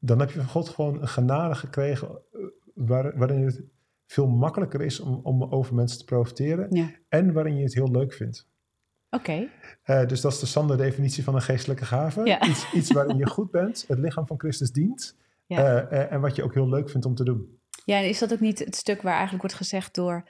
[0.00, 2.22] dan heb je van God gewoon een genade gekregen
[2.74, 3.62] waar, waarin het
[4.10, 6.90] veel makkelijker is om, om over mensen te profiteren Ja.
[7.08, 8.48] en waarin je het heel leuk vindt.
[9.10, 9.48] Oké,
[9.82, 12.24] Eh, dus dat is de standaard definitie van een geestelijke gave.
[12.24, 12.42] Ja.
[12.48, 15.58] Iets, iets waarin je goed bent, het lichaam van Christus dient Ja.
[15.88, 17.58] eh, eh, en wat je ook heel leuk vindt om te doen.
[17.84, 20.28] Ja, en is dat ook niet het stuk waar eigenlijk wordt gezegd door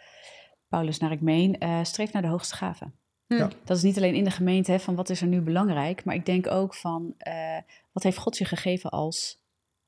[0.69, 2.93] Paulus naar ik meen, eh, streef naar de hoogste gave?
[3.27, 3.35] Hm.
[3.35, 3.51] Ja.
[3.65, 6.15] Dat is niet alleen in de gemeente hè, van wat is er nu belangrijk, maar
[6.15, 7.59] ik denk ook van eh,
[7.93, 9.40] wat heeft God je gegeven als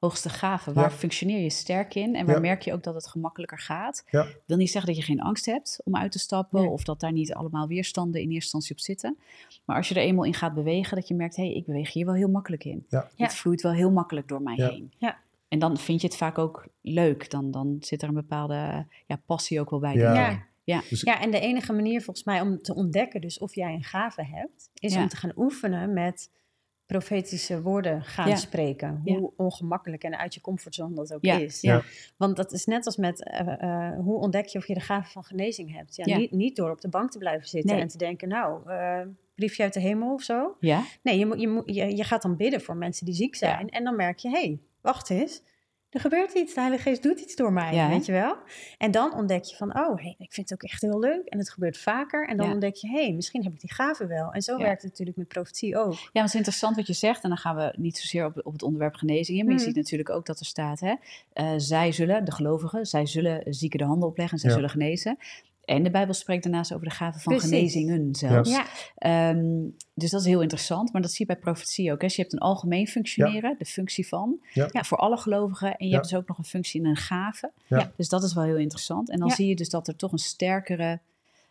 [0.06, 0.72] hoogste gave?
[0.72, 0.96] Waar Ja.
[0.96, 2.40] functioneer je sterk in en waar Ja.
[2.40, 4.04] merk je ook dat het gemakkelijker gaat?
[4.10, 4.26] Ja.
[4.46, 6.70] wil niet zeggen dat je geen angst hebt om uit te stappen Nee.
[6.70, 9.16] of dat daar niet allemaal weerstanden in eerste instantie op zitten.
[9.64, 11.92] Maar als je er eenmaal in gaat bewegen, dat je merkt, hé, hey, ik beweeg
[11.92, 12.86] hier wel heel makkelijk in.
[12.88, 13.08] Ja.
[13.16, 13.24] Ja.
[13.24, 14.68] Het vloeit wel heel makkelijk door mij Ja.
[14.68, 14.92] heen.
[14.98, 15.18] Ja.
[15.48, 17.30] En dan vind je het vaak ook leuk.
[17.30, 19.94] Dan, dan zit er een bepaalde ja, passie ook wel bij.
[19.94, 20.42] Ja.
[20.64, 20.82] Ja.
[20.88, 23.84] Dus- Ja, en de enige manier volgens mij om te ontdekken dus of jij een
[23.84, 25.02] gave hebt, is Ja.
[25.02, 26.30] om te gaan oefenen met
[26.86, 28.36] profetische woorden gaan Ja.
[28.36, 29.00] spreken.
[29.04, 29.14] Ja.
[29.18, 31.60] Hoe ongemakkelijk en uit je comfortzone dat ook Ja, is.
[31.60, 31.82] ja.
[32.16, 35.10] Want dat is net als met eh, eh, hoe ontdek je of je de gave
[35.10, 35.96] van genezing hebt.
[35.96, 36.16] Ja, Ja.
[36.16, 37.80] Niet, niet door op de bank te blijven zitten Nee.
[37.82, 39.00] en te denken, nou, eh,
[39.34, 40.56] briefje uit de hemel of zo.
[40.60, 40.82] Ja?
[41.02, 43.68] Nee, je, moet, je, moet, je, je gaat dan bidden voor mensen die ziek zijn.
[43.70, 45.42] En dan merk je, hé, hey, wacht eens.
[45.92, 48.36] Er gebeurt iets, de Heilige Geest doet iets door mij, Ja, weet je wel?
[48.78, 51.26] En dan ontdek je van, oh, hey, ik vind het ook echt heel leuk.
[51.26, 52.28] En het gebeurt vaker.
[52.28, 52.52] En dan Ja.
[52.52, 54.32] ontdek je, hé, hey, misschien heb ik die gave wel.
[54.32, 54.62] En zo Ja.
[54.62, 55.92] werkt het natuurlijk met profetie ook.
[55.92, 57.22] Ja, want het is interessant wat je zegt.
[57.22, 59.44] En dan gaan we niet zozeer op, op het onderwerp genezing in.
[59.44, 59.68] Maar je Mhm.
[59.68, 60.94] ziet natuurlijk ook dat er staat, hè,
[61.32, 64.54] eh, zij zullen, de gelovigen, zij zullen zieken de handen opleggen en zij Ja.
[64.56, 65.18] zullen genezen.
[65.64, 67.50] En de Bijbel spreekt daarnaast over de gave van Precies.
[67.50, 68.50] genezingen zelfs.
[68.50, 68.64] Ja,
[68.96, 70.92] Ehm, dus dat is heel interessant.
[70.92, 72.00] Maar dat zie je bij profetie ook.
[72.00, 72.06] Hè.
[72.06, 74.68] Dus je hebt een algemeen functioneren, de functie van, Ja.
[74.72, 75.68] ja, voor alle gelovigen.
[75.76, 75.96] En je Ja.
[75.98, 77.52] hebt dus ook nog een functie in een gave.
[77.66, 77.92] Ja.
[77.96, 79.10] Dus dat is wel heel interessant.
[79.10, 79.34] En dan Ja.
[79.34, 81.00] zie je dus dat er toch een sterkere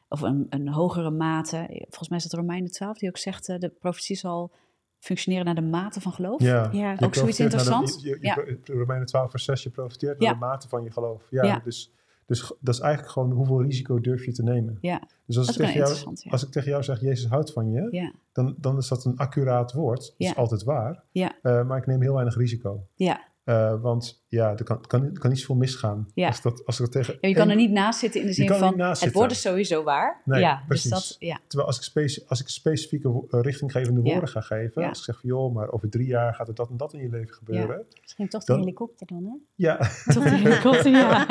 [0.09, 1.65] of een, een hogere mate.
[1.69, 4.51] Volgens mij is dat Romeinen 12 die ook zegt: eh, de profetie zal
[4.99, 6.41] functioneren naar de mate van geloof.
[6.41, 8.01] Ja, Ook zoiets de- interessants.
[8.01, 10.33] je- je- Romeinen 12 vers 6, je profiteert naar Ja.
[10.33, 11.23] de mate van je geloof.
[11.29, 11.61] Ja, Ja.
[11.63, 11.91] Dus,
[12.31, 14.77] dus dat is eigenlijk gewoon hoeveel risico durf je te nemen.
[14.81, 16.15] Ja, Dus als, dat ik tegen, jou.
[16.23, 16.31] Ja.
[16.31, 19.17] als ik tegen jou zeg, Jezus houdt van je, Ja, dan, dan is dat een
[19.17, 19.99] accuraat woord.
[20.01, 20.29] Dat Ja.
[20.29, 21.03] is altijd waar.
[21.11, 21.35] Ja.
[21.41, 22.85] Eh, maar ik neem heel weinig risico.
[22.95, 23.29] ja.
[23.51, 26.07] Eh, want ja, er kan, kan, kan niet zoveel misgaan.
[26.13, 26.27] Ja.
[26.27, 28.79] Als, dat, als tegen Ja, je kan er niet naast zitten in de zin van
[28.79, 30.21] het is sowieso waar.
[30.25, 30.89] Nee, ja, precies.
[30.91, 34.87] dus dat, ja, Terwijl als ik, speci- als ik specifieke eh, richtinggevende woorden ga geven,
[34.87, 37.01] als ik zeg van joh, maar over drie jaar gaat er dat en dat in
[37.01, 37.85] je leven gebeuren.
[38.01, 39.33] misschien toch de helikopter dan, hè?
[39.55, 40.91] Ja, tot die helikopter.
[40.91, 41.25] Ja.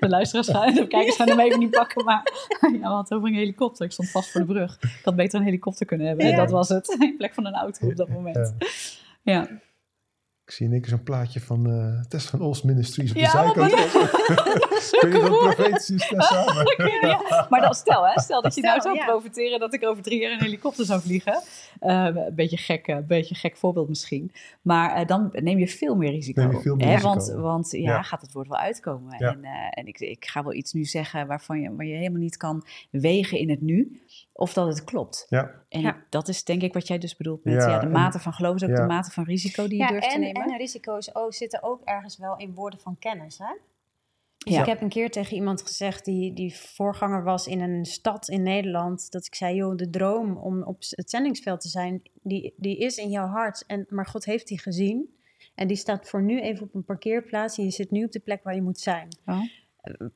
[0.00, 2.22] De luisteraars gaan, de kijkers gaan hem even niet pakken, maar
[2.60, 3.84] ja, we hadden over een helikopter.
[3.86, 4.82] Ik stond vast voor de brug.
[4.82, 6.26] Ik had beter een helikopter kunnen hebben.
[6.26, 6.36] Ja.
[6.36, 6.96] Dat was het.
[7.00, 8.54] In plek van een auto op dat moment.
[9.22, 9.48] Ja,
[10.50, 13.20] ik zie in één keer zo'n plaatje van eh Tess van Ols Ministries op de
[13.20, 13.70] Ja, zijkant.
[15.00, 16.76] Kun je dat profetisch is samen?
[17.10, 19.04] Ja, maar dan, stel, hè, stel dat je nou zou ja.
[19.04, 21.42] profiteren dat ik over drie jaar in een helikopter zou vliegen.
[21.80, 24.32] Eh, een beetje gek, een beetje gek voorbeeld misschien.
[24.62, 26.42] Maar eh, dan neem je veel meer risico.
[26.42, 27.08] Neem je veel meer hè, risico.
[27.08, 28.02] Want, want ja, Ja.
[28.02, 29.14] gaat het woord wel uitkomen.
[29.18, 29.32] Ja.
[29.32, 32.20] En, eh, en ik, ik ga wel iets nu zeggen waarvan je, waar je helemaal
[32.20, 34.00] niet kan wegen in het nu.
[34.32, 35.26] Of dat het klopt.
[35.70, 36.02] Ja, En Ja.
[36.08, 38.32] dat is denk ik wat jij dus bedoelt met Ja, ja, de en- mate van
[38.32, 38.74] geloof is ook ja.
[38.76, 40.42] de mate van risico die je durft te en, nemen.
[40.42, 43.54] en risico's oh, zitten ook ergens wel in woorden van kennis, hè?
[44.44, 44.60] Dus Ja.
[44.60, 48.42] ik heb een keer tegen iemand gezegd die, die voorganger was in een stad in
[48.42, 52.78] Nederland, dat ik zei, joh, de droom om op het zendingsveld te zijn, die, die
[52.78, 55.14] is in jouw hart, en, maar God heeft die gezien.
[55.54, 57.58] En die staat voor nu even op een parkeerplaats.
[57.58, 59.08] En je zit nu op de plek waar je moet zijn.
[59.26, 59.40] Oh.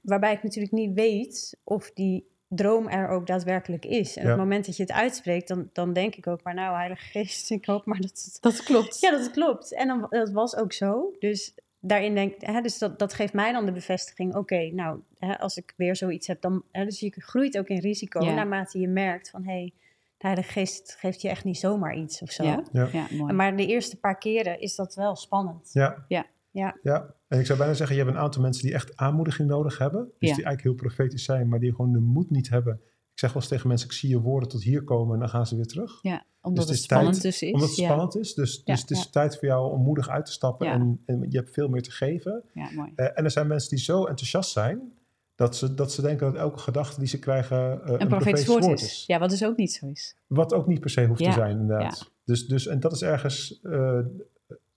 [0.01, 4.17] Waarbij ik natuurlijk niet weet of die droom er ook daadwerkelijk is.
[4.17, 4.31] En Ja.
[4.33, 6.55] op het moment dat je het uitspreekt, dan, dan denk ik ook maar...
[6.55, 9.01] nou, Heilige Geest, ik hoop maar dat het Dat klopt.
[9.01, 9.75] ja, dat klopt.
[9.75, 11.13] En dan, dat was ook zo.
[11.19, 14.35] Dus daarin denk hè, dus dat, dat geeft mij dan de bevestiging.
[14.35, 16.63] Oké, nou, hè, als ik weer zoiets heb, dan.
[16.73, 18.35] Hè, dus je groeit ook in risico Ja.
[18.35, 19.73] naarmate je merkt van hé, hey,
[20.19, 22.45] de Heilige Geest geeft je echt niet zomaar iets of zo.
[22.45, 22.63] Ja.
[22.73, 22.89] Ja.
[22.93, 23.33] Ja, mooi.
[23.33, 25.71] Maar de eerste paar keren is dat wel spannend.
[25.73, 26.05] Ja.
[26.09, 26.27] Ja.
[26.55, 26.79] Ja.
[26.83, 27.15] ja.
[27.29, 30.01] En ik zou bijna zeggen, je hebt een aantal mensen die echt aanmoediging nodig hebben.
[30.05, 30.35] Dus Ja.
[30.35, 32.75] die eigenlijk heel profetisch zijn, maar die gewoon de moed niet hebben.
[33.13, 35.29] Ik zeg wel eens tegen mensen, ik zie je woorden tot hier komen en dan
[35.29, 35.99] gaan ze weer terug.
[36.03, 37.53] ja, omdat Dus het het tijd- spannend dus is.
[37.53, 37.85] Omdat het ja.
[37.85, 38.35] spannend is.
[38.35, 41.37] Dus, dus het is tijd voor jou om moedig uit te stappen en, en je
[41.37, 42.43] hebt veel meer te geven.
[42.53, 42.93] Ja, mooi.
[42.95, 44.93] Eh, en er zijn mensen die zo enthousiast zijn,
[45.35, 48.65] dat ze, dat ze denken dat elke gedachte die ze krijgen eh, Een profetisch woord
[48.83, 49.05] is.
[49.07, 50.17] Ja, wat dus ook niet zo is.
[50.27, 52.13] Wat ook niet per se hoeft te zijn, inderdaad.
[52.25, 53.99] Dus, dus, en dat is ergens eh,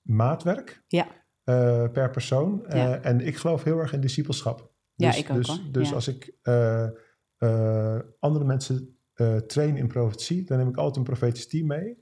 [0.01, 1.07] maatwerk Ja.
[1.47, 2.65] Eh, per persoon.
[2.65, 3.01] Eh, Ja.
[3.01, 4.71] En ik geloof heel erg in discipelschap.
[4.95, 5.57] Ja, Dus, ik ook, dus, hoor.
[5.71, 5.95] Dus Ja.
[5.95, 6.87] als ik eh,
[8.19, 8.97] andere mensen
[9.47, 11.97] train in profetie, dan neem ik altijd een profetisch team mee.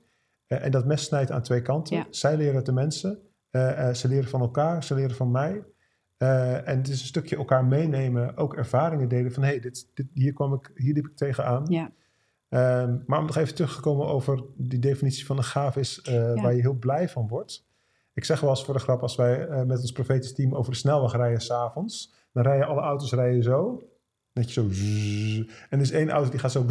[0.46, 1.96] En dat mes snijdt aan twee kanten.
[1.96, 2.06] Ja.
[2.10, 3.18] Zij leren het de mensen.
[3.92, 5.64] ze leren van elkaar, ze leren van mij.
[6.16, 10.06] En het is een stukje elkaar meenemen, ook ervaringen delen van hé, hey, dit, dit,
[10.12, 11.64] hier, kwam ik, hier liep ik tegenaan.
[11.68, 11.90] Ja.
[12.48, 16.00] Ehm, maar om nog even terug te komen over die definitie van een gaaf is
[16.34, 17.65] waar je heel blij van wordt.
[18.16, 20.72] Ik zeg wel eens voor de grap, als wij eh, met ons profetisch team over
[20.72, 23.82] de snelweg rijden s'avonds, dan rijden alle auto's rijden zo.
[24.32, 24.66] Dat je zo...
[24.70, 25.38] zzz.
[25.38, 26.64] En er is één auto die gaat zo...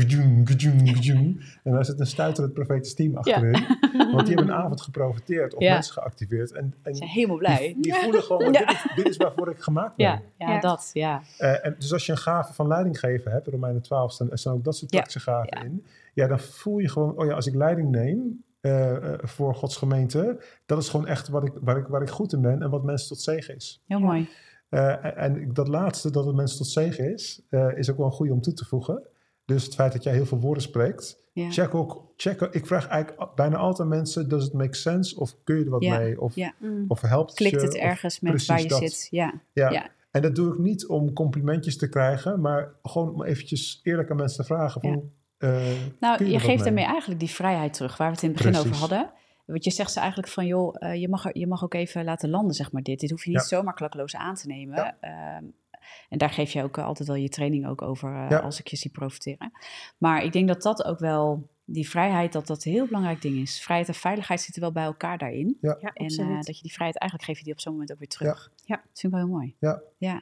[1.64, 3.52] En daar zit een stuiterend profetisch team achterin.
[4.14, 5.74] Want die hebben een avond geprofiteerd of Ja.
[5.74, 6.52] mensen geactiveerd.
[6.52, 7.58] En, en Ze zijn helemaal blij.
[7.74, 8.60] die, die voelen gewoon, Ja.
[8.60, 10.06] dit, is, dit is waarvoor ik gemaakt ben.
[10.06, 10.60] Ja, ja, Ja.
[10.60, 11.22] dat, ja.
[11.38, 14.32] Eh, en dus als je een gave van leiding geven hebt, in Romeinen 12 staan,
[14.32, 14.98] er staan ook dat soort Ja.
[15.00, 15.64] praktische gaven Ja.
[15.64, 15.86] in.
[16.14, 18.44] Ja, dan voel je gewoon, oh ja, als ik leiding neem
[19.28, 22.42] voor Gods gemeente, dat is gewoon echt wat ik, waar, ik, waar ik goed in
[22.42, 23.84] ben en wat mensen tot zegen is.
[23.88, 24.30] Heel mooi.
[24.70, 28.06] Eh, en- en dat laatste, dat het mensen tot zegen is, eh, is ook wel
[28.06, 29.02] een goede om toe te voegen.
[29.46, 31.50] Dus het feit dat jij heel veel woorden spreekt, Ja.
[31.52, 35.20] check ook, check, ik vraag eigenlijk bijna altijd mensen, does it make sense?
[35.20, 35.98] Of kun je er wat Ja.
[35.98, 36.22] mee?
[36.22, 36.54] Of, Ja.
[36.60, 36.86] Mm.
[36.88, 37.68] of helpt het Klikt je?
[37.68, 38.80] het Of- ergens met waar je dat.
[38.80, 39.08] zit?
[39.12, 39.34] Ja.
[39.54, 39.70] ja.
[39.72, 39.90] Ja.
[40.12, 44.18] En dat doe ik niet om complimentjes te krijgen, maar gewoon om eventjes eerlijk aan
[44.18, 45.12] mensen te vragen van...
[45.46, 46.64] Eh, Nou, je er geeft mee?
[46.64, 48.72] daarmee eigenlijk die vrijheid terug, waar we het in het begin Precies.
[48.72, 49.12] over hadden.
[49.46, 52.30] Want je zegt ze eigenlijk van, joh, eh, je, mag je mag ook even laten
[52.30, 53.00] landen, zeg maar, dit.
[53.00, 53.46] Dit hoef je niet Ja.
[53.46, 54.76] zomaar klakkeloos aan te nemen.
[54.76, 54.98] Ja.
[55.02, 55.44] Ehm,
[56.10, 58.40] en daar geef je ook eh, altijd wel je training ook over, eh, Ja.
[58.40, 59.52] als ik je zie profiteren.
[59.98, 63.36] Maar ik denk dat dat ook wel, die vrijheid, dat dat een heel belangrijk ding
[63.42, 63.62] is.
[63.62, 65.58] Vrijheid en veiligheid zitten wel bij elkaar daarin.
[65.62, 65.78] Ja.
[65.82, 68.00] Ja, En eh, dat je die vrijheid, eigenlijk geef je die op zo'n moment ook
[68.00, 68.52] weer terug.
[68.64, 68.76] Ja.
[68.76, 69.56] Dat vind ik wel heel mooi.
[69.98, 70.22] Ja.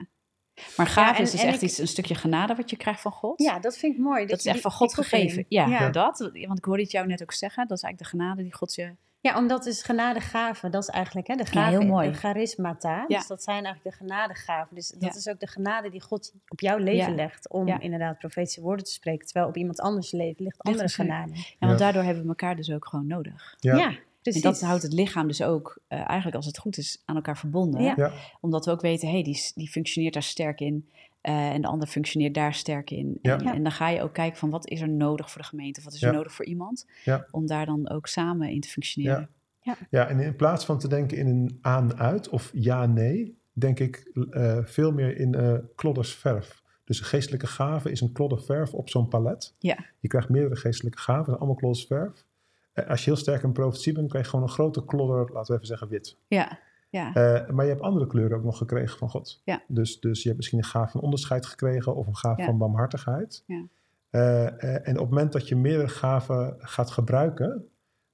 [0.55, 0.63] Ja.
[0.77, 3.11] Maar gaaf en- is dus echt ik- iets, een stukje genade wat je krijgt van
[3.11, 3.41] God.
[3.41, 4.25] ja, dat vind ik mooi.
[4.25, 5.45] Dat is echt die- van God gegeven.
[5.49, 5.89] Ja, ja.
[5.89, 6.17] dat.
[6.47, 7.67] Want ik hoorde het jou net ook zeggen.
[7.67, 8.95] Dat is eigenlijk de genade die God je...
[9.19, 12.11] Ja, omdat is genadegave, dat is eigenlijk hè, de Ja, gave, heel mooi.
[12.11, 13.05] de charismata.
[13.07, 13.17] Ja.
[13.17, 14.75] Dus dat zijn eigenlijk de genadegaven.
[14.75, 15.15] Dus dat Ja.
[15.19, 17.15] is ook de genade die God op jouw leven Ja.
[17.15, 17.79] legt om Ja.
[17.79, 19.25] inderdaad profetische woorden te spreken.
[19.25, 21.31] Terwijl op iemand anders leven ligt andere genade.
[21.35, 21.77] Ja, want Ja.
[21.77, 23.55] daardoor hebben we elkaar dus ook gewoon nodig.
[23.59, 23.93] Ja.
[24.23, 24.43] Ja, precies.
[24.43, 27.37] En dat houdt het lichaam dus ook, eh, eigenlijk als het goed is, aan elkaar
[27.37, 27.81] verbonden.
[27.83, 27.93] Ja.
[27.97, 28.11] Ja.
[28.41, 30.87] Omdat we ook weten, hé, hey, die, die functioneert daar sterk in.
[31.21, 33.19] eh, en de ander functioneert daar sterk in.
[33.21, 33.37] Ja.
[33.37, 33.53] En, Ja.
[33.53, 35.79] en dan ga je ook kijken van wat is er nodig voor de gemeente?
[35.79, 36.15] Of wat is er Ja.
[36.15, 36.87] nodig voor iemand?
[37.03, 37.25] Ja.
[37.31, 39.29] Om daar dan ook samen in te functioneren.
[39.89, 44.57] Ja, en in plaats van te denken in een aan-uit of ja-nee, denk ik eh,
[44.63, 46.61] veel meer in eh klodders verf.
[46.83, 49.53] Dus een geestelijke gave is een klodder verf op zo'n palet.
[49.59, 49.77] Ja.
[49.99, 52.11] Je krijgt meerdere geestelijke gaven, allemaal klodders verf.
[52.13, 52.23] Eh,
[52.87, 55.53] als je heel sterk in profetie bent, krijg je gewoon een grote klodder, laten we
[55.53, 56.17] even zeggen wit.
[56.27, 56.59] Ja,
[56.89, 57.13] ja.
[57.13, 59.41] Eh, maar je hebt andere kleuren ook nog gekregen van God.
[59.43, 59.63] Ja.
[59.67, 62.45] Dus, dus je hebt misschien een gaaf van onderscheid gekregen of een gaaf Ja.
[62.45, 63.43] van barmhartigheid.
[63.47, 63.65] Ja.
[64.09, 67.67] Eh, eh, en op het moment dat je meerdere gaven gaat gebruiken,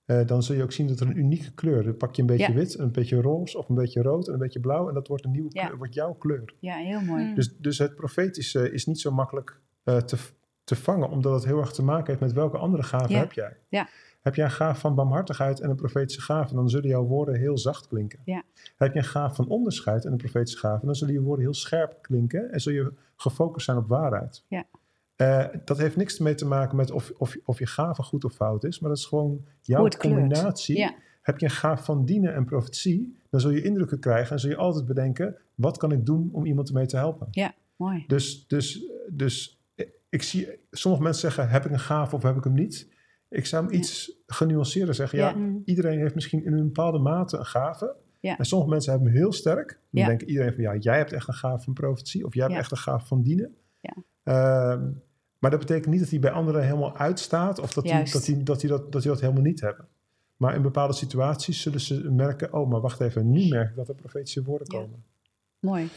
[0.05, 1.83] eh, dan zul je ook zien dat er een unieke kleur.
[1.83, 2.53] Dan pak je een beetje Ja.
[2.53, 4.87] wit, een beetje roze of een beetje rood en een beetje blauw.
[4.87, 5.65] En dat wordt een nieuwe Ja.
[5.65, 6.53] kleur, wordt jouw kleur.
[6.59, 7.23] ja, heel mooi.
[7.25, 7.35] Mm.
[7.35, 10.17] Dus, dus het profetische is niet zo makkelijk eh, te,
[10.63, 13.19] te vangen, omdat het heel erg te maken heeft met welke andere gaven Ja.
[13.19, 13.57] heb jij.
[13.69, 13.87] Ja.
[14.19, 17.57] Heb jij een gaaf van barmhartigheid en een profetische gave, dan zullen jouw woorden heel
[17.57, 18.19] zacht klinken.
[18.25, 18.43] Ja.
[18.77, 21.53] Heb je een gaaf van onderscheid en een profetische gave, dan zullen je woorden heel
[21.53, 24.43] scherp klinken en zul je gefocust zijn op waarheid.
[24.47, 24.65] Ja.
[25.15, 28.33] Eh, dat heeft niks mee te maken met of, of, of je gave goed of
[28.33, 30.77] fout is, maar dat is gewoon jouw combinatie.
[30.77, 30.95] Ja.
[31.21, 34.49] Heb je een gaaf van dienen en profetie, dan zul je indrukken krijgen en zul
[34.49, 37.27] je altijd bedenken, wat kan ik doen om iemand ermee te helpen?
[37.75, 38.03] Mooi.
[38.07, 39.59] Dus, dus, dus
[40.09, 42.87] ik zie, sommige mensen zeggen, heb ik een gave of heb ik hem niet?
[43.29, 43.79] Ik zou hem Ja.
[43.79, 45.17] iets genuanceerder zeggen.
[45.19, 45.35] Ja, Ja.
[45.35, 45.61] Mm.
[45.65, 47.95] iedereen heeft misschien in een bepaalde mate een gave.
[48.19, 48.37] Ja.
[48.37, 49.67] En sommige mensen hebben hem heel sterk.
[49.91, 50.07] Dan Ja.
[50.07, 52.25] denken iedereen van, ja, jij hebt echt een gave van profetie.
[52.25, 52.59] Of jij hebt Ja.
[52.61, 53.55] echt een gave van dienen.
[53.81, 53.93] Ja.
[54.23, 54.91] Ehm,
[55.39, 57.59] maar dat betekent niet dat hij bij anderen helemaal uitstaat.
[57.59, 59.87] Of dat, die, dat, die, dat, die dat, dat die dat helemaal niet hebben.
[60.37, 63.89] Maar in bepaalde situaties zullen ze merken, oh, maar wacht even, nu merk ik dat
[63.89, 64.79] er profetische woorden Ja.
[64.79, 65.03] komen.
[65.59, 65.87] Mooi.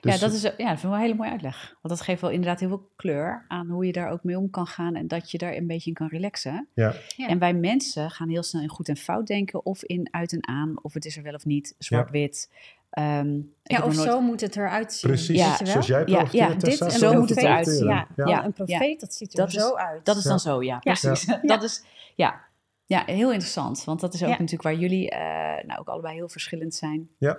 [0.00, 1.76] Dus, ja, dat is, ja, dat vind ik wel een hele mooie uitleg.
[1.82, 4.50] Want dat geeft wel inderdaad heel veel kleur aan hoe je daar ook mee om
[4.50, 6.68] kan gaan en dat je daar een beetje in kan relaxen.
[6.74, 7.28] Ja, Ja.
[7.28, 10.48] En wij mensen gaan heel snel in goed en fout denken, of in uit en
[10.48, 12.50] aan, of het is er wel of niet, zwart-wit.
[12.90, 15.10] Ehm, ik Ja, of nooit- zo moet het eruit zien.
[15.10, 15.38] precies.
[15.38, 15.64] Ja.
[15.64, 17.94] Zoals jij Ja, profiteert, ja, Tessa, dit- zo zo moet het eruit, profiteren.
[17.94, 18.26] Ja, Ja.
[18.26, 18.44] Ja.
[18.44, 20.04] een profeet, dat ziet er Dat is- zo uit.
[20.04, 20.38] Dat is dan Ja.
[20.38, 21.24] zo, ja, precies.
[21.42, 21.84] Dat is,
[22.14, 22.40] ja.
[22.86, 23.84] ja, heel interessant.
[23.84, 24.34] Want dat is ook Ja.
[24.34, 27.08] natuurlijk waar jullie eh, nou ook allebei heel verschillend zijn.
[27.18, 27.38] Ja.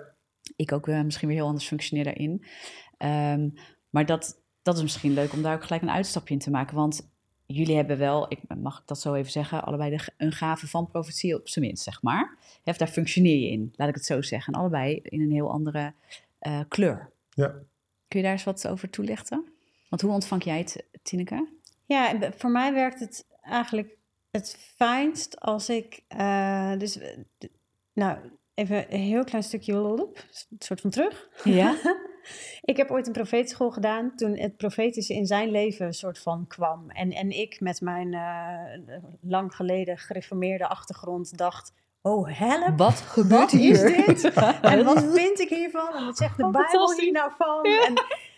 [0.55, 2.45] Ik ook eh, misschien weer heel anders functioneer daarin.
[2.97, 3.49] Ehm,
[3.89, 6.75] maar dat, dat is misschien leuk om daar ook gelijk een uitstapje in te maken.
[6.75, 7.09] Want
[7.45, 10.87] jullie hebben wel, ik, mag ik dat zo even zeggen, allebei de, een gave van
[10.87, 12.37] profetie op zijn minst, zeg maar.
[12.63, 14.53] Hef, daar functioneer je in, laat ik het zo zeggen.
[14.53, 15.93] En allebei in een heel andere
[16.39, 17.11] eh, kleur.
[17.29, 17.47] Ja.
[18.07, 19.45] Kun je daar eens wat over toelichten?
[19.89, 21.47] Want hoe ontvang jij het, Tineke?
[21.85, 23.97] Ja, voor mij werkt het eigenlijk
[24.31, 26.03] het fijnst als ik...
[26.07, 26.99] eh, dus,
[27.93, 28.17] nou,
[28.57, 30.17] even een heel klein stukje hulp,
[30.49, 31.29] een soort van terug.
[31.43, 31.75] Ja?
[32.71, 36.47] ik heb ooit een profetenschool gedaan toen het profetische in zijn leven een soort van
[36.47, 36.89] kwam.
[36.89, 41.73] En, en ik met mijn eh, lang geleden gereformeerde achtergrond dacht...
[42.01, 42.77] Oh, help!
[42.77, 44.07] Wat gebeurt Wat hier?
[44.07, 44.33] is dit?
[44.61, 45.93] En wat vind ik hiervan?
[45.93, 47.63] En wat zegt de Oh, Bijbel hier nou van?
[47.63, 47.93] En,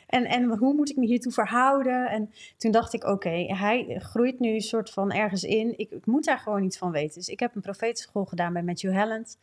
[0.08, 2.10] en, en hoe moet ik me hiertoe verhouden?
[2.10, 5.74] En toen dacht ik, oké, hij groeit nu een soort van ergens in.
[5.78, 7.14] Ik, ik moet daar gewoon iets van weten.
[7.14, 9.38] Dus ik heb een profetenschool gedaan bij Matthew Helland.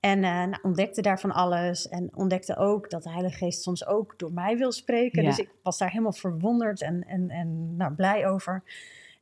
[0.00, 1.88] En eh, nou, ontdekte daarvan alles.
[1.88, 5.22] En ontdekte ook dat de Heilige Geest soms ook door mij wil spreken.
[5.22, 5.28] Ja.
[5.28, 8.62] Dus ik was daar helemaal verwonderd en, en, en nou, blij over.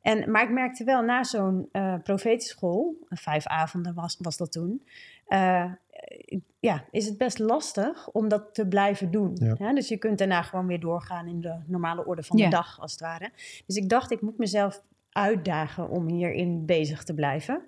[0.02, 4.82] En, maar ik merkte wel, na zo'n eh profetenschool, vijf avonden was, was dat toen,
[5.26, 5.72] eh,
[6.60, 9.56] ja, is het best lastig om dat te blijven doen.
[9.58, 9.72] Ja.
[9.72, 12.44] Dus je kunt daarna gewoon weer doorgaan in de normale orde van Ja.
[12.44, 13.30] de dag, als het ware.
[13.66, 17.62] Dus ik dacht, ik moet mezelf uitdagen om hierin bezig te blijven.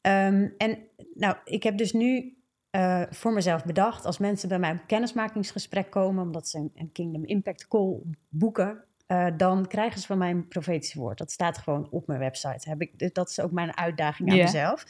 [0.00, 0.78] Ehm, en
[1.14, 2.37] nou, ik heb dus nu
[2.70, 6.92] eh, voor mezelf bedacht, als mensen bij mij op kennismakingsgesprek komen, omdat ze een, een
[6.92, 11.18] Kingdom Impact Call boeken, eh, dan krijgen ze van mij een profetisch woord.
[11.18, 12.68] Dat staat gewoon op mijn website.
[12.68, 14.84] Heb ik, dat is ook mijn uitdaging aan mezelf.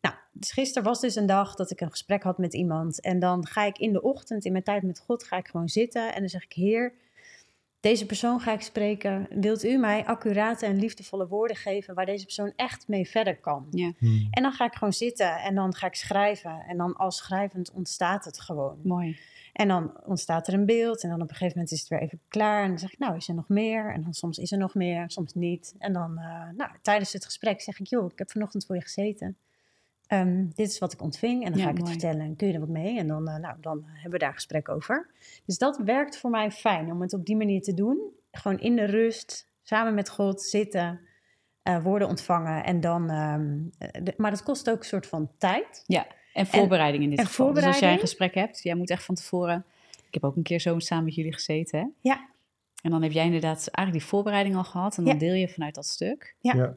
[0.00, 3.00] Nou, dus gisteren was dus een dag dat ik een gesprek had met iemand.
[3.00, 5.68] En dan ga ik in de ochtend, in mijn tijd met God, ga ik gewoon
[5.68, 6.14] zitten.
[6.14, 6.92] En dan zeg ik, Heer,
[7.82, 9.26] deze persoon ga ik spreken.
[9.30, 13.66] Wilt u mij accurate en liefdevolle woorden geven waar deze persoon echt mee verder kan?
[13.70, 14.28] Ja, Hmm.
[14.30, 16.64] En dan ga ik gewoon zitten en dan ga ik schrijven.
[16.68, 18.78] En dan als schrijvend ontstaat het gewoon.
[18.82, 19.18] mooi.
[19.52, 21.02] En dan ontstaat er een beeld.
[21.02, 22.62] En dan op een gegeven moment is het weer even klaar.
[22.62, 23.92] En dan zeg ik, nou, is er nog meer?
[23.92, 25.74] En dan soms is er nog meer, soms niet.
[25.78, 28.82] En dan, eh, nou, tijdens het gesprek zeg ik, joh, ik heb vanochtend voor je
[28.82, 29.36] gezeten.
[30.12, 31.44] Ehm, dit is wat ik ontving.
[31.44, 31.90] En dan Ja, ga ik mooi.
[31.90, 32.26] het vertellen.
[32.26, 32.98] En kun je er wat mee?
[32.98, 35.10] En dan, eh, nou, dan hebben we daar gesprek over.
[35.46, 37.98] Dus dat werkt voor mij fijn om het op die manier te doen.
[38.32, 41.00] Gewoon in de rust, samen met God zitten,
[41.62, 42.64] eh, woorden ontvangen.
[42.64, 45.84] En dan, ehm, eh, de- maar dat kost ook een soort van tijd.
[46.32, 47.52] En voorbereiding in dit geval.
[47.52, 49.64] Dus als jij een gesprek hebt, jij moet echt van tevoren...
[50.06, 51.86] Ik heb ook een keer zo samen met jullie gezeten, hè?
[52.00, 52.28] Ja.
[52.82, 54.96] En dan heb jij inderdaad eigenlijk die voorbereiding al gehad.
[54.98, 55.18] En dan Ja.
[55.18, 56.36] deel je vanuit dat stuk.
[56.40, 56.54] Ja.
[56.54, 56.74] Ja.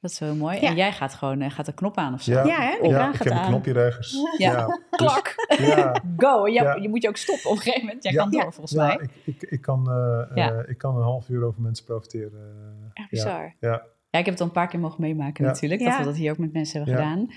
[0.00, 0.60] Dat is wel mooi.
[0.60, 0.68] Ja.
[0.68, 2.32] En jij gaat gewoon eh, gaat de knop aan of zo.
[2.32, 2.86] Ja, Ja, hè?
[2.88, 4.12] Ja, ik heb een knopje ergens.
[4.36, 4.50] Ja.
[4.52, 5.34] Ja, dus- Klak!
[5.58, 6.44] ja, Go!
[6.44, 6.74] En je, Ja.
[6.74, 8.02] je moet je ook stoppen op een gegeven moment.
[8.02, 8.18] Jij Ja.
[8.22, 8.50] kan door, Ja.
[8.50, 8.94] volgens ja mij.
[9.02, 10.52] ik, ik, ik, kan, eh, Ja.
[10.52, 12.90] eh, ik kan een half uur over mensen profiteren.
[12.92, 13.16] Echt ja.
[13.24, 13.54] bizar.
[13.60, 13.82] Ja.
[14.10, 15.50] Ja, ik heb het al een paar keer mogen meemaken Ja.
[15.50, 15.80] natuurlijk.
[15.80, 15.98] Dat Ja.
[15.98, 17.10] we dat hier ook met mensen hebben Ja.
[17.10, 17.30] gedaan.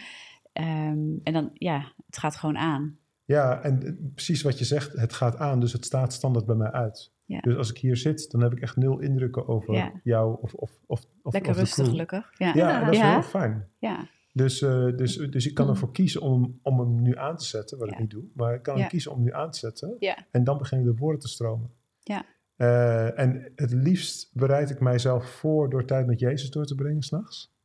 [0.53, 2.97] Ehm, en dan, ja, het gaat gewoon aan.
[3.25, 6.71] Ja, en precies wat je zegt, het gaat aan, dus het staat standaard bij mij
[6.71, 7.11] uit.
[7.31, 7.39] Ja.
[7.39, 9.91] Dus als ik hier zit, dan heb ik echt nul indrukken over Ja.
[10.03, 12.31] jou of, of, of, of Lekker of rustig, gelukkig.
[12.37, 12.83] Ja.
[12.85, 13.67] Dat is heel fijn.
[13.79, 14.07] ja.
[14.33, 17.77] Dus, eh, dus, dus ik kan ervoor kiezen om, om hem nu aan te zetten,
[17.77, 18.23] wat ik niet doe.
[18.33, 19.95] Maar ik kan hem kiezen om hem nu aan te zetten.
[19.99, 20.17] Ja.
[20.31, 21.69] En dan beginnen de woorden te stromen.
[21.99, 22.25] Ja.
[22.55, 27.01] Eh, en het liefst bereid ik mijzelf voor door tijd met Jezus door te brengen
[27.01, 27.55] s'nachts.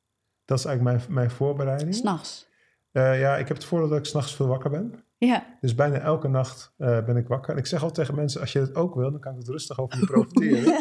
[0.44, 1.94] Dat is eigenlijk mijn, mijn voorbereiding.
[1.94, 2.48] S'nachts.
[2.92, 5.04] Eh, ja, ik heb het voordeel dat ik s'nachts veel wakker ben.
[5.18, 5.56] Ja.
[5.60, 7.52] Dus bijna elke nacht eh, ben ik wakker.
[7.52, 9.48] En ik zeg al tegen mensen, als je het ook wil, dan kan ik het
[9.48, 10.80] rustig over je profiteren.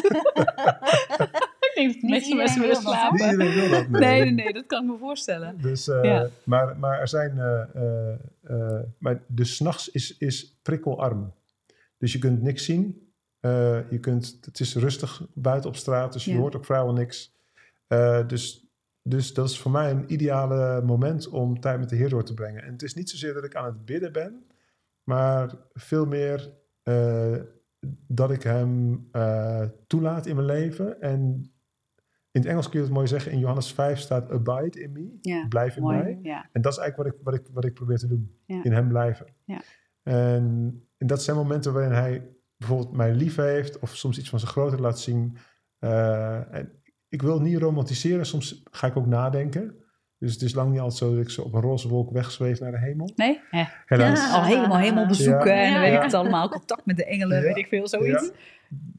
[1.76, 3.16] Ik denk dat de meeste mensen willen slapen.
[3.16, 3.88] Niet iedereen wil dat.
[3.88, 5.58] Nee, nee, nee, dat kan ik me voorstellen.
[5.60, 6.28] Dus, eh, Ja.
[6.44, 7.38] maar, maar er zijn.
[7.38, 11.32] eh maar dus s'nachts is, is prikkelarm.
[11.98, 13.10] Dus je kunt niks zien.
[13.40, 16.38] Eh, je kunt, het is rustig buiten op straat, dus je Ja.
[16.38, 17.34] hoort ook vrijwel niks.
[17.86, 18.65] Eh, dus,
[19.08, 22.34] dus dat is voor mij een ideale moment om tijd met de Heer door te
[22.34, 22.62] brengen.
[22.62, 24.46] En het is niet zozeer dat ik aan het bidden ben,
[25.02, 26.52] maar veel meer
[26.82, 27.36] eh,
[28.06, 31.00] dat ik Hem eh, toelaat in mijn leven.
[31.00, 31.20] En
[32.30, 33.32] in het Engels kun je het mooi zeggen.
[33.32, 35.18] In Johannes 5 staat abide in me.
[35.20, 35.98] Ja, Blijf in mooi.
[35.98, 36.18] mij.
[36.22, 36.48] Ja.
[36.52, 38.38] En dat is eigenlijk wat ik, wat ik, wat ik probeer te doen.
[38.44, 38.64] Ja.
[38.64, 39.26] In hem blijven.
[39.44, 39.60] Ja.
[40.02, 43.78] En, en dat zijn momenten waarin hij bijvoorbeeld mij lief heeft.
[43.78, 45.36] Of soms iets van zijn grootheid laat zien.
[45.78, 46.72] Eh, en
[47.08, 48.26] ik wil niet romantiseren.
[48.26, 49.74] Soms ga ik ook nadenken.
[50.18, 52.60] Dus het is lang niet altijd zo dat ik ze op een roze wolk wegzweef
[52.60, 53.12] naar de hemel.
[53.16, 53.40] Nee?
[53.50, 54.18] Eh, Helaas.
[54.20, 54.34] Ja.
[54.36, 55.62] Al helemaal, helemaal bezoeken Ja.
[55.62, 55.96] en dan weet Ja.
[55.96, 56.48] ik het allemaal.
[56.48, 57.42] Contact met de engelen, Ja.
[57.42, 58.24] weet ik veel, zoiets.
[58.24, 58.30] Ja,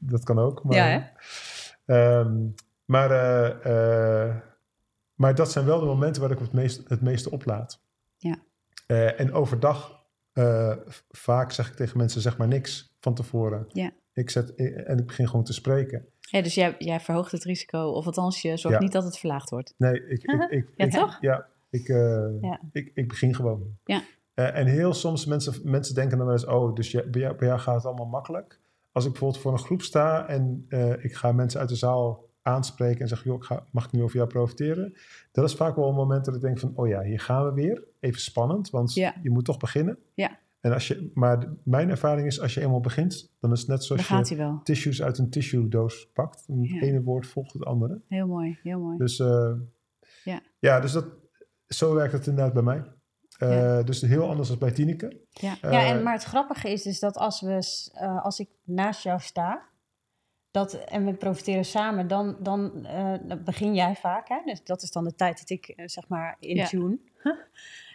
[0.00, 0.64] dat kan ook.
[0.64, 1.00] Maar, Ja, hè?
[2.20, 2.36] Ehm,
[2.84, 4.36] maar, eh, eh,
[5.14, 7.80] maar dat zijn wel de momenten waar ik het, meest, het meeste oplaad.
[8.16, 8.36] Ja.
[8.86, 10.02] Eh, en overdag,
[10.32, 10.72] eh,
[11.10, 13.64] vaak zeg ik tegen mensen, zeg maar niks van tevoren.
[13.68, 13.90] Ja.
[14.18, 14.54] Ik zet,
[14.84, 16.06] en ik begin gewoon te spreken.
[16.20, 18.82] Ja, dus jij, jij verhoogt het risico, of althans je zorgt Ja.
[18.84, 19.74] niet dat het verlaagd wordt.
[19.78, 21.18] Nee, ik, ik, ik, Ja, ik- toch?
[21.20, 22.60] Ja, ik, eh, Ja.
[22.72, 23.76] ik, ik begin gewoon.
[23.84, 24.02] Ja.
[24.34, 27.36] Eh, en heel soms mensen, mensen denken dan wel eens, oh, dus jij- bij, jou,
[27.36, 28.60] bij jou gaat het allemaal makkelijk.
[28.92, 32.26] Als ik bijvoorbeeld voor een groep sta en eh, ik ga mensen uit de zaal
[32.42, 34.96] aanspreken en zeg, joh, ik ga, mag ik nu over jou profiteren?
[35.32, 37.52] Dat is vaak wel een moment dat ik denk van, oh ja, hier gaan we
[37.52, 37.84] weer.
[38.00, 39.98] Even spannend, want je moet toch beginnen.
[40.14, 40.38] Ja.
[40.60, 43.84] En als je, maar mijn ervaring is, als je eenmaal begint, dan is het net
[43.84, 46.44] zoals gaat je tissues uit een tissue doos pakt.
[46.46, 46.80] Het Ja.
[46.80, 48.00] ene woord volgt het andere.
[48.08, 48.96] Heel mooi, heel mooi.
[48.98, 49.52] Dus, eh,
[50.24, 50.40] Ja.
[50.58, 51.06] ja, dus dat,
[51.66, 52.82] zo werkt het inderdaad bij mij.
[53.38, 53.82] Eh, Ja.
[53.82, 55.20] Dus heel anders dan bij Tineke.
[55.30, 55.56] Ja.
[55.60, 59.02] Eh, ja, en, maar het grappige is dus dat als, we, eh, als ik naast
[59.02, 59.62] jou sta
[60.50, 64.28] dat, en we profiteren samen, dan, dan, eh, dan begin jij vaak.
[64.28, 64.40] Hè?
[64.44, 66.66] Dus dat is dan de tijd dat ik zeg maar in Ja.
[66.66, 66.98] tune.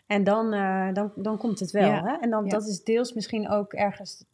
[0.05, 1.89] En dan, eh, dan, dan komt het wel.
[1.89, 2.03] Ja.
[2.03, 2.13] Hè?
[2.21, 2.49] En dan, Ja.
[2.49, 4.25] dat is deels misschien ook ergens.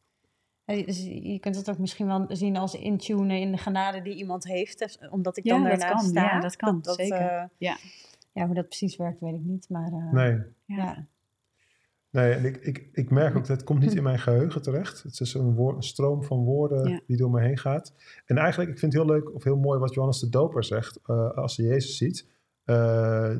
[0.66, 4.44] dus je kunt het ook misschien wel zien als intunen in de genade die iemand
[4.44, 4.98] heeft.
[5.00, 6.10] eh, Omdat ik Ja, dan dat daarnaast kan.
[6.10, 6.22] sta.
[6.24, 7.18] Ja, dat kan, zeker.
[7.28, 7.78] eh, Ja.
[8.32, 9.70] ja, hoe dat precies werkt, weet ik niet.
[9.70, 11.06] Maar eh, Nee, Ja.
[12.10, 15.04] nee en ik, ik, ik merk ook dat het komt niet in mijn geheugen terecht.
[15.04, 17.00] Het is een, woord, een stroom van woorden Ja.
[17.08, 17.94] die door me heen gaat.
[18.26, 21.00] En eigenlijk, ik vind het heel leuk of heel mooi wat Johannes de Doper zegt
[21.06, 22.28] eh, als hij Jezus ziet.
[22.70, 23.36] Eh,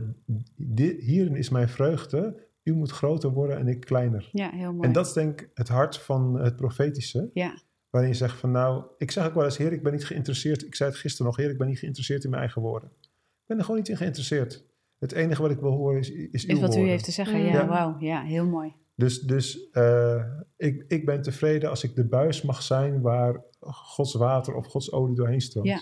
[0.56, 2.48] di- hierin is mijn vreugde.
[2.64, 4.30] U moet groter worden en ik kleiner.
[4.32, 4.88] ja, heel mooi.
[4.88, 7.30] En dat is denk ik het hart van het profetische.
[7.34, 10.06] Ja, Waarin je zegt van nou, ik zeg ook wel eens, heer, ik ben niet
[10.06, 10.66] geïnteresseerd.
[10.66, 12.90] Ik zei het gisteren nog, heer, ik ben niet geïnteresseerd in mijn eigen woorden.
[13.02, 14.66] Ik ben er gewoon niet in geïnteresseerd.
[15.00, 17.40] Het enige wat ik wil horen is, is, uw wat u heeft te zeggen.
[17.40, 17.68] Ja, Ja.
[17.68, 17.96] wauw.
[18.00, 18.74] Ja, heel mooi.
[18.96, 20.26] Dus, dus eh,
[20.58, 24.92] ik, ik ben tevreden als ik de buis mag zijn waar Gods water of Gods
[24.92, 25.68] olie doorheen stroomt.
[25.68, 25.82] Ja.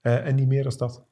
[0.00, 1.06] Eh, en niet meer dan dat.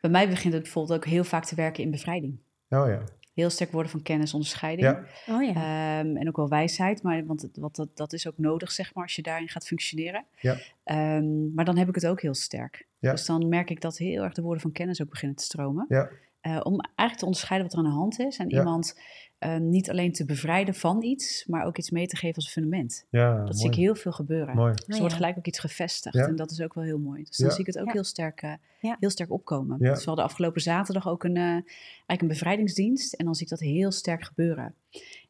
[0.00, 2.38] Bij mij begint het bijvoorbeeld ook heel vaak te werken in bevrijding.
[2.68, 3.02] Oh ja.
[3.34, 4.88] Heel sterk worden van kennis, onderscheiding.
[4.88, 5.04] Ja,
[5.34, 5.50] Oh ja.
[5.54, 9.04] Ehm, en ook wel wijsheid, maar, want wat, dat, dat is ook nodig, zeg maar,
[9.04, 10.24] als je daarin gaat functioneren.
[10.40, 10.56] Ja.
[10.84, 12.86] Ehm, maar dan heb ik het ook heel sterk.
[12.98, 13.10] Ja.
[13.10, 15.84] Dus dan merk ik dat heel erg de woorden van kennis ook beginnen te stromen.
[15.88, 16.08] Ja.
[16.40, 18.38] Eh, om eigenlijk te onderscheiden wat er aan de hand is.
[18.38, 18.58] En Ja.
[18.58, 19.00] iemand
[19.42, 22.50] ehm, niet alleen te bevrijden van iets, maar ook iets mee te geven als een
[22.52, 23.06] fundament.
[23.10, 23.56] ja Dat mooi.
[23.56, 24.54] zie ik heel veel gebeuren.
[24.54, 24.72] mooi.
[24.72, 25.18] Dus er Oh, wordt ja.
[25.20, 26.14] gelijk ook iets gevestigd.
[26.16, 26.26] Ja.
[26.26, 27.22] En dat is ook wel heel mooi.
[27.24, 27.52] Dus dan Ja.
[27.52, 27.92] zie ik het ook Ja.
[27.92, 28.96] heel, sterk, eh, Ja.
[29.00, 29.76] heel sterk opkomen.
[29.80, 29.90] Ja.
[29.90, 33.12] Dus we hadden afgelopen zaterdag ook een, eh, eigenlijk een bevrijdingsdienst.
[33.14, 34.74] En dan zie ik dat heel sterk gebeuren.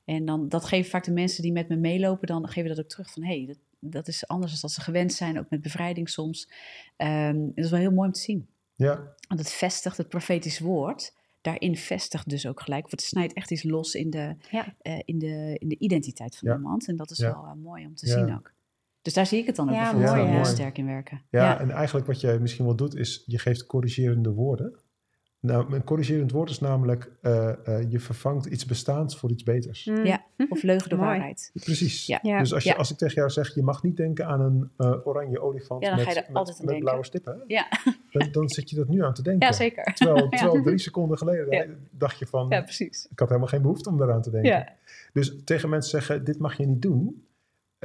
[0.04, 2.88] En dan, dat geven vaak de mensen die met me meelopen, dan geven dat ook
[2.90, 3.22] terug van...
[3.22, 6.48] hé, hey, dat, dat is anders dan dat ze gewend zijn, ook met bevrijding soms.
[6.96, 8.46] Ehm, dat is wel heel mooi om te zien.
[8.74, 11.14] Ja, Want het vestigt het profetisch woord.
[11.43, 14.74] Daarin vestigt dus ook gelijk, of het snijdt echt iets los in de, Ja.
[14.78, 16.55] eh, in de, in de identiteit van Ja.
[16.57, 16.88] iemand.
[16.88, 17.32] En dat is Ja.
[17.32, 18.12] wel eh, mooi om te Ja.
[18.12, 18.53] zien ook.
[19.03, 21.22] Dus daar zie ik het dan ook bijvoorbeeld heel sterk in werken.
[21.30, 24.78] ja, en eigenlijk wat jij misschien wel doet is, je geeft corrigerende woorden.
[25.43, 29.84] Nou, een corrigerend woord is namelijk, eh, eh, je vervangt iets bestaans voor iets beters.
[29.84, 30.05] Mm.
[30.07, 30.24] Ja.
[30.49, 31.09] Of leugen de Mooi.
[31.09, 31.51] waarheid.
[31.55, 32.07] Precies.
[32.07, 32.18] Ja.
[32.22, 32.38] Ja.
[32.38, 32.76] Dus als, je, Ja.
[32.76, 35.88] als ik tegen jou zeg, je mag niet denken aan een eh, oranje olifant Ja,
[35.88, 37.43] dan met, ga je er met- altijd aan met blauwe stippen, hè?
[37.47, 37.66] Ja,
[38.11, 39.47] dan, dan zit je dat nu aan te denken.
[39.47, 39.84] ja zeker.
[39.95, 41.66] Terwijl, terwijl drie seconden geleden Ja.
[41.90, 43.07] dacht je van, Ja, precies.
[43.11, 44.51] ik had helemaal geen behoefte om daaraan te denken.
[44.51, 44.68] Ja.
[45.12, 47.26] Dus tegen mensen zeggen, dit mag je niet doen,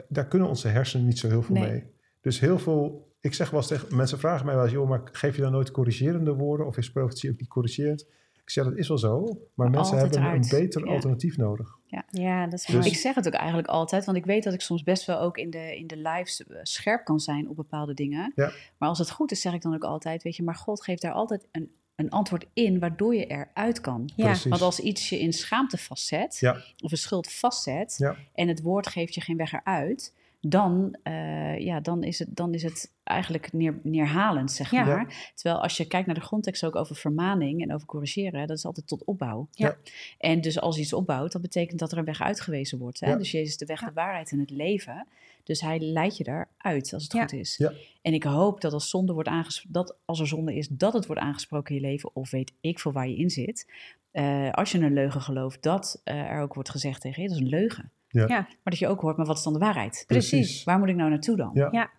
[0.07, 1.69] daar kunnen onze hersenen niet zo heel veel Nee.
[1.69, 1.83] mee.
[2.21, 5.01] Dus heel veel, ik zeg wel eens tegen, mensen vragen mij wel eens, joh, maar
[5.11, 8.07] geef je dan nooit corrigerende woorden of is profetie ook niet corrigerend?
[8.43, 10.91] Ik zeg, dat is wel zo, maar, Maar mensen hebben een beter Ja.
[10.93, 11.75] alternatief nodig.
[12.09, 12.85] Ja, dat is Dus-.
[12.85, 15.37] Ik zeg het ook eigenlijk altijd, want ik weet dat ik soms best wel ook
[15.37, 18.31] in de, in de lives eh, scherp kan zijn op bepaalde dingen.
[18.35, 18.51] Ja.
[18.77, 21.01] Maar als het goed is, zeg ik dan ook altijd, weet je, maar God geeft
[21.01, 24.09] daar altijd een, een antwoord in waardoor je eruit kan.
[24.15, 24.25] Ja.
[24.25, 24.49] Precies.
[24.49, 26.57] Want als iets je in schaamte vastzet, Ja.
[26.83, 28.15] of een schuld vastzet, Ja.
[28.33, 30.13] en het woord geeft je geen weg eruit,
[30.49, 34.85] dan, eh, ja, dan, is, het, dan is het eigenlijk neer, neerhalend, zeg Ja.
[34.85, 35.31] maar.
[35.35, 38.65] Terwijl als je kijkt naar de grondtekst ook over vermaning en over corrigeren, dat is
[38.65, 39.47] altijd tot opbouw.
[39.51, 39.77] Ja.
[40.17, 42.99] En dus als iets opbouwt, dat betekent dat er een weg uitgewezen wordt.
[42.99, 43.09] Hè?
[43.09, 43.17] Ja.
[43.17, 45.07] Dus Jezus is de weg, de waarheid en het leven.
[45.43, 47.57] Dus hij leidt je daaruit als het goed is.
[47.57, 47.71] Ja.
[48.01, 51.21] En ik hoop dat als, zonde wordt dat als er zonde is, dat het wordt
[51.21, 52.15] aangesproken in je leven.
[52.15, 53.71] Of weet ik veel waar je in zit.
[54.11, 57.37] Eh, als je een leugen gelooft, dat eh, er ook wordt gezegd tegen je, dat
[57.37, 57.91] is een leugen.
[58.07, 58.25] Ja.
[58.27, 58.39] Ja.
[58.41, 60.03] Maar dat je ook hoort, maar wat is dan de waarheid?
[60.07, 60.63] Precies.
[60.63, 61.51] Waar moet ik nou naartoe dan?
[61.53, 61.67] Ja.
[61.71, 61.89] Ja.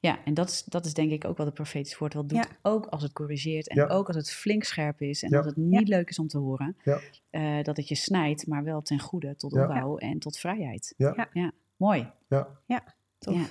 [0.00, 2.36] Ja, en dat is, dat is denk ik ook wat het profetisch woord wel doet.
[2.38, 2.44] Ja.
[2.62, 3.86] Ook als het corrigeert en Ja.
[3.86, 5.22] ook als het flink scherp is.
[5.22, 5.36] En Ja.
[5.36, 6.76] dat het niet leuk is om te horen.
[6.84, 6.98] Ja.
[7.30, 9.62] Eh, dat het je snijdt, maar wel ten goede, tot Ja.
[9.62, 10.94] opbouw en tot vrijheid.
[10.96, 11.28] Ja.
[11.32, 11.52] ja.
[11.76, 12.10] Mooi.
[12.28, 13.34] Tof.
[13.36, 13.44] Ja.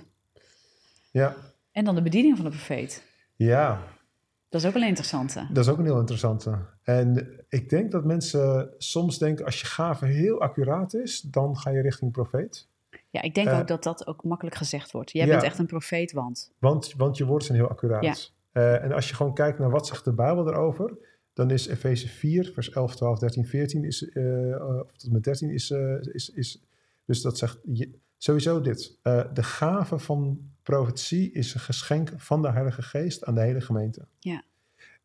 [1.11, 1.35] Ja.
[1.71, 3.03] En dan de bediening van de profeet.
[3.35, 3.83] Ja.
[4.49, 5.47] Dat is ook een interessante.
[5.53, 6.57] Dat is ook een heel interessante.
[6.83, 11.69] En ik denk dat mensen soms denken, als je gave heel accuraat is, dan ga
[11.69, 12.67] je richting profeet.
[13.09, 15.11] Ja, ik denk Eh, ook dat dat ook makkelijk gezegd wordt.
[15.11, 15.31] Jij ja.
[15.31, 16.51] bent echt een profeet, want...
[16.59, 18.03] Want, want je woorden zijn heel accuraat.
[18.03, 18.15] Ja.
[18.51, 20.97] Eh, en als je gewoon kijkt naar wat zegt de Bijbel erover,
[21.33, 24.23] dan is Efeze 4, vers 11, 12, 13, 14, is, eh,
[24.85, 25.71] of tot en met 13 is,
[26.01, 26.63] is, is
[27.05, 28.99] dus dat zegt je- sowieso dit.
[29.33, 30.39] de gave van
[30.71, 34.07] profetie is een geschenk van de Heilige Geest aan de hele gemeente.
[34.19, 34.43] Ja.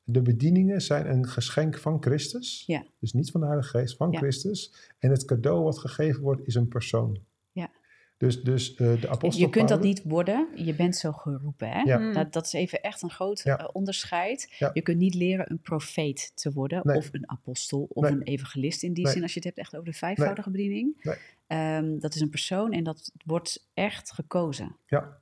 [0.04, 2.84] De bedieningen zijn een geschenk van Christus, Ja.
[2.98, 4.18] dus niet van de Heilige Geest, van Ja.
[4.18, 4.72] Christus.
[4.98, 7.18] En het cadeau wat gegeven wordt is een persoon.
[7.52, 7.70] Ja.
[8.16, 11.68] Dus, dus eh, de apostel Je kunt dat niet worden, je bent zo geroepen.
[11.68, 11.80] Hè?
[11.80, 11.98] Ja.
[11.98, 12.12] Mm.
[12.12, 13.58] Dat, dat is even echt een groot Ja.
[13.58, 14.54] eh, onderscheid.
[14.58, 14.70] Ja.
[14.72, 16.96] Je kunt niet leren een profeet te worden, Nee.
[16.96, 18.12] of een apostel, of Nee.
[18.12, 19.12] een evangelist in die Nee.
[19.12, 21.00] zin, als je het hebt echt over de vijfvoudige bediening.
[21.02, 21.16] Nee.
[21.46, 24.76] Ehm, dat is een persoon en dat wordt echt gekozen.
[24.86, 25.20] Ja.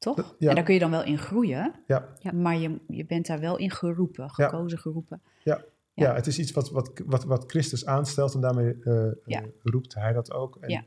[0.00, 0.34] Toch?
[0.38, 0.48] Ja.
[0.48, 2.08] En daar kun je dan wel in groeien, Ja.
[2.18, 5.22] Ja, maar je, je bent daar wel in geroepen, gekozen, geroepen.
[5.44, 5.64] Ja.
[5.94, 6.06] Ja.
[6.06, 9.94] Ja, het is iets wat, wat, wat, wat Christus aanstelt en daarmee eh, eh, roept
[9.94, 10.56] hij dat ook.
[10.60, 10.84] En Ja.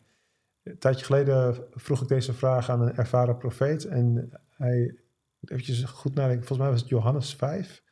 [0.64, 4.96] Een tijdje geleden vroeg ik deze vraag aan een ervaren profeet en hij,
[5.42, 7.84] eventjes goed nadenken, volgens mij was het Johannes 5.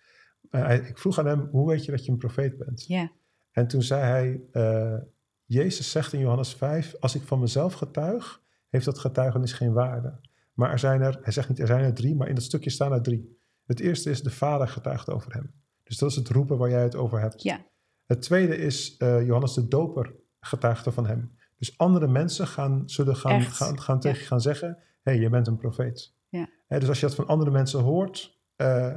[0.49, 2.86] Eh, hij- ik vroeg aan hem, hoe weet je dat je een profeet bent?
[2.88, 3.11] Ja,
[3.51, 4.97] En toen zei hij, eh,
[5.45, 10.19] Jezus zegt in Johannes 5, als ik van mezelf getuig, heeft dat getuigenis geen waarde.
[10.54, 12.70] Maar er zijn er, hij zegt niet er zijn er drie, maar in dat stukje
[12.70, 13.39] staan er drie.
[13.66, 15.54] Het eerste is de Vader getuigt over hem.
[15.84, 17.41] Dus dat is het roepen waar jij het over hebt.
[17.43, 17.66] ja,
[18.06, 21.36] Het tweede is eh, Johannes de Doper getuigde van hem.
[21.58, 24.24] Dus andere mensen gaan, zullen gaan, gaan, gaan tegen Ja.
[24.24, 24.68] je gaan zeggen,
[25.02, 26.14] hé, hey, je bent een profeet.
[26.30, 26.49] Ja.
[26.68, 28.88] Dus als je dat van andere mensen hoort, eh,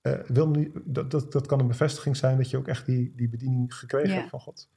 [0.00, 3.12] eh, wil niet, dat, dat, dat kan een bevestiging zijn dat je ook echt die,
[3.16, 4.16] die bediening gekregen Ja.
[4.16, 4.70] hebt van God.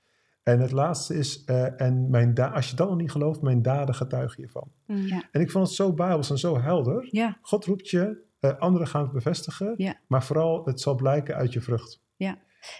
[0.52, 3.62] En het laatste is, eh, en mijn da- als je dat nog niet gelooft, mijn
[3.62, 4.72] daden getuigen hiervan.
[4.86, 4.98] Mm.
[5.08, 5.24] Ja.
[5.32, 7.08] En ik vond het zo bijbels en zo helder.
[7.12, 9.96] ja, God roept je, eh, anderen gaan het bevestigen, Ja.
[10.08, 12.02] maar vooral het zal blijken uit je vrucht.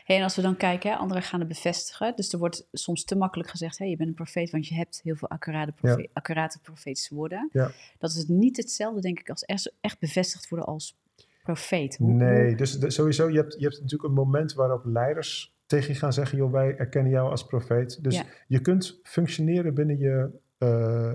[0.04, 2.16] Hey, en als we dan kijken, hè, anderen gaan het bevestigen.
[2.16, 5.00] Dus er wordt soms te makkelijk gezegd, hey, je bent een profeet, want je hebt
[5.04, 7.50] heel veel accurate, profe- accurate profetische woorden.
[7.52, 7.72] Ja.
[7.98, 10.98] Dat is het niet hetzelfde, denk ik, als echt, echt bevestigd worden als
[11.44, 11.98] profeet.
[11.98, 15.54] Hoe- Nee, hoe- dus de- sowieso, je hebt, je hebt natuurlijk een moment waarop leiders
[15.70, 18.04] tegen je gaan zeggen, joh, wij erkennen jou als profeet.
[18.04, 18.24] Dus Ja.
[18.48, 21.12] je kunt functioneren binnen je, eh,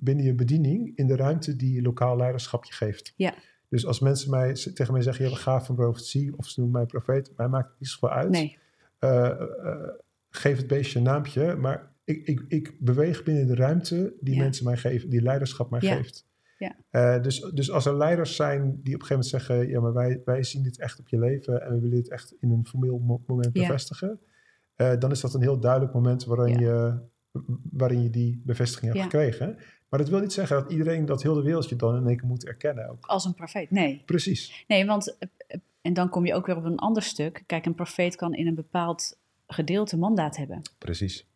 [0.00, 3.12] binnen je bediening in de ruimte die lokaal leiderschap je geeft.
[3.16, 3.34] Ja.
[3.68, 6.78] Dus als mensen mij, tegen mij zeggen, hebt een gaaf van profetie, of ze noemen
[6.78, 8.30] mij profeet, mij maakt het niet zoveel uit.
[8.30, 8.58] Nee,
[8.98, 9.88] Eh, eh,
[10.30, 14.40] geef het beestje een naampje, maar ik, ik, ik beweeg binnen de ruimte die Ja.
[14.42, 15.94] mensen mij geven, die leiderschap mij Ja.
[15.96, 16.26] geeft.
[16.58, 16.76] Ja.
[16.90, 19.92] Eh, dus, dus als er leiders zijn die op een gegeven moment zeggen, ja, maar
[19.92, 22.66] wij, wij zien dit echt op je leven en we willen dit echt in een
[22.66, 23.66] formeel mo- moment Ja.
[23.66, 24.20] bevestigen,
[24.76, 26.60] eh, dan is dat een heel duidelijk moment waarin, Ja.
[26.60, 26.98] je,
[27.72, 29.56] waarin je die bevestiging hebt gekregen.
[29.88, 32.16] Maar dat wil niet zeggen dat iedereen, dat heel de wereld je dan in één
[32.16, 33.06] keer moet erkennen ook.
[33.06, 33.70] als een profeet.
[33.70, 34.64] Nee, Precies.
[34.68, 37.42] nee, want, eh, en dan kom je ook weer op een ander stuk.
[37.46, 40.62] Kijk, een profeet kan in een bepaald gedeelte mandaat hebben.
[40.78, 41.26] Precies.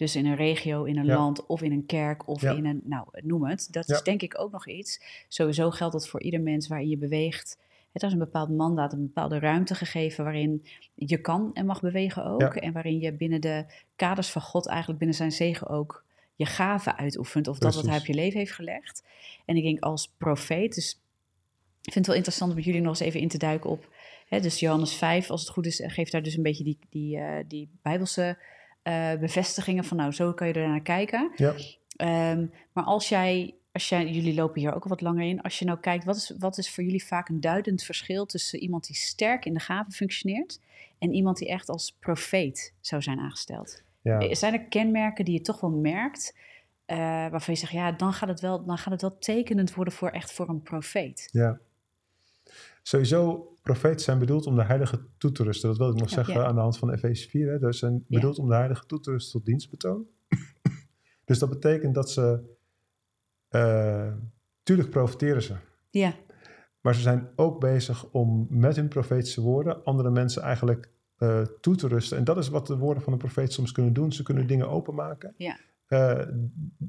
[0.00, 1.14] Dus in een regio, in een Ja.
[1.14, 2.52] land of in een kerk of Ja.
[2.52, 3.68] in een, nou noem het.
[3.70, 3.94] Dat Ja.
[3.94, 5.00] is denk ik ook nog iets.
[5.28, 7.58] Sowieso geldt dat voor ieder mens waarin je beweegt.
[7.92, 12.24] Het is een bepaald mandaat, een bepaalde ruimte gegeven waarin je kan en mag bewegen
[12.24, 12.42] ook.
[12.54, 13.64] En waarin je binnen de
[13.96, 17.48] kaders van God eigenlijk binnen zijn zegen ook je gaven uitoefent.
[17.48, 19.04] Of dat wat hij op je leven heeft gelegd.
[19.44, 20.92] En ik denk als profeet, dus
[21.82, 23.88] ik vind het wel interessant om met jullie nog eens even in te duiken op.
[24.28, 27.16] Hè, dus Johannes 5, als het goed is, geeft daar dus een beetje die, die,
[27.16, 28.38] eh, die bijbelse
[28.82, 31.32] eh, bevestigingen van nou, zo kan je er naar kijken.
[31.36, 31.54] Ja.
[31.96, 35.58] Ehm, maar als jij, als jij, jullie lopen hier ook al wat langer in, als
[35.58, 38.86] je nou kijkt, wat is, wat is voor jullie vaak een duidend verschil tussen iemand
[38.86, 40.60] die sterk in de gaven functioneert
[40.98, 43.82] en iemand die echt als profeet zou zijn aangesteld?
[44.02, 44.34] Ja.
[44.34, 46.36] Zijn er kenmerken die je toch wel merkt,
[46.84, 46.96] eh,
[47.28, 50.08] waarvan je zegt, ja, dan gaat, het wel, dan gaat het wel tekenend worden voor
[50.08, 51.28] echt voor een profeet?
[51.32, 51.58] Ja.
[52.82, 55.68] Sowieso, profeten zijn bedoeld om de heilige toe te rusten.
[55.68, 56.44] Dat wil ik nog Ja, zeggen ja.
[56.44, 57.50] aan de hand van Efeze 4.
[57.50, 57.58] Hè.
[57.58, 60.06] Dus zijn bedoeld om de heilige toe te rusten tot dienstbetoon.
[61.24, 62.40] dus dat betekent dat ze...
[63.48, 64.12] eh,
[64.62, 65.54] tuurlijk profiteren ze.
[65.90, 66.14] Ja,
[66.80, 71.76] Maar ze zijn ook bezig om met hun profetische woorden andere mensen eigenlijk eh, toe
[71.76, 72.18] te rusten.
[72.18, 74.12] En dat is wat de woorden van een profeet soms kunnen doen.
[74.12, 75.58] Ze kunnen dingen openmaken Ja.
[75.90, 76.26] Eh,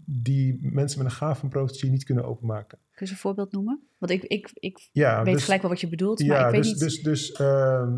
[0.06, 2.80] die mensen met een gaaf van profetie niet kunnen openmaken.
[2.93, 3.88] kun je een voorbeeld noemen?
[3.97, 6.52] Want ik, ik, ik Ja, weet dus, gelijk wel wat je bedoelt, maar ja, ik
[6.52, 6.80] weet dus, niet...
[6.80, 7.97] dus, dus ehm,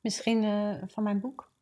[0.00, 1.52] Misschien eh, van mijn boek?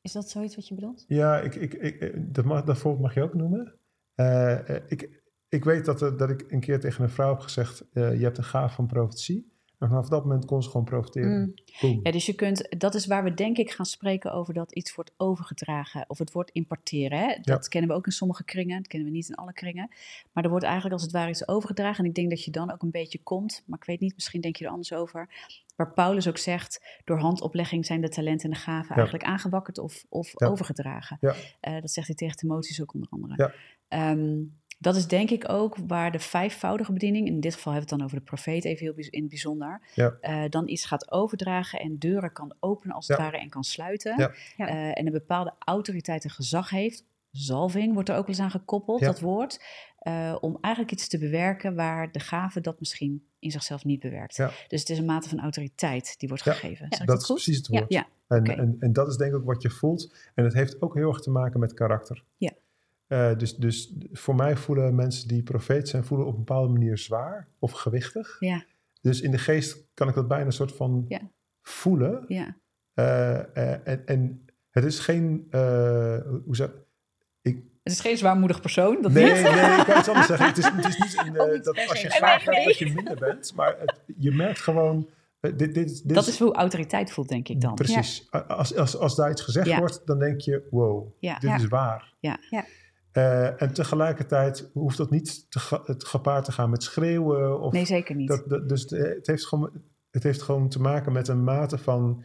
[0.00, 1.04] Is dat zoiets wat je bedoelt?
[1.08, 3.78] Ja, ik, ik, ik, eh, dat, mag, dat voorbeeld mag je ook noemen.
[4.88, 8.14] Ik, ik weet dat, er- dat ik een keer tegen een vrouw heb gezegd: eh,
[8.18, 9.56] Je hebt een gaaf van profetie.
[9.78, 11.54] En vanaf dat moment kon ze gewoon profiteren.
[11.80, 12.00] Mm.
[12.02, 14.94] Ja, dus je kunt, dat is waar we denk ik gaan spreken over dat iets
[14.94, 17.18] wordt overgedragen of het wordt importeren.
[17.18, 17.36] Hè?
[17.42, 19.90] Dat kennen we ook in sommige kringen, dat kennen we niet in alle kringen.
[20.32, 22.04] Maar er wordt eigenlijk als het ware iets overgedragen.
[22.04, 24.40] En ik denk dat je dan ook een beetje komt, maar ik weet niet, misschien
[24.40, 25.28] denk je er anders over.
[25.76, 30.04] Waar Paulus ook zegt, door handoplegging zijn de talenten en de gaven eigenlijk aangewakkerd of,
[30.08, 30.46] of Ja.
[30.46, 31.18] overgedragen.
[31.60, 33.34] Eh, dat zegt hij tegen Timotheus ook onder andere.
[33.36, 33.52] Ja.
[34.80, 37.98] Dat is denk ik ook waar de vijfvoudige bediening, in dit geval hebben we het
[38.04, 40.16] dan over de profeet even heel in het bijzonder, Ja.
[40.20, 43.22] eh, dan iets gaat overdragen en deuren kan openen als het Ja.
[43.24, 44.14] ware en kan sluiten.
[44.18, 44.32] Ja.
[44.56, 44.68] Ja.
[44.68, 47.04] Eh, en een bepaalde autoriteit en gezag heeft.
[47.30, 49.06] Zalving wordt er ook wel eens aan gekoppeld, Ja.
[49.06, 49.60] dat woord.
[49.98, 54.36] eh, om eigenlijk iets te bewerken waar de gave dat misschien in zichzelf niet bewerkt.
[54.36, 54.50] Ja.
[54.68, 56.52] Dus het is een mate van autoriteit die wordt Ja.
[56.52, 56.88] gegeven.
[56.90, 57.34] Dat dat is goed?
[57.34, 57.84] precies het woord.
[57.92, 60.14] Ja, En, en, en dat is denk ik ook wat je voelt.
[60.34, 62.24] En het heeft ook heel erg te maken met karakter.
[62.36, 62.52] Ja.
[63.08, 66.98] Eh, dus, dus voor mij voelen mensen die profeet zijn, voelen op een bepaalde manier
[66.98, 68.36] zwaar of gewichtig.
[68.40, 68.64] Ja,
[69.00, 71.20] Dus in de geest kan ik dat bijna een soort van Ja.
[71.62, 72.24] voelen.
[72.28, 72.56] ja,
[72.94, 76.70] Eh, eh, en, en het is geen, eh, hoe zeg
[77.42, 77.62] ik?
[77.82, 79.02] Het is geen zwaarmoedig persoon.
[79.02, 79.42] Dat Nee, niet.
[79.42, 80.46] nee, ik kan iets anders zeggen.
[80.46, 82.42] Het is, het is niet eh, dat als je zwaar.
[82.44, 83.52] hebt, dat je minder bent.
[83.54, 85.08] Maar het- je merkt gewoon,
[85.40, 87.74] dit, dit, dit Dat is hoe autoriteit voelt, denk ik dan.
[87.74, 88.28] Precies.
[88.30, 89.78] Als, als, als daar iets gezegd Ja.
[89.78, 91.34] wordt, dan denk je, wow, Ja.
[91.38, 91.56] dit Ja.
[91.56, 92.14] is waar.
[92.20, 92.38] Ja.
[93.12, 97.60] Eh, en tegelijkertijd hoeft dat niet te ga- het gepaard te gaan met schreeuwen.
[97.60, 98.28] Of Nee, zeker niet.
[98.28, 99.70] dat, dat- dus de- het, heeft gewoon,
[100.10, 102.24] het heeft gewoon te maken met een mate van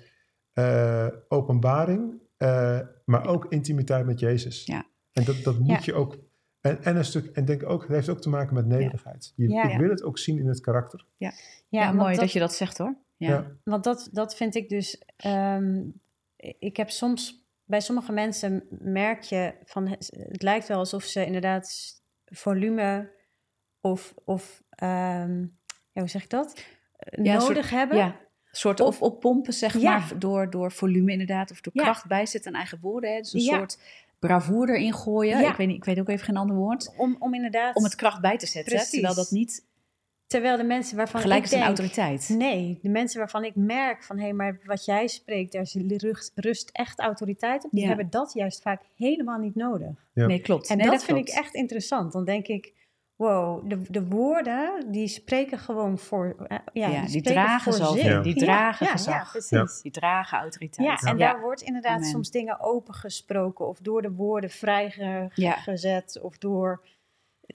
[0.53, 4.65] eh, openbaring, eh, maar ook intimiteit met Jezus.
[4.65, 4.86] Ja.
[5.11, 5.79] En dat, dat moet Ja.
[5.84, 6.17] je ook.
[6.61, 9.34] En, en een stuk, en denk ook, het heeft ook te maken met nederigheid.
[9.36, 9.69] Je, Ja.
[9.69, 11.05] ik wil het ook zien in het karakter.
[11.17, 11.31] ja,
[11.69, 12.95] Ja, mooi dat- dat je dat zegt hoor.
[13.17, 13.29] Ja.
[13.29, 13.51] Ja.
[13.63, 15.03] Want dat, dat vind ik dus.
[15.15, 15.81] ehm,
[16.59, 17.42] ik heb soms
[17.74, 21.93] bij sommige mensen merk je van het lijkt wel alsof ze inderdaad
[22.26, 23.11] volume
[23.82, 25.39] of, of ehm,
[25.91, 26.63] ja, hoe zeg ik dat?
[26.97, 27.97] Ja, nodig hebben.
[27.97, 28.15] Ja,
[28.51, 29.97] soort of oppompen, zeg Ja.
[29.97, 33.13] maar, door, door volume inderdaad, of door kracht bijzetten aan eigen woorden.
[33.13, 33.17] Hè.
[33.19, 33.80] Dus een soort
[34.19, 35.39] bravoer erin gooien.
[35.39, 36.93] Ik, weet niet, ik weet ook even geen ander woord.
[36.97, 37.76] Om, om inderdaad.
[37.76, 39.65] Om het kracht bij te zetten, terwijl dat niet
[40.28, 42.30] terwijl de mensen waarvan gelijk ik denk, autoriteit.
[42.30, 46.32] Nee, de mensen waarvan ik merk van hé, maar wat jij spreekt, daar is rust,
[46.36, 47.71] rust echt autoriteit op.
[47.71, 47.88] Die Ja.
[47.88, 50.07] hebben dat juist vaak helemaal niet nodig.
[50.13, 50.26] Ja.
[50.26, 50.69] Nee, klopt.
[50.69, 51.32] En nee, dat, dat vind klopt.
[51.32, 52.11] ik echt interessant.
[52.13, 52.74] Dan denk ik,
[53.15, 56.36] wow, de, de woorden die spreken gewoon voor.
[56.47, 58.01] eh, ja, Ja, die spreken dragen zich.
[58.03, 58.21] Ja.
[58.21, 59.34] Die dragen ja, gezag.
[59.34, 59.82] Ja, precies.
[59.82, 61.01] Die dragen autoriteit.
[61.01, 62.09] Ja, en daar wordt inderdaad Amen.
[62.09, 66.86] soms dingen opengesproken of door de woorden vrijgezet of door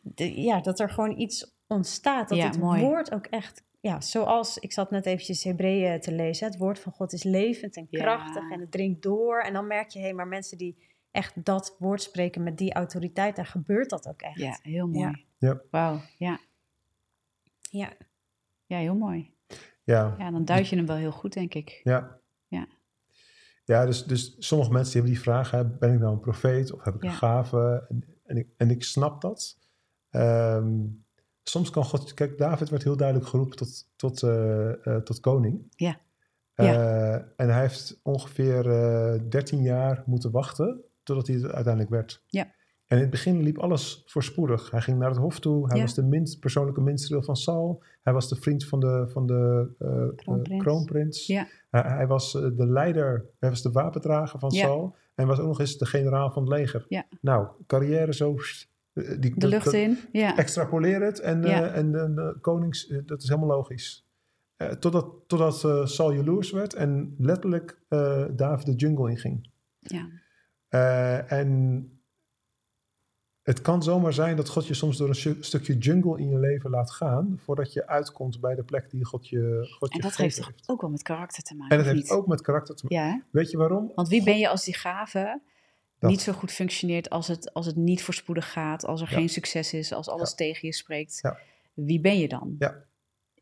[0.03, 2.29] de, ja, dat er gewoon iets ontstaat.
[2.29, 2.81] Dat Ja, het mooi.
[2.83, 6.93] woord ook echt, ja, zoals ik zat net eventjes Hebreeën te lezen, het woord van
[6.93, 8.01] God is levend en Ja.
[8.03, 9.41] krachtig en het dringt door.
[9.41, 13.37] En dan merk je, hé, maar mensen die echt dat woord spreken met die autoriteit,
[13.37, 14.37] daar gebeurt dat ook echt.
[14.39, 15.27] Ja, heel mooi.
[15.39, 15.61] Ja.
[15.71, 16.39] Wauw, ja.
[17.71, 17.93] ja.
[18.67, 19.35] ja, heel mooi.
[19.85, 21.81] Ja, Ja, dan duid je hem wel heel goed, denk ik.
[21.85, 22.17] ja.
[22.47, 22.67] Ja.
[23.65, 26.73] Ja, dus, dus sommige mensen die hebben die vraag, hè, ben ik nou een profeet
[26.73, 27.09] of heb ik Ja.
[27.09, 27.87] een gave?
[27.89, 29.59] En, en, ik, en ik snap dat.
[30.11, 30.77] Ehm,
[31.49, 35.63] soms kan God, kijk, David werd heel duidelijk geroepen tot, tot, eh, eh, tot koning.
[35.77, 35.97] Ja.
[36.55, 42.23] Eh, en hij heeft ongeveer eh 13 jaar moeten wachten totdat hij het uiteindelijk werd.
[42.27, 42.43] Ja.
[42.87, 44.71] En in het begin liep alles voorspoedig.
[44.71, 45.67] Hij ging naar het hof toe.
[45.69, 45.83] Hij Ja.
[45.83, 47.83] was de minst, persoonlijke minstreel van Saul.
[48.03, 49.73] Hij was de vriend van de, van de
[50.17, 50.63] Kroonprins.
[50.63, 51.27] kroonprins.
[51.27, 51.47] Ja.
[51.71, 54.61] Hij, hij was de leider, hij was de wapendrager van Ja.
[54.65, 54.97] Saul.
[55.15, 56.85] En was ook nog eens de generaal van het leger.
[56.89, 57.07] Ja.
[57.21, 58.37] Nou, carrière zo.
[59.05, 59.99] Eh, Die, De lucht dat- in.
[60.13, 60.37] Ja.
[60.37, 61.67] Extrapoleer het en, eh, Ja.
[61.69, 64.07] en de, de konings, eh, dat is helemaal logisch.
[64.57, 69.51] Eh, totdat totdat eh, Saul jaloers werd en letterlijk eh David de jungle inging.
[69.79, 70.09] ja.
[70.69, 71.93] Eh, en
[73.43, 76.39] het kan zomaar zijn dat God je soms door een stu- stukje jungle in je
[76.39, 80.17] leven laat gaan, voordat je uitkomt bij de plek die God je, God En dat
[80.17, 82.13] heeft toch ook wel met karakter te maken, En dat heeft niet?
[82.19, 83.07] ook met karakter te maken.
[83.09, 83.23] Ja?
[83.31, 83.93] Weet je waarom?
[83.95, 85.41] want wie ben je als die gave
[85.99, 86.11] Dat.
[86.11, 89.17] niet zo goed functioneert als het, als het niet voorspoedig gaat, als er Ja.
[89.17, 90.37] geen succes is, als alles Ja.
[90.37, 91.19] tegen je spreekt?
[91.23, 91.39] Ja.
[91.75, 92.85] Wie ben je dan Ja.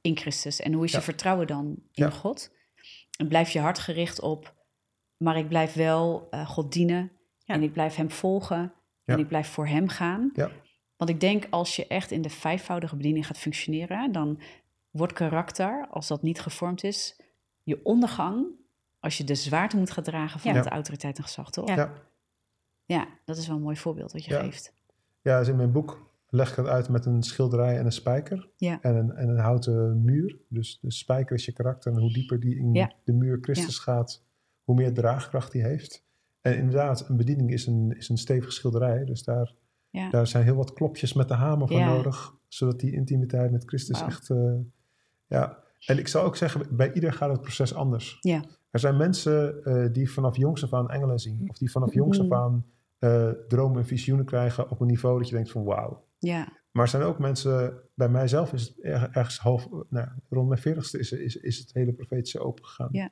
[0.00, 0.60] in Christus?
[0.60, 2.10] En hoe is je vertrouwen dan in Ja.
[2.10, 2.50] God?
[3.18, 4.54] En blijf je hart gericht op,
[5.16, 7.54] maar ik blijf wel eh, God dienen Ja.
[7.54, 8.72] en ik blijf Hem volgen
[9.04, 9.14] Ja.
[9.14, 10.30] en ik blijf voor Hem gaan.
[10.34, 10.50] Ja.
[10.96, 14.40] Want ik denk als je echt in de vijfvoudige bediening gaat functioneren, dan
[14.90, 17.16] wordt karakter, als dat niet gevormd is,
[17.62, 18.46] je ondergang
[19.00, 20.62] als je de zwaarte moet gaan dragen van Ja.
[20.62, 21.68] de autoriteit en gezag, toch?
[21.68, 21.92] Ja.
[22.86, 23.06] Ja.
[23.24, 24.40] Dat is wel een mooi voorbeeld wat je Ja.
[24.42, 24.72] geeft.
[25.22, 28.48] Ja, dus in mijn boek leg ik het uit met een schilderij en een spijker.
[28.56, 28.78] Ja.
[28.82, 30.36] En een, en een houten muur.
[30.48, 31.92] Dus de spijker is je karakter.
[31.92, 32.92] En hoe dieper die in Ja.
[33.04, 34.22] de muur Christus gaat,
[34.64, 36.04] hoe meer draagkracht die heeft.
[36.40, 39.04] En inderdaad, een bediening is een, is een stevige schilderij.
[39.04, 39.54] Dus daar,
[40.10, 42.34] daar zijn heel wat klopjes met de hamer voor nodig.
[42.48, 44.30] Zodat die intimiteit met Christus echt...
[44.30, 44.54] eh,
[45.26, 45.58] ja.
[45.86, 48.18] En ik zou ook zeggen, bij ieder gaat het proces anders.
[48.20, 48.44] Ja.
[48.70, 51.46] Er zijn mensen eh, die vanaf jongs af aan engelen zien.
[51.50, 52.32] Of die vanaf jongs af Mm.
[52.34, 52.64] aan
[52.98, 56.04] eh, dromen en visioenen krijgen op een niveau dat je denkt van wauw.
[56.18, 60.48] Ja, Maar er zijn ook mensen, bij mijzelf is het er- ergens half, nou, rond
[60.48, 62.88] mijn veertigste is, is, is het hele profetische opengegaan.
[62.92, 63.10] Ja.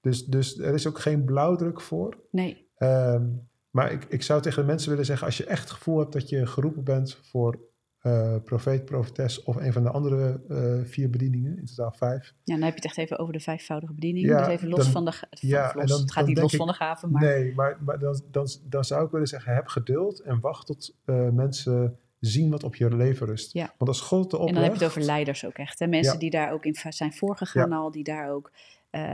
[0.00, 2.16] Dus, dus er is ook geen blauwdruk voor.
[2.30, 2.66] nee.
[2.76, 3.26] Ehm,
[3.70, 6.12] maar ik, ik zou tegen de mensen willen zeggen, als je echt het gevoel hebt
[6.12, 7.58] dat je geroepen bent voor
[7.98, 12.34] eh profeet, profetes of een van de andere eh, vier bedieningen, in totaal vijf.
[12.44, 14.26] Ja, dan heb je het echt even over de vijfvoudige bediening.
[14.26, 15.12] Ja, dus even los dan- van de...
[15.30, 17.22] ja, of los, dan- het gaat niet los ik- van de gaven, maar...
[17.22, 20.94] Nee, maar, maar dan, dan, dan zou ik willen zeggen, heb geduld en wacht tot
[21.04, 23.52] eh, mensen zien wat op je leven rust.
[23.52, 23.74] Ja.
[23.78, 25.78] Want als God het En dan heb je het over leiders ook echt.
[25.78, 25.86] Hè?
[25.86, 26.18] Mensen Ja.
[26.18, 28.52] die daar ook in zijn voorgegaan al, die daar ook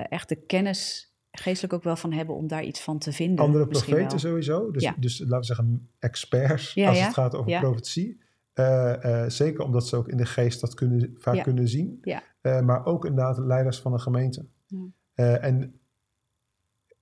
[0.08, 3.44] echt de kennis geestelijk ook wel van hebben om daar iets van te vinden.
[3.44, 4.70] Andere profeten sowieso.
[4.70, 7.60] Dus, dus laten we zeggen experts als het gaat over Ja.
[7.60, 8.22] profetie.
[8.54, 11.42] Eh, eh, zeker omdat ze ook in de geest dat kunnen, vaak Ja.
[11.42, 11.98] kunnen zien.
[12.02, 12.22] Ja.
[12.40, 14.46] Eh, maar ook inderdaad leiders van een gemeente.
[14.66, 15.36] Ja.
[15.38, 15.80] En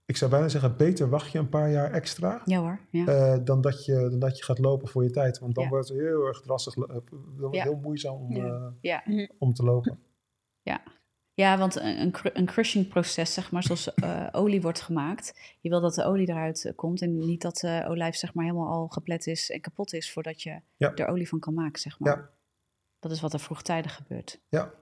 [0.05, 2.42] ik zou bijna zeggen, beter wacht je een paar jaar extra...
[2.44, 3.38] Ja hoor, ja.
[3.38, 5.38] dan, dat je, dan dat je gaat lopen voor je tijd.
[5.38, 7.03] Want dan wordt het heel erg drassig, dan
[7.36, 8.36] wordt heel moeizaam om,
[9.38, 9.98] om te lopen.
[10.62, 10.82] Ja,
[11.35, 15.57] want een, een, cru- een crushing proces, zeg maar, zoals eh, olie wordt gemaakt.
[15.61, 18.45] Je wil dat de olie eruit eh, komt en niet dat de olijf zeg maar
[18.45, 20.95] helemaal al geplet is en kapot is voordat je Ja.
[20.95, 22.16] er olie van kan maken, zeg maar.
[22.16, 22.28] Ja.
[22.99, 24.41] Dat is wat er vroegtijdig gebeurt.
[24.49, 24.72] Ja.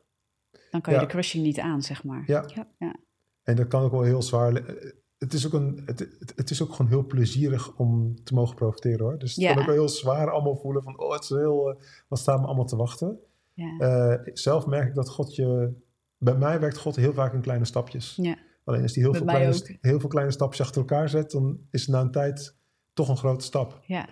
[0.71, 1.05] Dan kan je Ja.
[1.07, 2.23] de crushing niet aan, zeg maar.
[2.27, 2.45] Ja.
[2.55, 2.67] Ja.
[2.79, 2.95] Ja.
[3.43, 4.55] En dat kan ook wel heel zwaar.
[4.55, 5.99] eh, Het is ook, een, het,
[6.37, 9.19] het, is ook gewoon heel plezierig om te mogen profiteren hoor.
[9.19, 9.49] Dus het Ja.
[9.51, 11.77] kan ook wel heel zwaar allemaal voelen van, oh, het is heel, eh,
[12.09, 13.19] wat staat me allemaal te wachten.
[13.55, 13.79] Ja.
[13.79, 15.73] Eh, zelf merk ik dat God je,
[16.21, 18.15] bij mij werkt God heel vaak in kleine stapjes.
[18.17, 18.37] Ja.
[18.65, 19.69] Alleen als hij heel veel, kleine, ook.
[19.81, 22.57] heel veel kleine stapjes achter elkaar zet, dan is het na een tijd
[22.93, 23.81] toch een grote stap.
[23.87, 24.09] ja.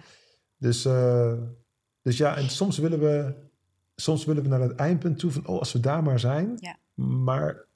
[0.60, 1.32] Dus, eh,
[2.02, 3.34] dus ja, en soms willen we,
[3.96, 6.52] soms willen we naar het eindpunt toe van, oh, als we daar maar zijn.
[6.56, 6.76] Ja.
[7.04, 7.66] Maar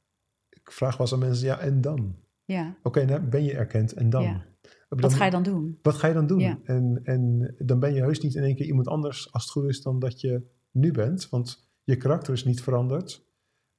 [0.48, 2.16] ik vraag wel eens aan mensen, ja, en dan?
[2.44, 2.76] ja.
[2.82, 4.22] Oké, nou ben je erkend en dan?
[4.22, 4.44] Ja.
[4.88, 5.78] Dan- Wat ga je dan doen?
[5.82, 6.38] Wat ga je dan doen?
[6.38, 6.58] Ja.
[6.64, 9.68] En, en dan ben je heus niet in één keer iemand anders als het goed
[9.68, 11.28] is dan dat je nu bent.
[11.28, 13.24] Want je karakter is niet veranderd.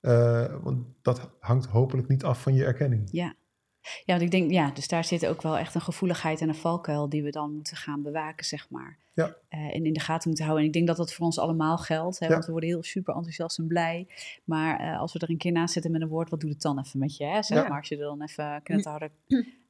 [0.04, 3.08] Eh, want dat hangt hopelijk niet af van je erkenning.
[3.12, 3.34] Ja.
[3.82, 6.56] Ja, want ik denk, ja, dus daar zit ook wel echt een gevoeligheid en een
[6.56, 8.98] valkuil die we dan moeten gaan bewaken, zeg maar.
[9.14, 9.36] Ja.
[9.50, 10.66] Eh, en in de gaten moeten houden.
[10.66, 12.32] En ik denk dat dat voor ons allemaal geldt, hè, Ja.
[12.32, 14.08] want we worden heel super enthousiast en blij.
[14.44, 16.62] Maar eh, als we er een keer naast zitten met een woord, wat doet het
[16.62, 17.26] dan even met je?
[17.26, 17.44] Hè?
[17.44, 17.68] Zeg Ja.
[17.68, 19.12] maar, als je er dan even knetterharder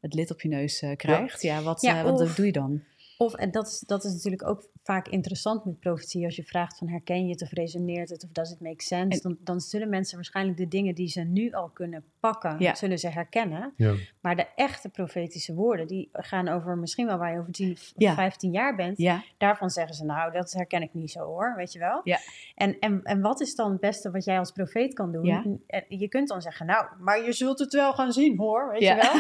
[0.02, 2.52] het lid op je neus eh, krijgt, ja, wat, Ja, eh, wat of- doe je
[2.52, 2.84] dan?
[3.24, 6.26] Of, en dat is, dat is natuurlijk ook vaak interessant met profetie.
[6.26, 9.18] Als je vraagt van herken je het of resoneert het of does it make sense.
[9.18, 12.76] En- dan, dan zullen mensen waarschijnlijk de dingen die ze nu al kunnen pakken, Ja.
[12.76, 13.74] zullen ze herkennen.
[13.78, 13.94] Ja.
[14.22, 17.92] Maar de echte profetische woorden, die gaan over misschien wel waar je over 10 of
[17.96, 18.14] Ja.
[18.14, 18.98] 15 jaar bent.
[18.98, 22.02] Ja, Daarvan zeggen ze, nou, dat herken ik niet zo hoor, weet je wel.
[22.04, 22.18] Ja.
[22.56, 25.26] En, en, en wat is dan het beste wat jij als profeet kan doen?
[25.26, 25.44] Ja.
[25.68, 28.82] En Je kunt dan zeggen, nou, maar je zult het wel gaan zien hoor, weet
[28.82, 28.96] Ja.
[28.96, 29.12] je wel.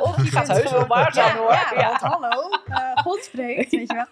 [0.08, 1.50] Of je Gaat kunt heus wel gewoon- waar zijn, ja, hoor.
[1.52, 1.88] Ja, Ja.
[1.88, 4.06] want hallo, eh, God spreekt, weet je wel.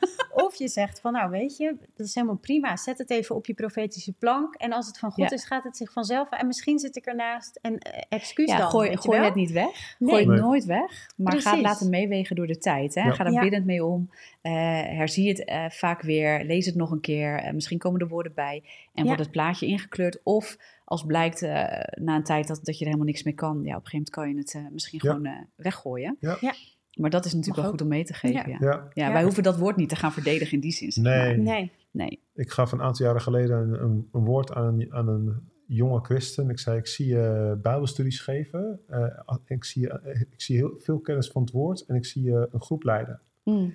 [0.47, 2.77] Of je zegt van, nou weet je, dat is helemaal prima.
[2.77, 4.55] Zet het even op je profetische plank.
[4.55, 5.37] En als het van God Ja.
[5.37, 6.31] is, gaat het zich vanzelf.
[6.31, 9.27] En misschien zit ik ernaast en eh, excuus ja dan, gooi, weet je gooi wel.
[9.27, 9.97] het niet weg.
[9.99, 10.11] Nee.
[10.11, 10.41] Gooi het Nee.
[10.41, 11.11] nooit weg.
[11.17, 12.95] Maar ga het laten meewegen door de tijd.
[12.95, 13.03] Hè?
[13.03, 13.13] Ja.
[13.13, 13.41] Ga er Ja.
[13.41, 14.11] biddend mee om.
[14.43, 14.53] Eh,
[14.83, 16.45] herzie het eh, vaak weer.
[16.45, 17.51] Lees het nog een keer.
[17.55, 18.63] Misschien komen er woorden bij.
[18.65, 19.05] En Ja.
[19.05, 20.21] wordt het plaatje ingekleurd.
[20.23, 23.63] Of als blijkt na een tijd dat, dat je er helemaal niks mee kan.
[23.65, 25.11] Ja, op een gegeven moment kan je het misschien Ja.
[25.11, 26.17] gewoon eh, weggooien.
[26.21, 26.37] Ja.
[26.41, 26.55] Ja.
[26.99, 27.71] Maar dat is natuurlijk Mag wel ook.
[27.81, 28.51] goed om mee te geven.
[28.51, 28.59] Ja.
[28.61, 28.71] Ja.
[28.71, 28.89] Ja.
[28.93, 29.13] Ja, Ja.
[29.13, 31.03] wij hoeven dat woord niet te gaan verdedigen in die zin.
[31.03, 31.37] nee.
[31.37, 31.73] Nee.
[31.91, 32.23] Nee.
[32.35, 36.01] Ik gaf een aantal jaren geleden een, een, een woord aan een, aan een jonge
[36.01, 36.51] christen.
[36.51, 38.81] Ik zei, ik zie je bijbelstudies geven.
[38.89, 42.23] Eh, ik zie, eh, ik zie heel veel kennis van het woord en ik zie
[42.23, 43.21] je een groep leiden.
[43.45, 43.75] Mm.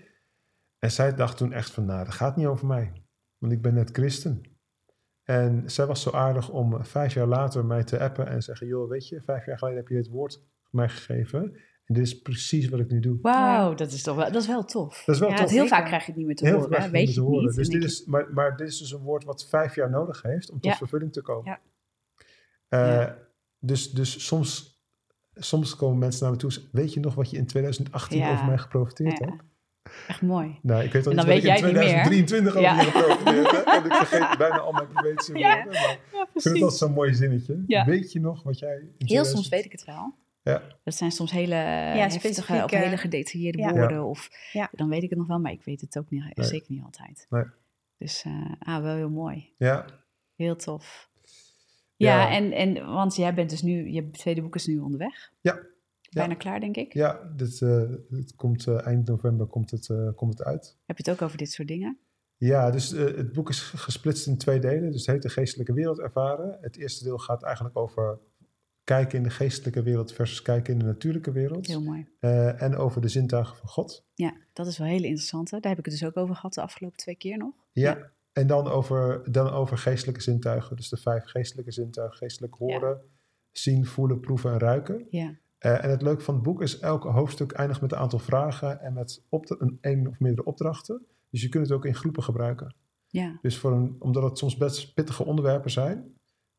[0.79, 2.91] En zij dacht toen echt van, nou, dat gaat niet over mij.
[3.37, 4.41] Want ik ben net christen.
[5.23, 8.67] En zij was zo aardig om vijf jaar later mij te appen en zeggen...
[8.67, 11.57] joh, weet je, vijf jaar geleden heb je dit woord mij gegeven.
[11.87, 13.17] En dit is precies wat ik nu doe.
[13.21, 15.03] Wauw, dat is toch wel, dat is wel tof.
[15.05, 15.43] Dat is wel Ja, tof.
[15.45, 15.77] Want heel zeker.
[15.77, 16.69] vaak krijg je het niet meer te Heel horen.
[16.69, 16.75] hè.
[16.75, 17.45] krijg je Weet je te het horen.
[17.45, 17.55] niet.
[17.55, 20.49] Dus dit is, maar, maar dit is dus een woord wat vijf jaar nodig heeft
[20.51, 20.77] om tot Ja.
[20.77, 21.45] vervulling te komen.
[21.45, 21.59] Ja.
[22.67, 23.17] Eh, Ja.
[23.59, 24.81] Dus, dus soms,
[25.33, 28.17] soms komen mensen naar me toe en zeggen, weet je nog wat je in 2018
[28.19, 28.31] Ja.
[28.31, 29.25] over mij geprofiteerd Ja.
[29.25, 29.41] hebt?
[30.07, 30.59] Echt mooi.
[30.61, 32.03] Nou, ik weet al En niet dan wat weet ik in jij het niet meer.
[32.03, 32.81] 2023 over Ja.
[32.81, 33.65] je geprofiteerd heb.
[33.65, 35.65] En ik vergeet bijna al mijn profetische woorden.
[35.65, 35.73] Maar
[36.13, 37.63] Ja, ik vind het altijd zo'n mooi zinnetje.
[37.67, 37.85] Ja.
[37.85, 38.75] Weet je nog wat jij...
[38.75, 40.13] in Heel 2000 soms weet ik het wel.
[40.47, 40.61] Ja.
[40.83, 43.71] Dat zijn soms hele heftige specifieke- of hele gedetailleerde Ja.
[43.73, 44.03] woorden.
[44.03, 44.69] Of, Ja.
[44.71, 46.45] Dan weet ik het nog wel, maar ik weet het ook niet, Nee.
[46.47, 47.25] zeker niet altijd.
[47.29, 47.43] Nee.
[47.97, 49.53] Dus eh, ah, wel heel mooi.
[49.57, 49.85] Ja,
[50.35, 51.09] Heel tof.
[51.95, 52.35] Ja, Ja.
[52.35, 55.31] En, en want jij bent dus nu, je tweede boek is nu onderweg.
[55.41, 55.59] Ja.
[56.09, 56.93] Bijna klaar, denk ik.
[56.93, 60.77] ja dit, eh, dit komt, eh, eind november komt het, eh, komt het uit.
[60.85, 61.97] Heb je het ook over dit soort dingen?
[62.37, 64.91] Ja, dus eh, het boek is gesplitst in twee delen.
[64.91, 66.57] Dus het heet De Geestelijke Wereld Ervaren.
[66.61, 68.19] Het eerste deel gaat eigenlijk over
[68.87, 71.67] kijken in de geestelijke wereld versus kijken in de natuurlijke wereld.
[71.67, 72.07] Heel mooi.
[72.19, 74.05] Eh, en over de zintuigen van God.
[74.13, 75.49] Ja, dat is wel heel interessant.
[75.49, 77.53] Daar heb ik het dus ook over gehad de afgelopen twee keer nog.
[77.71, 80.75] Ja, en dan over, dan over geestelijke zintuigen.
[80.75, 82.17] Dus de vijf geestelijke zintuigen.
[82.17, 83.01] Geestelijk horen,
[83.51, 85.07] zien, voelen, proeven en ruiken.
[85.09, 88.19] Ja, Eh, en het leuke van het boek is, elk hoofdstuk eindigt met een aantal
[88.19, 91.05] vragen en met een, een of meerdere opdrachten.
[91.29, 92.75] Dus je kunt het ook in groepen gebruiken.
[93.07, 96.16] ja, Dus voor een, omdat het soms best pittige onderwerpen zijn,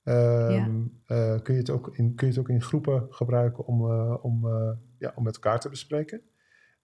[0.09, 3.91] ehm, eh, kun, je het ook in, kun je het ook in groepen gebruiken om,
[3.91, 6.21] eh, om, eh, ja, om met elkaar te bespreken.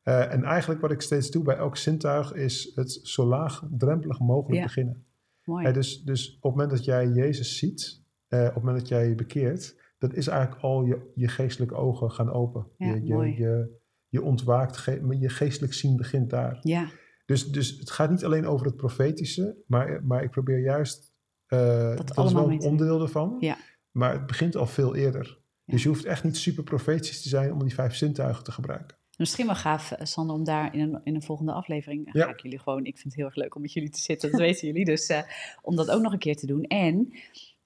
[0.03, 4.65] En eigenlijk wat ik steeds doe bij elk zintuig is het zo laagdrempelig mogelijk Ja.
[4.67, 5.05] beginnen.
[5.45, 5.73] mooi.
[5.73, 9.15] Dus, dus op het moment dat jij Jezus ziet, op het moment dat jij je
[9.15, 12.67] bekeert, dat is eigenlijk al je, je geestelijke ogen gaan open.
[12.79, 13.79] Ja, je, je, je,
[14.09, 16.59] je ontwaakt, ge- je geestelijk zien begint daar.
[16.63, 16.89] Ja,
[17.27, 21.14] Dus, dus het gaat niet alleen over het profetische, maar, maar ik probeer juist,
[21.47, 23.57] eh, dat, is allemaal wel een onderdeel ervan, Ja.
[23.91, 25.39] maar het begint al veel eerder.
[25.65, 25.73] Ja.
[25.73, 28.97] Dus je hoeft echt niet super profetisch te zijn om die vijf zintuigen te gebruiken.
[29.17, 32.09] misschien wel gaaf, eh, Sander, om daar in een, in een volgende aflevering...
[32.13, 32.25] Ja.
[32.25, 34.31] Ga ik jullie gewoon, ik vind het heel erg leuk om met jullie te zitten,
[34.31, 34.85] dat weten jullie.
[34.85, 35.23] Dus eh,
[35.63, 36.63] om dat ook nog een keer te doen.
[36.63, 37.13] En,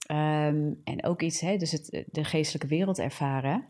[0.06, 3.66] ehm, en ook iets, hè, dus het, de geestelijke wereld ervaren...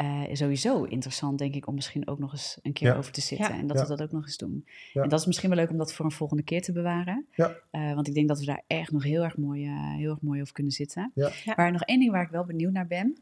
[0.00, 2.96] eh, is sowieso interessant, denk ik, om misschien ook nog eens een keer Ja.
[2.96, 3.48] over te zitten.
[3.54, 3.58] Ja.
[3.60, 3.82] En dat Ja.
[3.82, 4.64] we dat ook nog eens doen.
[4.92, 5.02] Ja.
[5.02, 7.26] En dat is misschien wel leuk om dat voor een volgende keer te bewaren.
[7.34, 7.54] Ja.
[7.70, 10.20] Eh, want ik denk dat we daar echt nog heel erg mooi, eh, heel erg
[10.20, 11.10] mooi over kunnen zitten.
[11.14, 11.30] Ja.
[11.44, 11.52] Ja.
[11.56, 13.16] Maar nog één ding waar ik wel benieuwd naar ben.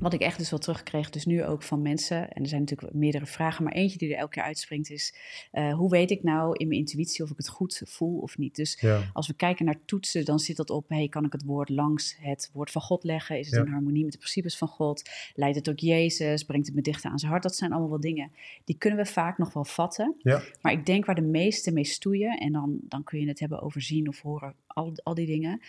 [0.00, 2.30] Wat ik echt dus wel terugkreeg, dus nu ook van mensen.
[2.30, 5.14] En er zijn natuurlijk meerdere vragen, maar eentje die er elke keer uitspringt is...
[5.50, 8.56] eh, hoe weet ik nou in mijn intuïtie of ik het goed voel of niet?
[8.56, 9.10] Dus Ja.
[9.12, 10.88] als we kijken naar toetsen, dan zit dat op...
[10.88, 13.38] Hey, kan ik het woord langs het woord van God leggen?
[13.38, 13.64] Is het Ja.
[13.64, 15.10] in harmonie met de principes van God?
[15.34, 16.42] Leidt het tot Jezus?
[16.44, 17.42] Brengt het me dichter aan zijn hart?
[17.42, 18.32] Dat zijn allemaal wel dingen.
[18.64, 20.14] Die kunnen we vaak nog wel vatten.
[20.22, 20.42] Ja.
[20.60, 22.38] Maar ik denk waar de meeste mee stoeien...
[22.38, 25.60] en dan, dan kun je het hebben over zien of horen, al, al die dingen...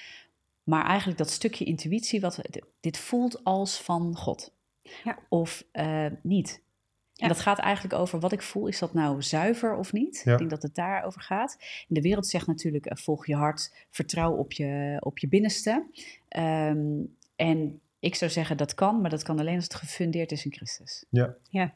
[0.66, 2.42] Maar eigenlijk dat stukje intuïtie, wat
[2.80, 4.54] dit voelt als van God.
[5.04, 5.18] Ja.
[5.30, 6.64] Of eh, niet.
[7.14, 7.24] Ja.
[7.24, 8.68] En dat gaat eigenlijk over wat ik voel.
[8.68, 10.22] Is dat nou zuiver of niet?
[10.26, 10.32] Ja.
[10.32, 11.58] Ik denk dat het daarover gaat.
[11.60, 15.86] En de wereld zegt natuurlijk, eh, volg je hart, vertrouw op je, op je binnenste.
[16.28, 17.04] Ehm,
[17.36, 20.54] en ik zou zeggen, dat kan, maar dat kan alleen als het gefundeerd is in
[20.54, 21.06] Christus.
[21.10, 21.36] Ja.
[21.50, 21.74] Ja.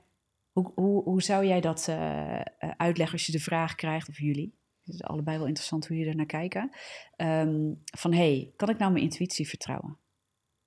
[0.51, 2.41] Hoe, hoe, hoe zou jij dat eh,
[2.77, 4.53] uitleggen als je de vraag krijgt, of jullie?
[4.91, 6.71] Het is allebei wel interessant hoe je er naar kijken.
[7.15, 9.97] Ehm, van, hey, kan ik nou mijn intuïtie vertrouwen?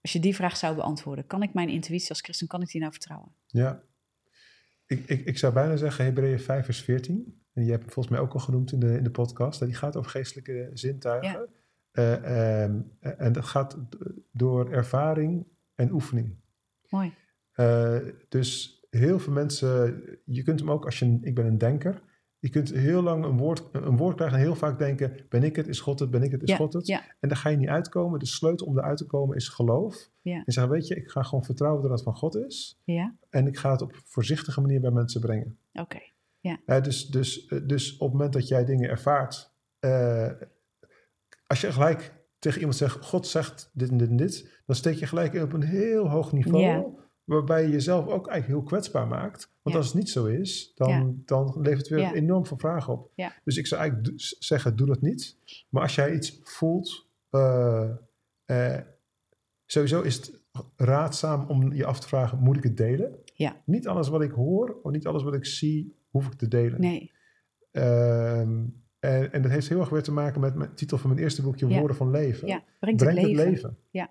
[0.00, 2.80] Als je die vraag zou beantwoorden, kan ik mijn intuïtie als christen, kan ik die
[2.80, 3.34] nou vertrouwen?
[3.46, 3.82] Ja.
[4.86, 7.42] Ik, ik, ik zou bijna zeggen Hebreeën 5 vers 14.
[7.52, 9.60] En je hebt hem volgens mij ook al genoemd in de, in de podcast.
[9.60, 11.48] hè, Die gaat over geestelijke zintuigen.
[11.90, 13.78] Eh, ehm, en dat gaat
[14.32, 16.36] door ervaring en oefening.
[16.88, 17.14] Mooi.
[17.52, 22.02] Eh, dus heel veel mensen, je kunt hem ook als je, ik ben een denker.
[22.42, 25.56] Je kunt heel lang een woord, een woord krijgen en heel vaak denken, ben ik
[25.56, 26.86] het, is God het, ben ik het, is Ja, God het.
[26.86, 27.02] ja.
[27.20, 28.18] En daar ga je niet uitkomen.
[28.18, 30.10] De sleutel om eruit te komen is geloof.
[30.20, 30.42] Ja.
[30.44, 32.80] En zeggen, weet je, ik ga gewoon vertrouwen dat het van God is.
[32.84, 33.14] Ja?
[33.30, 35.58] En ik ga het op voorzichtige manier bij mensen brengen.
[35.72, 35.98] Oké.
[36.66, 40.30] Eh, dus, dus, dus op het moment dat jij dingen ervaart, eh,
[41.46, 44.96] als je gelijk tegen iemand zegt, God zegt dit en dit en dit, dan steek
[44.96, 46.84] je gelijk op een heel hoog niveau, Ja.
[47.24, 49.50] Waarbij je jezelf ook eigenlijk heel kwetsbaar maakt.
[49.62, 53.10] Want als het niet zo is, dan, dan levert het weer enorm veel vragen op.
[53.44, 55.36] Dus ik zou eigenlijk zeggen, doe dat niet.
[55.68, 57.90] Maar als jij iets voelt, eh,
[58.44, 58.80] eh,
[59.66, 60.40] sowieso is het
[60.76, 63.18] raadzaam om je af te vragen, moet ik het delen?
[63.34, 63.62] Ja.
[63.64, 66.80] Niet alles wat ik hoor, of niet alles wat ik zie, hoef ik te delen.
[66.80, 67.12] Nee.
[67.70, 68.64] Ehm,
[68.98, 71.42] en, en dat heeft heel erg weer te maken met mijn titel van mijn eerste
[71.42, 71.78] boekje, Ja.
[71.78, 72.48] Woorden van Leven.
[72.48, 73.76] Ja, brengt Brengt het leven.
[73.90, 74.10] Ja.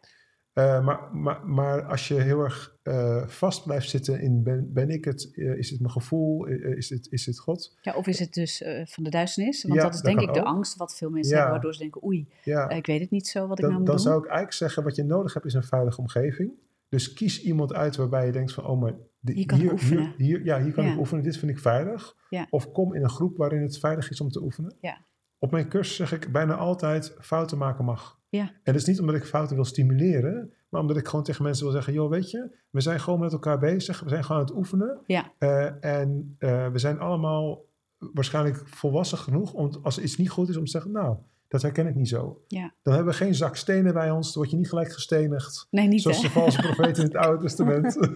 [0.54, 4.90] Eh, maar, maar, maar als je heel erg eh, vast blijft zitten in ben, ben
[4.90, 7.78] ik het, eh, is het mijn gevoel, is, het, is het God?
[7.82, 9.64] Ja, of is het dus van de duisternis?
[9.64, 11.36] Want Ja, dat is denk ik de angst wat veel mensen Ja.
[11.38, 13.78] hebben, waardoor ze denken, oei, Ja, ik weet het niet zo wat ik nou dan,
[13.78, 14.06] moet dan doen.
[14.06, 16.52] zou ik eigenlijk zeggen, wat je nodig hebt is een veilige omgeving.
[16.90, 20.14] Dus kies iemand uit waarbij je denkt van, oh maar Hier kan ik hier, oefenen.
[20.18, 22.16] hier, ja, hier kan ik oefenen, dit vind ik veilig.
[22.50, 24.76] Of kom in een groep waarin het veilig is om te oefenen.
[24.82, 25.06] Ja.
[25.40, 28.20] Op mijn cursus zeg ik bijna altijd, fouten maken mag.
[28.32, 28.42] Ja.
[28.42, 31.64] En dat is niet omdat ik fouten wil stimuleren, maar omdat ik gewoon tegen mensen
[31.64, 34.48] wil zeggen, joh weet je, we zijn gewoon met elkaar bezig, we zijn gewoon aan
[34.48, 35.00] het oefenen.
[35.06, 35.32] Ja.
[35.38, 37.66] Eh, en eh, we zijn allemaal
[37.98, 41.18] waarschijnlijk volwassen genoeg om, als iets niet goed is, om te zeggen, nou,
[41.48, 42.42] dat herken ik niet zo.
[42.48, 42.74] Ja.
[42.82, 45.68] Dan hebben we geen zak stenen bij ons, dan word je niet gelijk gestenigd.
[45.70, 46.24] Nee, niet Zoals hè?
[46.24, 47.98] de valse profeet in het Oude Testament.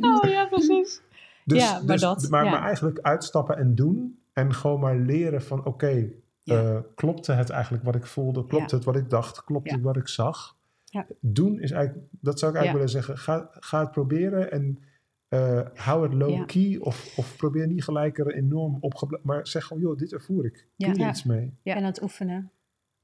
[0.00, 1.02] Oh ja, precies.
[1.44, 2.50] dus, Ja, maar dus- dat, maar, ja.
[2.50, 4.20] maar eigenlijk uitstappen en doen.
[4.32, 6.08] En gewoon maar leren van oké,
[6.42, 6.62] Ja.
[6.62, 8.46] eh, klopte het eigenlijk wat ik voelde?
[8.46, 8.76] Klopte Ja.
[8.76, 9.44] het wat ik dacht?
[9.44, 9.74] Klopte Ja.
[9.76, 10.56] het wat ik zag?
[10.84, 11.06] Ja.
[11.20, 12.72] Doen is eigenlijk, dat zou ik eigenlijk Ja.
[12.72, 13.18] willen zeggen.
[13.18, 14.78] Ga, ga het proberen en
[15.28, 16.18] eh, hou het Ja.
[16.18, 20.44] low-key of, of probeer niet gelijk er enorm op Maar zeg gewoon, joh, dit ervoer
[20.44, 20.66] ik.
[20.76, 20.86] Ja.
[20.86, 21.08] Doe er Ja.
[21.10, 21.52] iets mee.
[21.62, 21.74] Ja.
[21.74, 22.50] En het oefenen.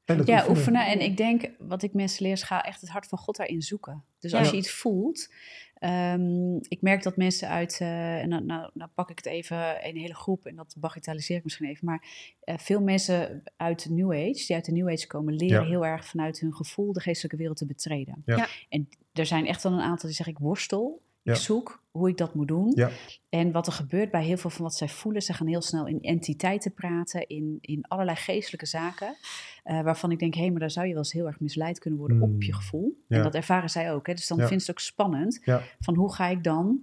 [0.05, 0.87] En dat Ja, oefenen.
[0.87, 3.63] En ik denk, wat ik mensen leer, is ga echt het hart van God daarin
[3.63, 4.03] zoeken.
[4.19, 5.33] Dus als je iets voelt.
[5.79, 9.83] Ehm, ik merk dat mensen uit, eh, en dan nou, nou pak ik het even
[9.83, 11.87] in een hele groep en dat bagatelliseer ik misschien even.
[11.87, 12.07] Maar
[12.41, 15.69] eh, veel mensen uit de New Age, die uit de New Age komen, leren Ja.
[15.69, 18.23] heel erg vanuit hun gevoel de geestelijke wereld te betreden.
[18.25, 18.37] Ja.
[18.37, 18.47] Ja.
[18.69, 21.03] En er zijn echt wel een aantal die zeggen, ik worstel.
[21.23, 21.41] Ik Ja.
[21.41, 22.73] zoek hoe ik dat moet doen.
[22.75, 22.91] Ja.
[23.29, 25.87] En wat er gebeurt bij heel veel van wat zij voelen, ze gaan heel snel
[25.87, 29.17] in entiteiten praten, in, in allerlei geestelijke zaken,
[29.63, 31.99] eh, waarvan ik denk, hé, maar daar zou je wel eens heel erg misleid kunnen
[31.99, 32.61] worden op je Hmm.
[32.61, 33.05] gevoel.
[33.09, 33.17] Ja.
[33.17, 34.07] En dat ervaren zij ook.
[34.07, 34.15] Hè?
[34.15, 34.47] Dus dan Ja.
[34.47, 35.41] vindt ze het ook spannend,
[35.81, 36.81] van hoe ga ik dan,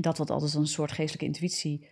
[0.00, 1.86] dat wat altijd een soort geestelijke intuïtie,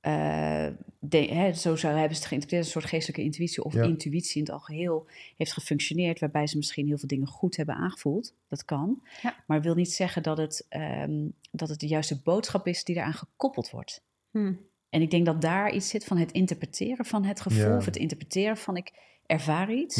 [0.00, 0.66] eh,
[0.98, 3.82] de, hè, zo zou hebben ze het geïnterpreteerd, een soort geestelijke intuïtie of Ja.
[3.82, 5.06] intuïtie in het algeheel
[5.36, 8.34] heeft gefunctioneerd, waarbij ze misschien heel veel dingen goed hebben aangevoeld.
[8.48, 9.02] Dat kan.
[9.22, 9.34] Ja.
[9.46, 13.12] Maar wil niet zeggen dat het, ehm, dat het de juiste boodschap is die eraan
[13.14, 14.02] gekoppeld wordt.
[14.30, 14.52] Hm.
[14.90, 17.76] En ik denk dat daar iets zit van het interpreteren van het gevoel, Ja.
[17.76, 18.92] of het interpreteren van ik
[19.26, 19.96] ervaar iets.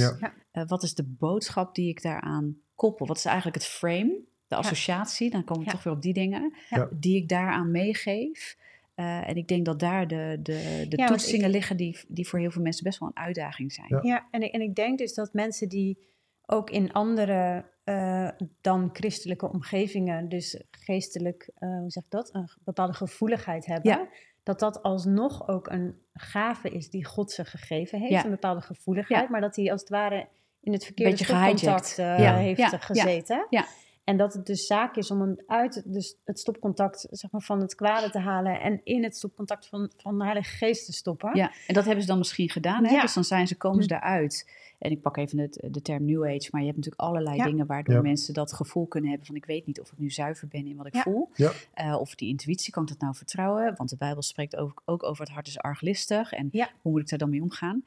[0.52, 3.06] Eh, wat is de boodschap die ik daaraan koppel?
[3.06, 5.74] Wat is eigenlijk het frame, de associatie, dan komen we Ja.
[5.74, 6.88] toch weer op die dingen, Ja.
[6.92, 8.56] die ik daaraan meegeef.
[9.00, 12.38] Eh, en ik denk dat daar de, de, de Ja, toetsingen liggen die, die voor
[12.38, 13.88] heel veel mensen best wel een uitdaging zijn.
[13.88, 13.98] Ja.
[14.02, 15.98] Ja, en ik, en ik denk dus dat mensen die
[16.46, 18.28] ook in andere eh,
[18.60, 24.08] dan christelijke omgevingen, dus geestelijk, eh, hoe zeg ik dat, een bepaalde gevoeligheid hebben, Ja.
[24.42, 28.24] dat dat alsnog ook een gave is die God ze gegeven heeft, Ja.
[28.24, 29.30] een bepaalde gevoeligheid, Ja.
[29.30, 30.28] maar dat hij als het ware
[30.60, 32.36] in het verkeerde eh, Ja.
[32.36, 32.68] heeft Ja.
[32.70, 32.78] Ja.
[32.78, 33.46] gezeten.
[33.50, 33.66] Ja.
[34.04, 37.60] En dat het dus zaak is om hem uit dus het stopcontact zeg maar, van
[37.60, 41.36] het kwade te halen en in het stopcontact van, van de Heilige Geest te stoppen.
[41.36, 42.84] Ja, en dat hebben ze dan misschien gedaan.
[42.84, 42.94] Hè?
[42.94, 43.00] Ja.
[43.00, 44.00] Dus dan zijn ze, komen ze Hm.
[44.00, 44.50] daaruit.
[44.78, 47.44] En ik pak even het, de term New Age, maar je hebt natuurlijk allerlei Ja.
[47.44, 48.00] dingen waardoor Ja.
[48.00, 50.76] mensen dat gevoel kunnen hebben van ik weet niet of ik nu zuiver ben in
[50.76, 51.02] wat ik Ja.
[51.02, 51.28] voel.
[51.34, 51.52] Ja.
[51.74, 53.74] Eh, of die intuïtie, kan ik dat nou vertrouwen?
[53.76, 56.32] Want de Bijbel spreekt ook, ook over het hart is arglistig.
[56.32, 56.70] En Ja.
[56.80, 57.84] hoe moet ik daar dan mee omgaan?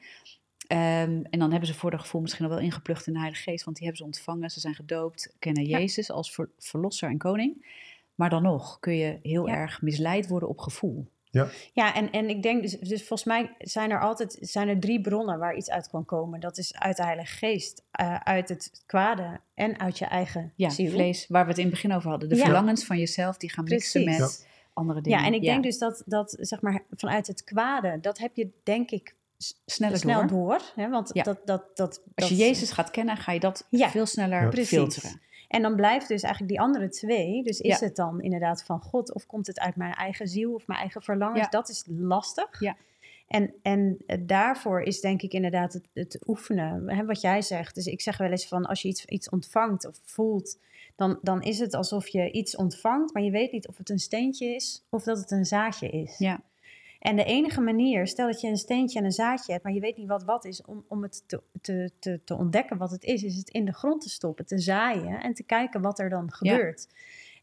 [0.73, 3.43] Ehm, en dan hebben ze voor dat gevoel misschien al wel ingeplucht in de Heilige
[3.43, 4.49] Geest, want die hebben ze ontvangen.
[4.49, 5.77] Ze zijn gedoopt, kennen Ja.
[5.79, 7.65] Jezus als ver- verlosser en koning.
[8.15, 9.53] Maar dan nog kun je heel Ja.
[9.53, 11.07] erg misleid worden op gevoel.
[11.73, 15.01] Ja, en, en ik denk, dus, dus volgens mij zijn er altijd zijn er drie
[15.01, 16.39] bronnen waar iets uit kan komen.
[16.39, 20.69] Dat is uit de Heilige Geest, eh, uit het kwade en uit je eigen Ja,
[20.69, 20.91] ziel.
[20.91, 22.29] vlees, waar we het in het begin over hadden.
[22.29, 22.43] De Ja.
[22.43, 25.19] verlangens van jezelf, die gaan mixen met andere dingen.
[25.19, 28.49] Ja, en ik denk dus dat, dat zeg maar vanuit het kwade, dat heb je
[28.63, 29.15] denk ik
[29.65, 30.27] Sneller snel door.
[30.27, 30.61] door.
[30.75, 31.23] hè, want Ja.
[31.23, 34.49] dat, dat, dat, Als je dat- Jezus gaat kennen, ga je dat Ja, veel sneller.
[34.49, 34.69] Precies.
[34.69, 35.21] filteren.
[35.47, 37.43] En dan blijft dus eigenlijk die andere twee.
[37.43, 37.85] Dus is Ja.
[37.85, 41.01] het dan inderdaad van God of komt het uit mijn eigen ziel of mijn eigen
[41.01, 41.39] verlangens?
[41.43, 41.49] Ja.
[41.49, 42.59] Dat is lastig.
[42.59, 42.75] Ja.
[43.27, 47.75] En, en eh, daarvoor is denk ik inderdaad het, het oefenen, hè, wat jij zegt.
[47.75, 50.57] Dus ik zeg wel eens van als je iets, iets ontvangt of voelt,
[50.95, 53.99] dan, dan is het alsof je iets ontvangt, maar je weet niet of het een
[53.99, 56.17] steentje is of dat het een zaadje is.
[56.17, 56.41] Ja.
[57.03, 59.79] En de enige manier, stel dat je een steentje en een zaadje hebt, maar je
[59.79, 63.03] weet niet wat wat is, om, om het te, te, te, te ontdekken wat het
[63.03, 66.09] is, is het in de grond te stoppen, te zaaien en te kijken wat er
[66.09, 66.87] dan gebeurt.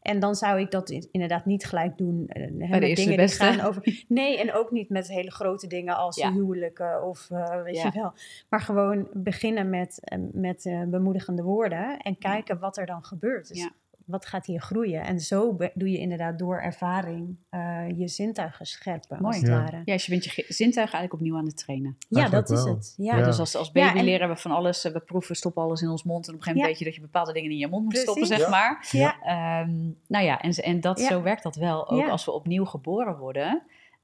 [0.01, 3.43] En dan zou ik dat inderdaad niet gelijk doen eh, hè, met dingen die beste.
[3.43, 4.03] gaan over.
[4.07, 6.31] Nee, en ook niet met hele grote dingen als Ja.
[6.33, 7.83] huwelijken of eh, weet Ja.
[7.93, 8.13] je wel.
[8.49, 13.47] Maar gewoon beginnen met, eh, met bemoedigende woorden en kijken wat er dan gebeurt.
[13.47, 13.71] Dus Ja.
[14.11, 15.01] Wat gaat hier groeien?
[15.03, 19.25] En zo doe je inderdaad door ervaring eh, je zintuigen scherpen, Mooi.
[19.25, 19.59] als het Ja.
[19.63, 19.81] ware.
[19.85, 21.97] Ja, dus je bent je ge- zintuigen eigenlijk opnieuw aan het trainen.
[22.09, 22.93] Ja, dat is het.
[22.97, 23.25] Ja, Ja.
[23.25, 24.83] Dus als, als Ja, baby en- leren we van alles.
[24.83, 26.27] We proeven, stoppen alles in ons mond.
[26.27, 26.67] En op een gegeven moment Ja.
[26.69, 28.09] weet je dat je bepaalde dingen in je mond moet Precies.
[28.09, 28.49] stoppen, zeg Ja.
[28.49, 28.87] maar.
[28.91, 29.15] ja.
[29.21, 29.75] Ehm,
[30.07, 31.07] nou ja, en, en dat, Ja.
[31.07, 31.89] zo werkt dat wel.
[31.89, 32.09] Ook Ja.
[32.09, 33.61] als we opnieuw geboren worden.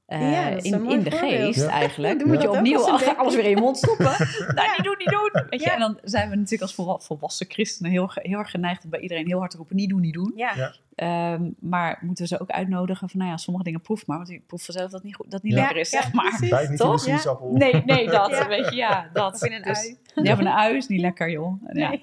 [0.08, 1.14] Eh, Ja, in, de voorbeeld.
[1.14, 1.68] geest Ja.
[1.70, 2.18] eigenlijk.
[2.22, 2.80] We moet je opnieuw
[3.16, 4.04] alles weer in je mond stoppen.
[4.54, 5.44] nou, niet doen, niet doen.
[5.50, 5.66] Weet je?
[5.66, 5.74] Ja.
[5.74, 9.00] En dan zijn we natuurlijk als volwa- volwassen christenen heel, heel erg geneigd om bij
[9.00, 9.76] iedereen heel hard te roepen.
[9.76, 10.32] Niet doen, niet doen.
[10.36, 10.52] Ja.
[10.56, 10.74] Ja.
[10.94, 14.16] Ehm, maar moeten we ze ook uitnodigen van, nou ja, sommige dingen proef maar.
[14.16, 16.38] Want ik proef vanzelf dat niet, goed, dat niet Ja, lekker is, ja, zeg maar.
[16.40, 17.06] niet Toch?
[17.52, 18.30] Nee, nee, dat.
[18.30, 18.48] Ja.
[18.48, 19.34] Weet je, ja, dat.
[19.34, 19.98] Of in een Dus- ui.
[20.26, 21.62] Ja, van een ui is niet lekker, joh.
[21.72, 21.88] Ja.
[21.88, 22.02] Nee.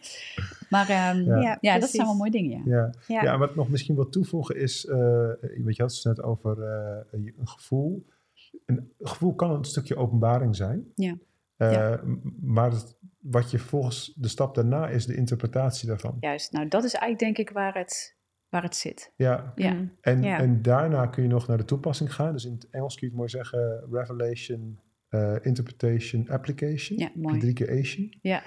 [0.70, 1.40] Maar ehm, Ja.
[1.42, 2.76] ja, Ja, dat zijn wel mooie dingen, ja.
[2.76, 2.94] Ja.
[3.08, 3.24] Ja.
[3.24, 3.34] Ja.
[3.34, 5.30] en wat ik nog misschien wil toevoegen is, eh
[5.64, 8.06] weet je had het net over eh, een gevoel.
[8.66, 10.92] Een gevoel kan een stukje openbaring zijn.
[10.96, 11.18] Ja.
[11.58, 11.94] Eh,
[12.42, 16.18] Maar het- wat je volgens de stap daarna is de interpretatie daarvan.
[16.20, 18.18] Juist, nou dat is eigenlijk denk ik waar het,
[18.50, 19.12] waar het zit.
[19.16, 19.74] Ja, Ja.
[19.74, 19.92] Mm.
[20.02, 20.40] en, Ja.
[20.40, 22.34] en daarna kun je nog naar de toepassing gaan.
[22.34, 24.80] Dus in het Engels kun je het mooi zeggen, revelation,
[25.10, 26.98] eh, interpretation, application.
[27.00, 27.40] Ja, mooi.
[27.40, 28.14] Drie keer Asian.
[28.22, 28.44] Ja.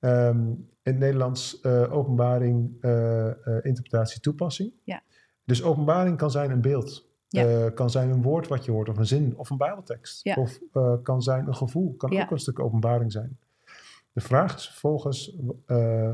[0.00, 0.48] Ehm,
[0.82, 4.72] in het Nederlands eh, openbaring, eh, eh, interpretatie, toepassing.
[4.84, 5.02] Ja.
[5.44, 7.08] Dus openbaring kan zijn een beeld.
[7.28, 7.70] Ja.
[7.70, 10.24] Kan zijn een woord wat je hoort, of een zin, of een bijbeltekst.
[10.24, 10.34] Ja.
[10.34, 10.58] Of
[11.02, 13.38] kan zijn een gevoel, kan ook een stuk openbaring zijn.
[14.12, 15.36] De vraag is vervolgens,
[15.66, 16.12] eh,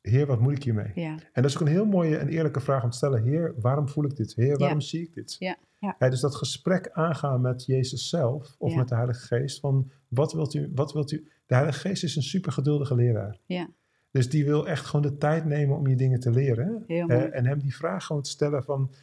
[0.00, 0.92] Heer, wat moet ik hiermee?
[0.94, 3.22] Ja, En dat is ook een heel mooie en eerlijke vraag om te stellen.
[3.22, 4.34] Heer, waarom voel ik dit?
[4.34, 5.36] Heer, waarom zie ik dit?
[5.38, 5.56] Ja.
[5.80, 6.08] Ja.
[6.08, 9.60] Dus dat gesprek aangaan met Jezus zelf of met de Heilige Geest.
[9.60, 10.70] Van wat wilt u?
[10.74, 11.28] Wat wilt u?
[11.48, 13.38] De Heilige Geest is een super geduldige leraar.
[13.46, 13.68] ja,
[14.10, 16.84] Dus die wil echt gewoon de tijd nemen om je dingen te leren.
[17.32, 18.94] en hem die vraag gewoon te stellen van,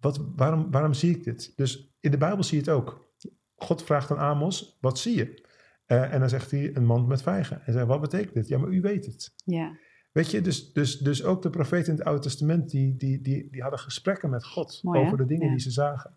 [0.00, 1.52] wat, waarom, waarom zie ik dit?
[1.56, 3.10] Dus in de Bijbel zie je het ook.
[3.56, 5.42] God vraagt aan Amos, wat zie je?
[5.86, 7.62] Eh, en dan zegt hij, een mand met vijgen.
[7.66, 8.48] En zegt, wat betekent dit?
[8.48, 9.32] Ja, maar u weet het.
[9.44, 9.76] Ja,
[10.12, 13.48] Weet je, dus, dus, dus ook de profeten in het Oude Testament, die, die, die,
[13.50, 15.50] die hadden gesprekken met God Mooi, over de dingen Ja.
[15.50, 16.16] die ze zagen.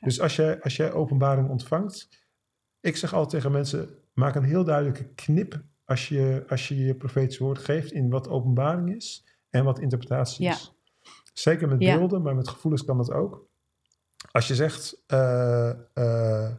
[0.00, 2.08] Dus als jij, als jij openbaring ontvangt,
[2.80, 6.94] ik zeg altijd tegen mensen, maak een heel duidelijke knip als je als je, je
[6.94, 10.52] profetisch woord geeft in wat openbaring is en wat interpretatie Ja.
[10.52, 10.74] is.
[11.32, 11.96] Zeker met Ja.
[11.98, 13.48] beelden, maar met gevoelens kan dat ook.
[14.30, 16.54] Als je zegt, eh, eh,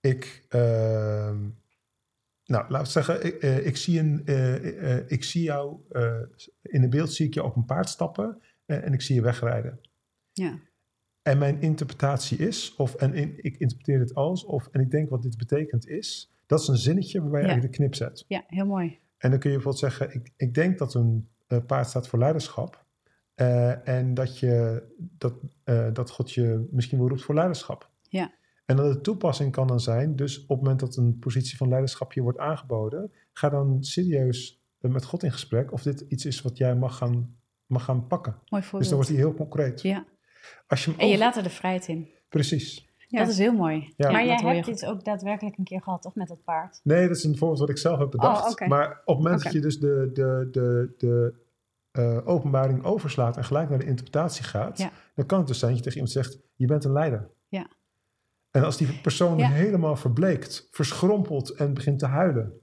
[0.00, 1.48] ik, ehm,
[2.44, 4.26] nou, we zeggen, ik, eh, ik, zie, een,
[5.08, 5.80] ik zie jou,
[6.62, 9.80] in een beeld zie ik je op een paard stappen en ik zie je wegrijden.
[10.32, 10.58] ja,
[11.22, 15.10] En mijn interpretatie is, of en in- ik interpreteer het als, of en ik denk
[15.10, 17.52] wat dit betekent is, dat is een zinnetje waarbij je Ja.
[17.52, 18.24] eigenlijk de knip zet.
[18.28, 18.98] ja, heel mooi.
[19.18, 22.18] En dan kun je bijvoorbeeld zeggen, ik, ik denk dat een eh, paard staat voor
[22.18, 22.84] leiderschap.
[23.34, 25.34] eh, en dat, je, dat,
[25.64, 27.90] eh, dat God je misschien wel roept voor leiderschap.
[28.08, 28.32] Ja.
[28.64, 31.68] En dan de toepassing kan dan zijn, dus op het moment dat een positie van
[31.68, 36.42] leiderschap je wordt aangeboden, ga dan serieus met God in gesprek of dit iets is
[36.42, 37.36] wat jij mag gaan,
[37.66, 38.32] mag gaan pakken.
[38.32, 38.92] Mooi Dus dan voorbeeld.
[38.94, 39.82] wordt hij heel concreet.
[39.82, 40.04] Ja,
[40.66, 42.08] Als je hem en je over- laat er de vrijheid in.
[42.28, 42.90] Precies.
[43.08, 43.18] Ja.
[43.18, 43.92] Dat is heel mooi.
[43.96, 44.10] Ja.
[44.10, 46.14] maar jij hebt dit ook daadwerkelijk een keer gehad, toch?
[46.14, 46.80] Met dat paard.
[46.82, 48.60] Nee, dat is een voorbeeld wat ik zelf heb bedacht.
[48.60, 48.68] Oh.
[48.68, 51.34] Maar op het moment dat je dus de, de, de, de
[51.90, 54.90] eh, openbaring overslaat en gelijk naar de interpretatie gaat, Ja.
[55.14, 57.30] dan kan het dus zijn dat je tegen iemand zegt, je bent een leider.
[57.48, 57.66] Ja.
[58.50, 59.48] En als die persoon Ja.
[59.48, 62.60] helemaal verbleekt, verschrompelt en begint te huilen,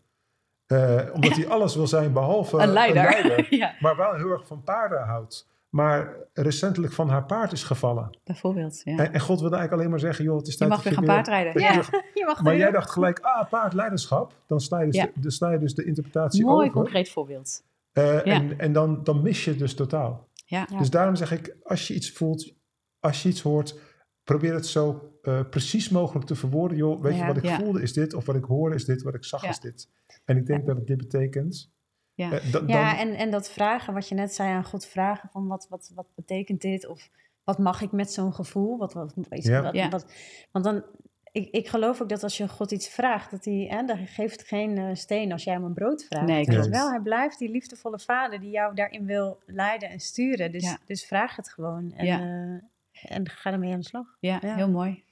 [0.65, 3.03] eh, omdat hij alles wil zijn behalve Een leider.
[3.03, 7.63] leider, ja, maar wel heel erg van paarden houdt, maar recentelijk van haar paard is
[7.63, 8.17] gevallen.
[8.23, 8.81] bijvoorbeeld.
[8.83, 8.97] Ja.
[8.97, 10.87] En, en God wilde eigenlijk alleen maar zeggen, joh, het is Je tijd mag dat
[10.93, 11.61] weer gaan weer- paardrijden.
[11.61, 14.33] je Ja, Je mag maar jij dacht gelijk, ah, paardleiderschap.
[14.47, 15.09] Dan sla je dus, Ja.
[15.15, 16.71] de, sla je dus de interpretatie mooi over.
[16.81, 17.63] concreet voorbeeld.
[17.91, 18.21] Eh, Ja.
[18.23, 20.27] En, en dan, dan mis je het dus totaal.
[20.45, 20.77] Ja, Ja.
[20.77, 22.53] Dus daarom zeg ik, als je iets voelt,
[22.99, 23.79] als je iets hoort,
[24.23, 26.77] probeer het zo eh, precies mogelijk te verwoorden.
[26.77, 27.57] Joh, weet je, wat ik Ja.
[27.59, 29.49] voelde is dit, of wat ik hoorde is dit, wat ik zag Ja.
[29.49, 29.89] is dit.
[30.25, 31.71] En ik denk dat het dit betekent.
[32.19, 32.31] Ja.
[32.31, 35.65] Eh, Ja, en, en dat vragen, wat je net zei aan God vragen, van wat,
[35.69, 36.87] wat, wat betekent dit?
[36.87, 37.09] Of
[37.43, 38.77] wat mag ik met zo'n gevoel?
[38.77, 39.61] Wat, wat, Ja.
[39.61, 39.89] wat, Ja.
[39.89, 40.11] wat-
[40.51, 40.83] want dan,
[41.31, 44.47] ik, ik geloof ook dat als je God iets vraagt, dat hij, hè, dan geeft
[44.47, 46.27] geen eh, steen als jij hem een brood vraagt.
[46.27, 46.67] Nee, klopt.
[46.67, 50.51] wel, hij blijft die liefdevolle vader die jou daarin wil leiden en sturen.
[50.51, 50.77] Dus, Ja.
[50.85, 52.19] dus vraag het gewoon en, Ja.
[52.19, 54.17] eh, en ga ermee aan de slag.
[54.19, 54.55] ja, Ja.
[54.55, 55.03] heel mooi.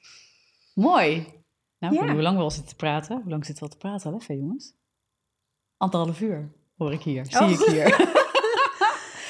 [0.74, 1.28] Mooi.
[1.80, 3.22] Nou, hoe lang we al zitten te praten.
[3.22, 4.74] Hoe lang zitten we al te praten, hè, jongens?
[5.78, 7.26] Anderhalf uur, hoor ik hier.
[7.26, 7.50] Zie Oh.
[7.50, 7.86] ik hier.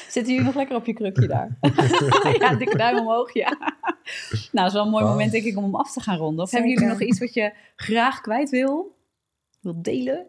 [0.10, 1.58] Zitten jullie nog lekker op je krukje daar?
[2.40, 3.50] ja, dikke duim omhoog, ja.
[3.60, 5.12] Nou, dat is wel een mooi Wow.
[5.14, 6.44] moment, denk ik, om hem af te gaan ronden.
[6.44, 8.96] Of hebben jullie nog iets wat je graag kwijt wil?
[9.62, 10.28] Wil delen?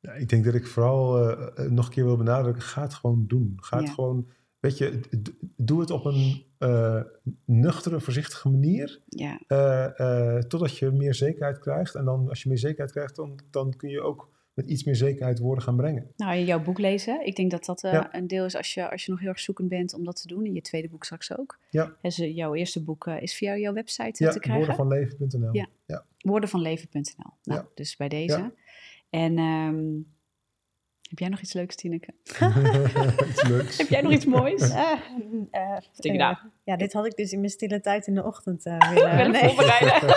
[0.00, 2.94] ja, ik denk dat ik vooral eh, eh, nog een keer wil benadrukken, ga het
[2.94, 3.56] gewoon doen.
[3.60, 3.92] Ga het Ja.
[3.92, 4.28] gewoon,
[4.60, 5.00] weet je,
[5.56, 7.00] doe het op een eh,
[7.44, 9.00] nuchtere, voorzichtige manier.
[9.08, 9.98] Ja, eh,
[10.36, 11.94] eh, totdat je meer zekerheid krijgt.
[11.94, 14.96] En dan als je meer zekerheid krijgt, dan, dan kun je ook met iets meer
[14.96, 16.10] zekerheid woorden gaan brengen.
[16.16, 17.26] nou, jouw boek lezen.
[17.26, 18.14] Ik denk dat dat eh, Ja.
[18.14, 20.26] een deel is als je, als je nog heel erg zoekend bent om dat te
[20.26, 20.44] doen.
[20.46, 21.58] In je tweede boek straks ook.
[21.70, 21.96] Ja.
[22.02, 24.66] Hè, ze- jouw eerste boek eh, is via jouw website eh, Ja, te krijgen.
[24.76, 25.52] woordenvanleven.nl.
[25.86, 26.04] Ja.
[26.18, 27.02] Woordenvanleven.nl.
[27.42, 27.66] Nou, Ja.
[27.74, 28.36] dus bij deze.
[28.38, 28.52] Ja.
[29.10, 29.84] En ehm,
[31.08, 32.14] heb jij nog iets leuks, Tineke?
[33.30, 33.78] iets leuks.
[33.78, 34.62] Heb jij nog iets moois?
[34.74, 34.92] Eh,
[35.50, 36.36] eh, eh, nou.
[36.64, 39.16] ja, dit had ik dus in mijn stille tijd in de ochtend eh willen...
[39.16, 39.42] Willen nee.
[39.42, 40.16] voorbereiden.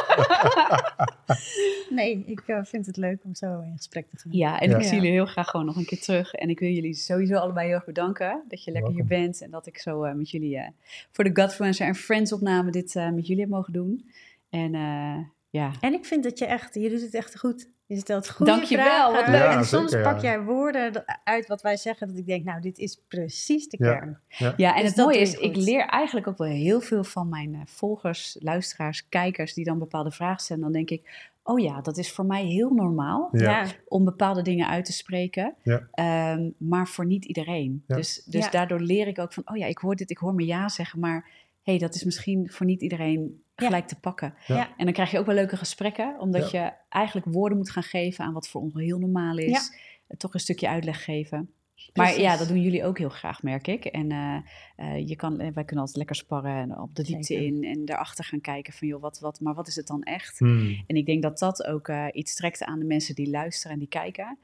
[1.89, 4.31] nee, ik eh, vind het leuk om zo in gesprek te gaan.
[4.31, 4.77] Ja, en Ja.
[4.77, 6.34] ik zie jullie heel graag gewoon nog een keer terug.
[6.34, 9.41] En ik wil jullie sowieso allebei heel erg bedanken dat je lekker hier bent.
[9.41, 10.68] En dat ik zo eh, met jullie eh,
[11.11, 14.09] voor de Godfluencer en Friends opname dit eh, met jullie heb mogen doen.
[14.49, 15.18] En eh,
[15.49, 17.69] ja, En ik vind dat je echt, je doet het echt goed.
[17.88, 19.14] Je stelt goede Dankjewel, vragen.
[19.14, 19.35] wat leuk.
[19.41, 20.11] Ja, en soms zeker, ja.
[20.14, 23.77] pak jij woorden uit wat wij zeggen, dat ik denk, nou, dit is precies de
[23.80, 23.93] Ja.
[23.93, 24.19] kern.
[24.57, 25.64] Ja, en Dus het mooie is, ik goed.
[25.64, 30.11] leer eigenlijk ook wel heel veel van mijn eh, volgers, luisteraars, kijkers die dan bepaalde
[30.11, 30.61] vragen stellen.
[30.64, 33.65] Dan denk ik, oh ja, dat is voor mij heel normaal Ja.
[33.88, 35.88] om bepaalde dingen uit te spreken, Ja.
[35.91, 37.84] Ehm, maar voor niet iedereen.
[37.88, 37.95] Ja.
[37.95, 38.51] Dus, dus Ja.
[38.51, 40.99] daardoor leer ik ook van, oh ja, ik hoor dit, ik hoor me ja zeggen,
[40.99, 41.30] maar
[41.68, 43.65] hey, dat is misschien voor niet iedereen Ja.
[43.65, 44.34] gelijk te pakken.
[44.77, 48.26] En dan krijg je ook wel leuke gesprekken, omdat je eigenlijk woorden moet gaan geven
[48.26, 49.72] aan wat voor ons heel normaal is.
[50.07, 51.49] Eh, Toch een stukje uitleg geven.
[51.94, 53.85] Maar ja, dat doen jullie ook heel graag, merk ik.
[53.85, 54.38] En eh,
[54.76, 57.45] eh, je kan, wij kunnen altijd lekker sparren en op de diepte Zeker.
[57.45, 60.39] in en daarachter gaan kijken van, joh, wat, wat, maar wat is het dan echt?
[60.39, 60.84] Hmm.
[60.88, 63.80] En ik denk dat dat ook eh, iets trekt aan de mensen die luisteren en
[63.80, 64.38] die kijken.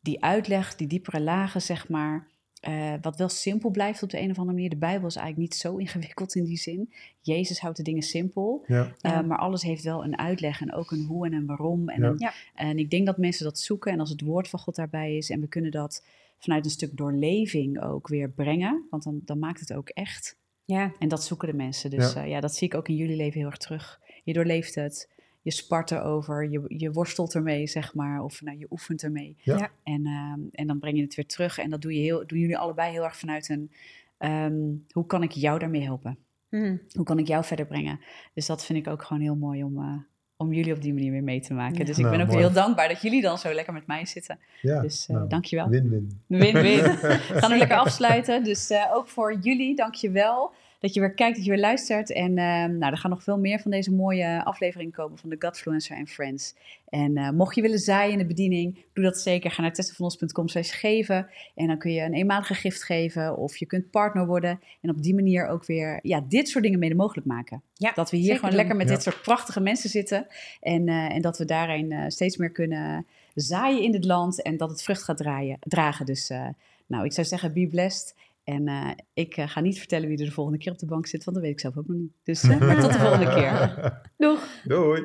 [0.00, 2.26] die uitleg, die diepere lagen, zeg maar,
[2.64, 4.70] eh, wat wel simpel blijft op de een of andere manier.
[4.70, 6.92] De Bijbel is eigenlijk niet zo ingewikkeld in die zin.
[7.20, 8.94] Jezus houdt de dingen simpel, Ja.
[9.00, 9.22] eh, Ja.
[9.22, 11.88] maar alles heeft wel een uitleg en ook een hoe en een waarom.
[11.88, 12.08] En, Ja.
[12.08, 12.32] een- Ja.
[12.54, 15.30] en ik denk dat mensen dat zoeken en als het woord van God daarbij is
[15.30, 16.04] en we kunnen dat
[16.38, 20.36] vanuit een stuk doorleving ook weer brengen, want dan, dan maakt het ook echt.
[20.64, 21.90] Ja, En dat zoeken de mensen.
[21.90, 22.22] Dus Ja.
[22.22, 24.00] ja, dat zie ik ook in jullie leven heel erg terug.
[24.24, 25.10] Je doorleeft het,
[25.44, 29.36] je spart erover, je, je worstelt ermee, zeg maar, of nou, je oefent ermee.
[29.42, 29.70] Ja.
[29.82, 31.58] En, ehm, en dan breng je het weer terug.
[31.58, 33.70] En dat doe je heel, doen jullie allebei heel erg vanuit een,
[34.18, 34.54] ehm,
[34.92, 36.18] hoe kan ik jou daarmee helpen?
[36.50, 36.76] Mhm.
[36.92, 38.00] Hoe kan ik jou verder brengen?
[38.34, 39.96] Dus dat vind ik ook gewoon heel mooi om, eh,
[40.36, 41.78] om jullie op die manier weer mee te maken.
[41.78, 41.84] Ja.
[41.84, 42.44] Dus ik Nou, ben ook mooi.
[42.44, 44.38] heel dankbaar dat jullie dan zo lekker met mij zitten.
[44.62, 44.80] ja.
[44.80, 45.68] Dus eh nou, dankjewel.
[45.68, 46.20] Win-win.
[46.26, 46.82] Win-win.
[47.32, 48.44] We gaan nu lekker afsluiten.
[48.44, 50.52] Dus eh, ook voor jullie, dankjewel
[50.84, 52.12] dat je weer kijkt, dat je weer luistert.
[52.12, 55.36] En ehm, nou, er gaan nog veel meer van deze mooie afleveringen komen van de
[55.38, 56.54] Godfluencer en Friends.
[56.88, 59.50] En eh, mocht je willen zaaien in de bediening, doe dat zeker.
[59.50, 61.28] Ga naar testenvanons.com slash geven.
[61.54, 64.60] En dan kun je een eenmalige gift geven of je kunt partner worden.
[64.80, 67.62] En op die manier ook weer ja, dit soort dingen mede mogelijk maken.
[67.74, 68.58] Ja, dat we hier gewoon doen.
[68.58, 68.94] lekker met Ja.
[68.94, 70.26] dit soort prachtige mensen zitten.
[70.60, 74.42] En, eh, en dat we daarin eh, steeds meer kunnen zaaien in het land.
[74.42, 76.06] En dat het vrucht gaat draaien, dragen.
[76.06, 76.46] Dus eh,
[76.86, 78.14] nou, ik zou zeggen, be blessed.
[78.44, 81.06] En eh, ik eh, ga niet vertellen wie er de volgende keer op de bank
[81.06, 82.12] zit, want dat weet ik zelf ook nog niet.
[82.22, 83.92] Dus maar tot de volgende keer.
[84.26, 84.60] Doeg!
[84.64, 85.02] Doei.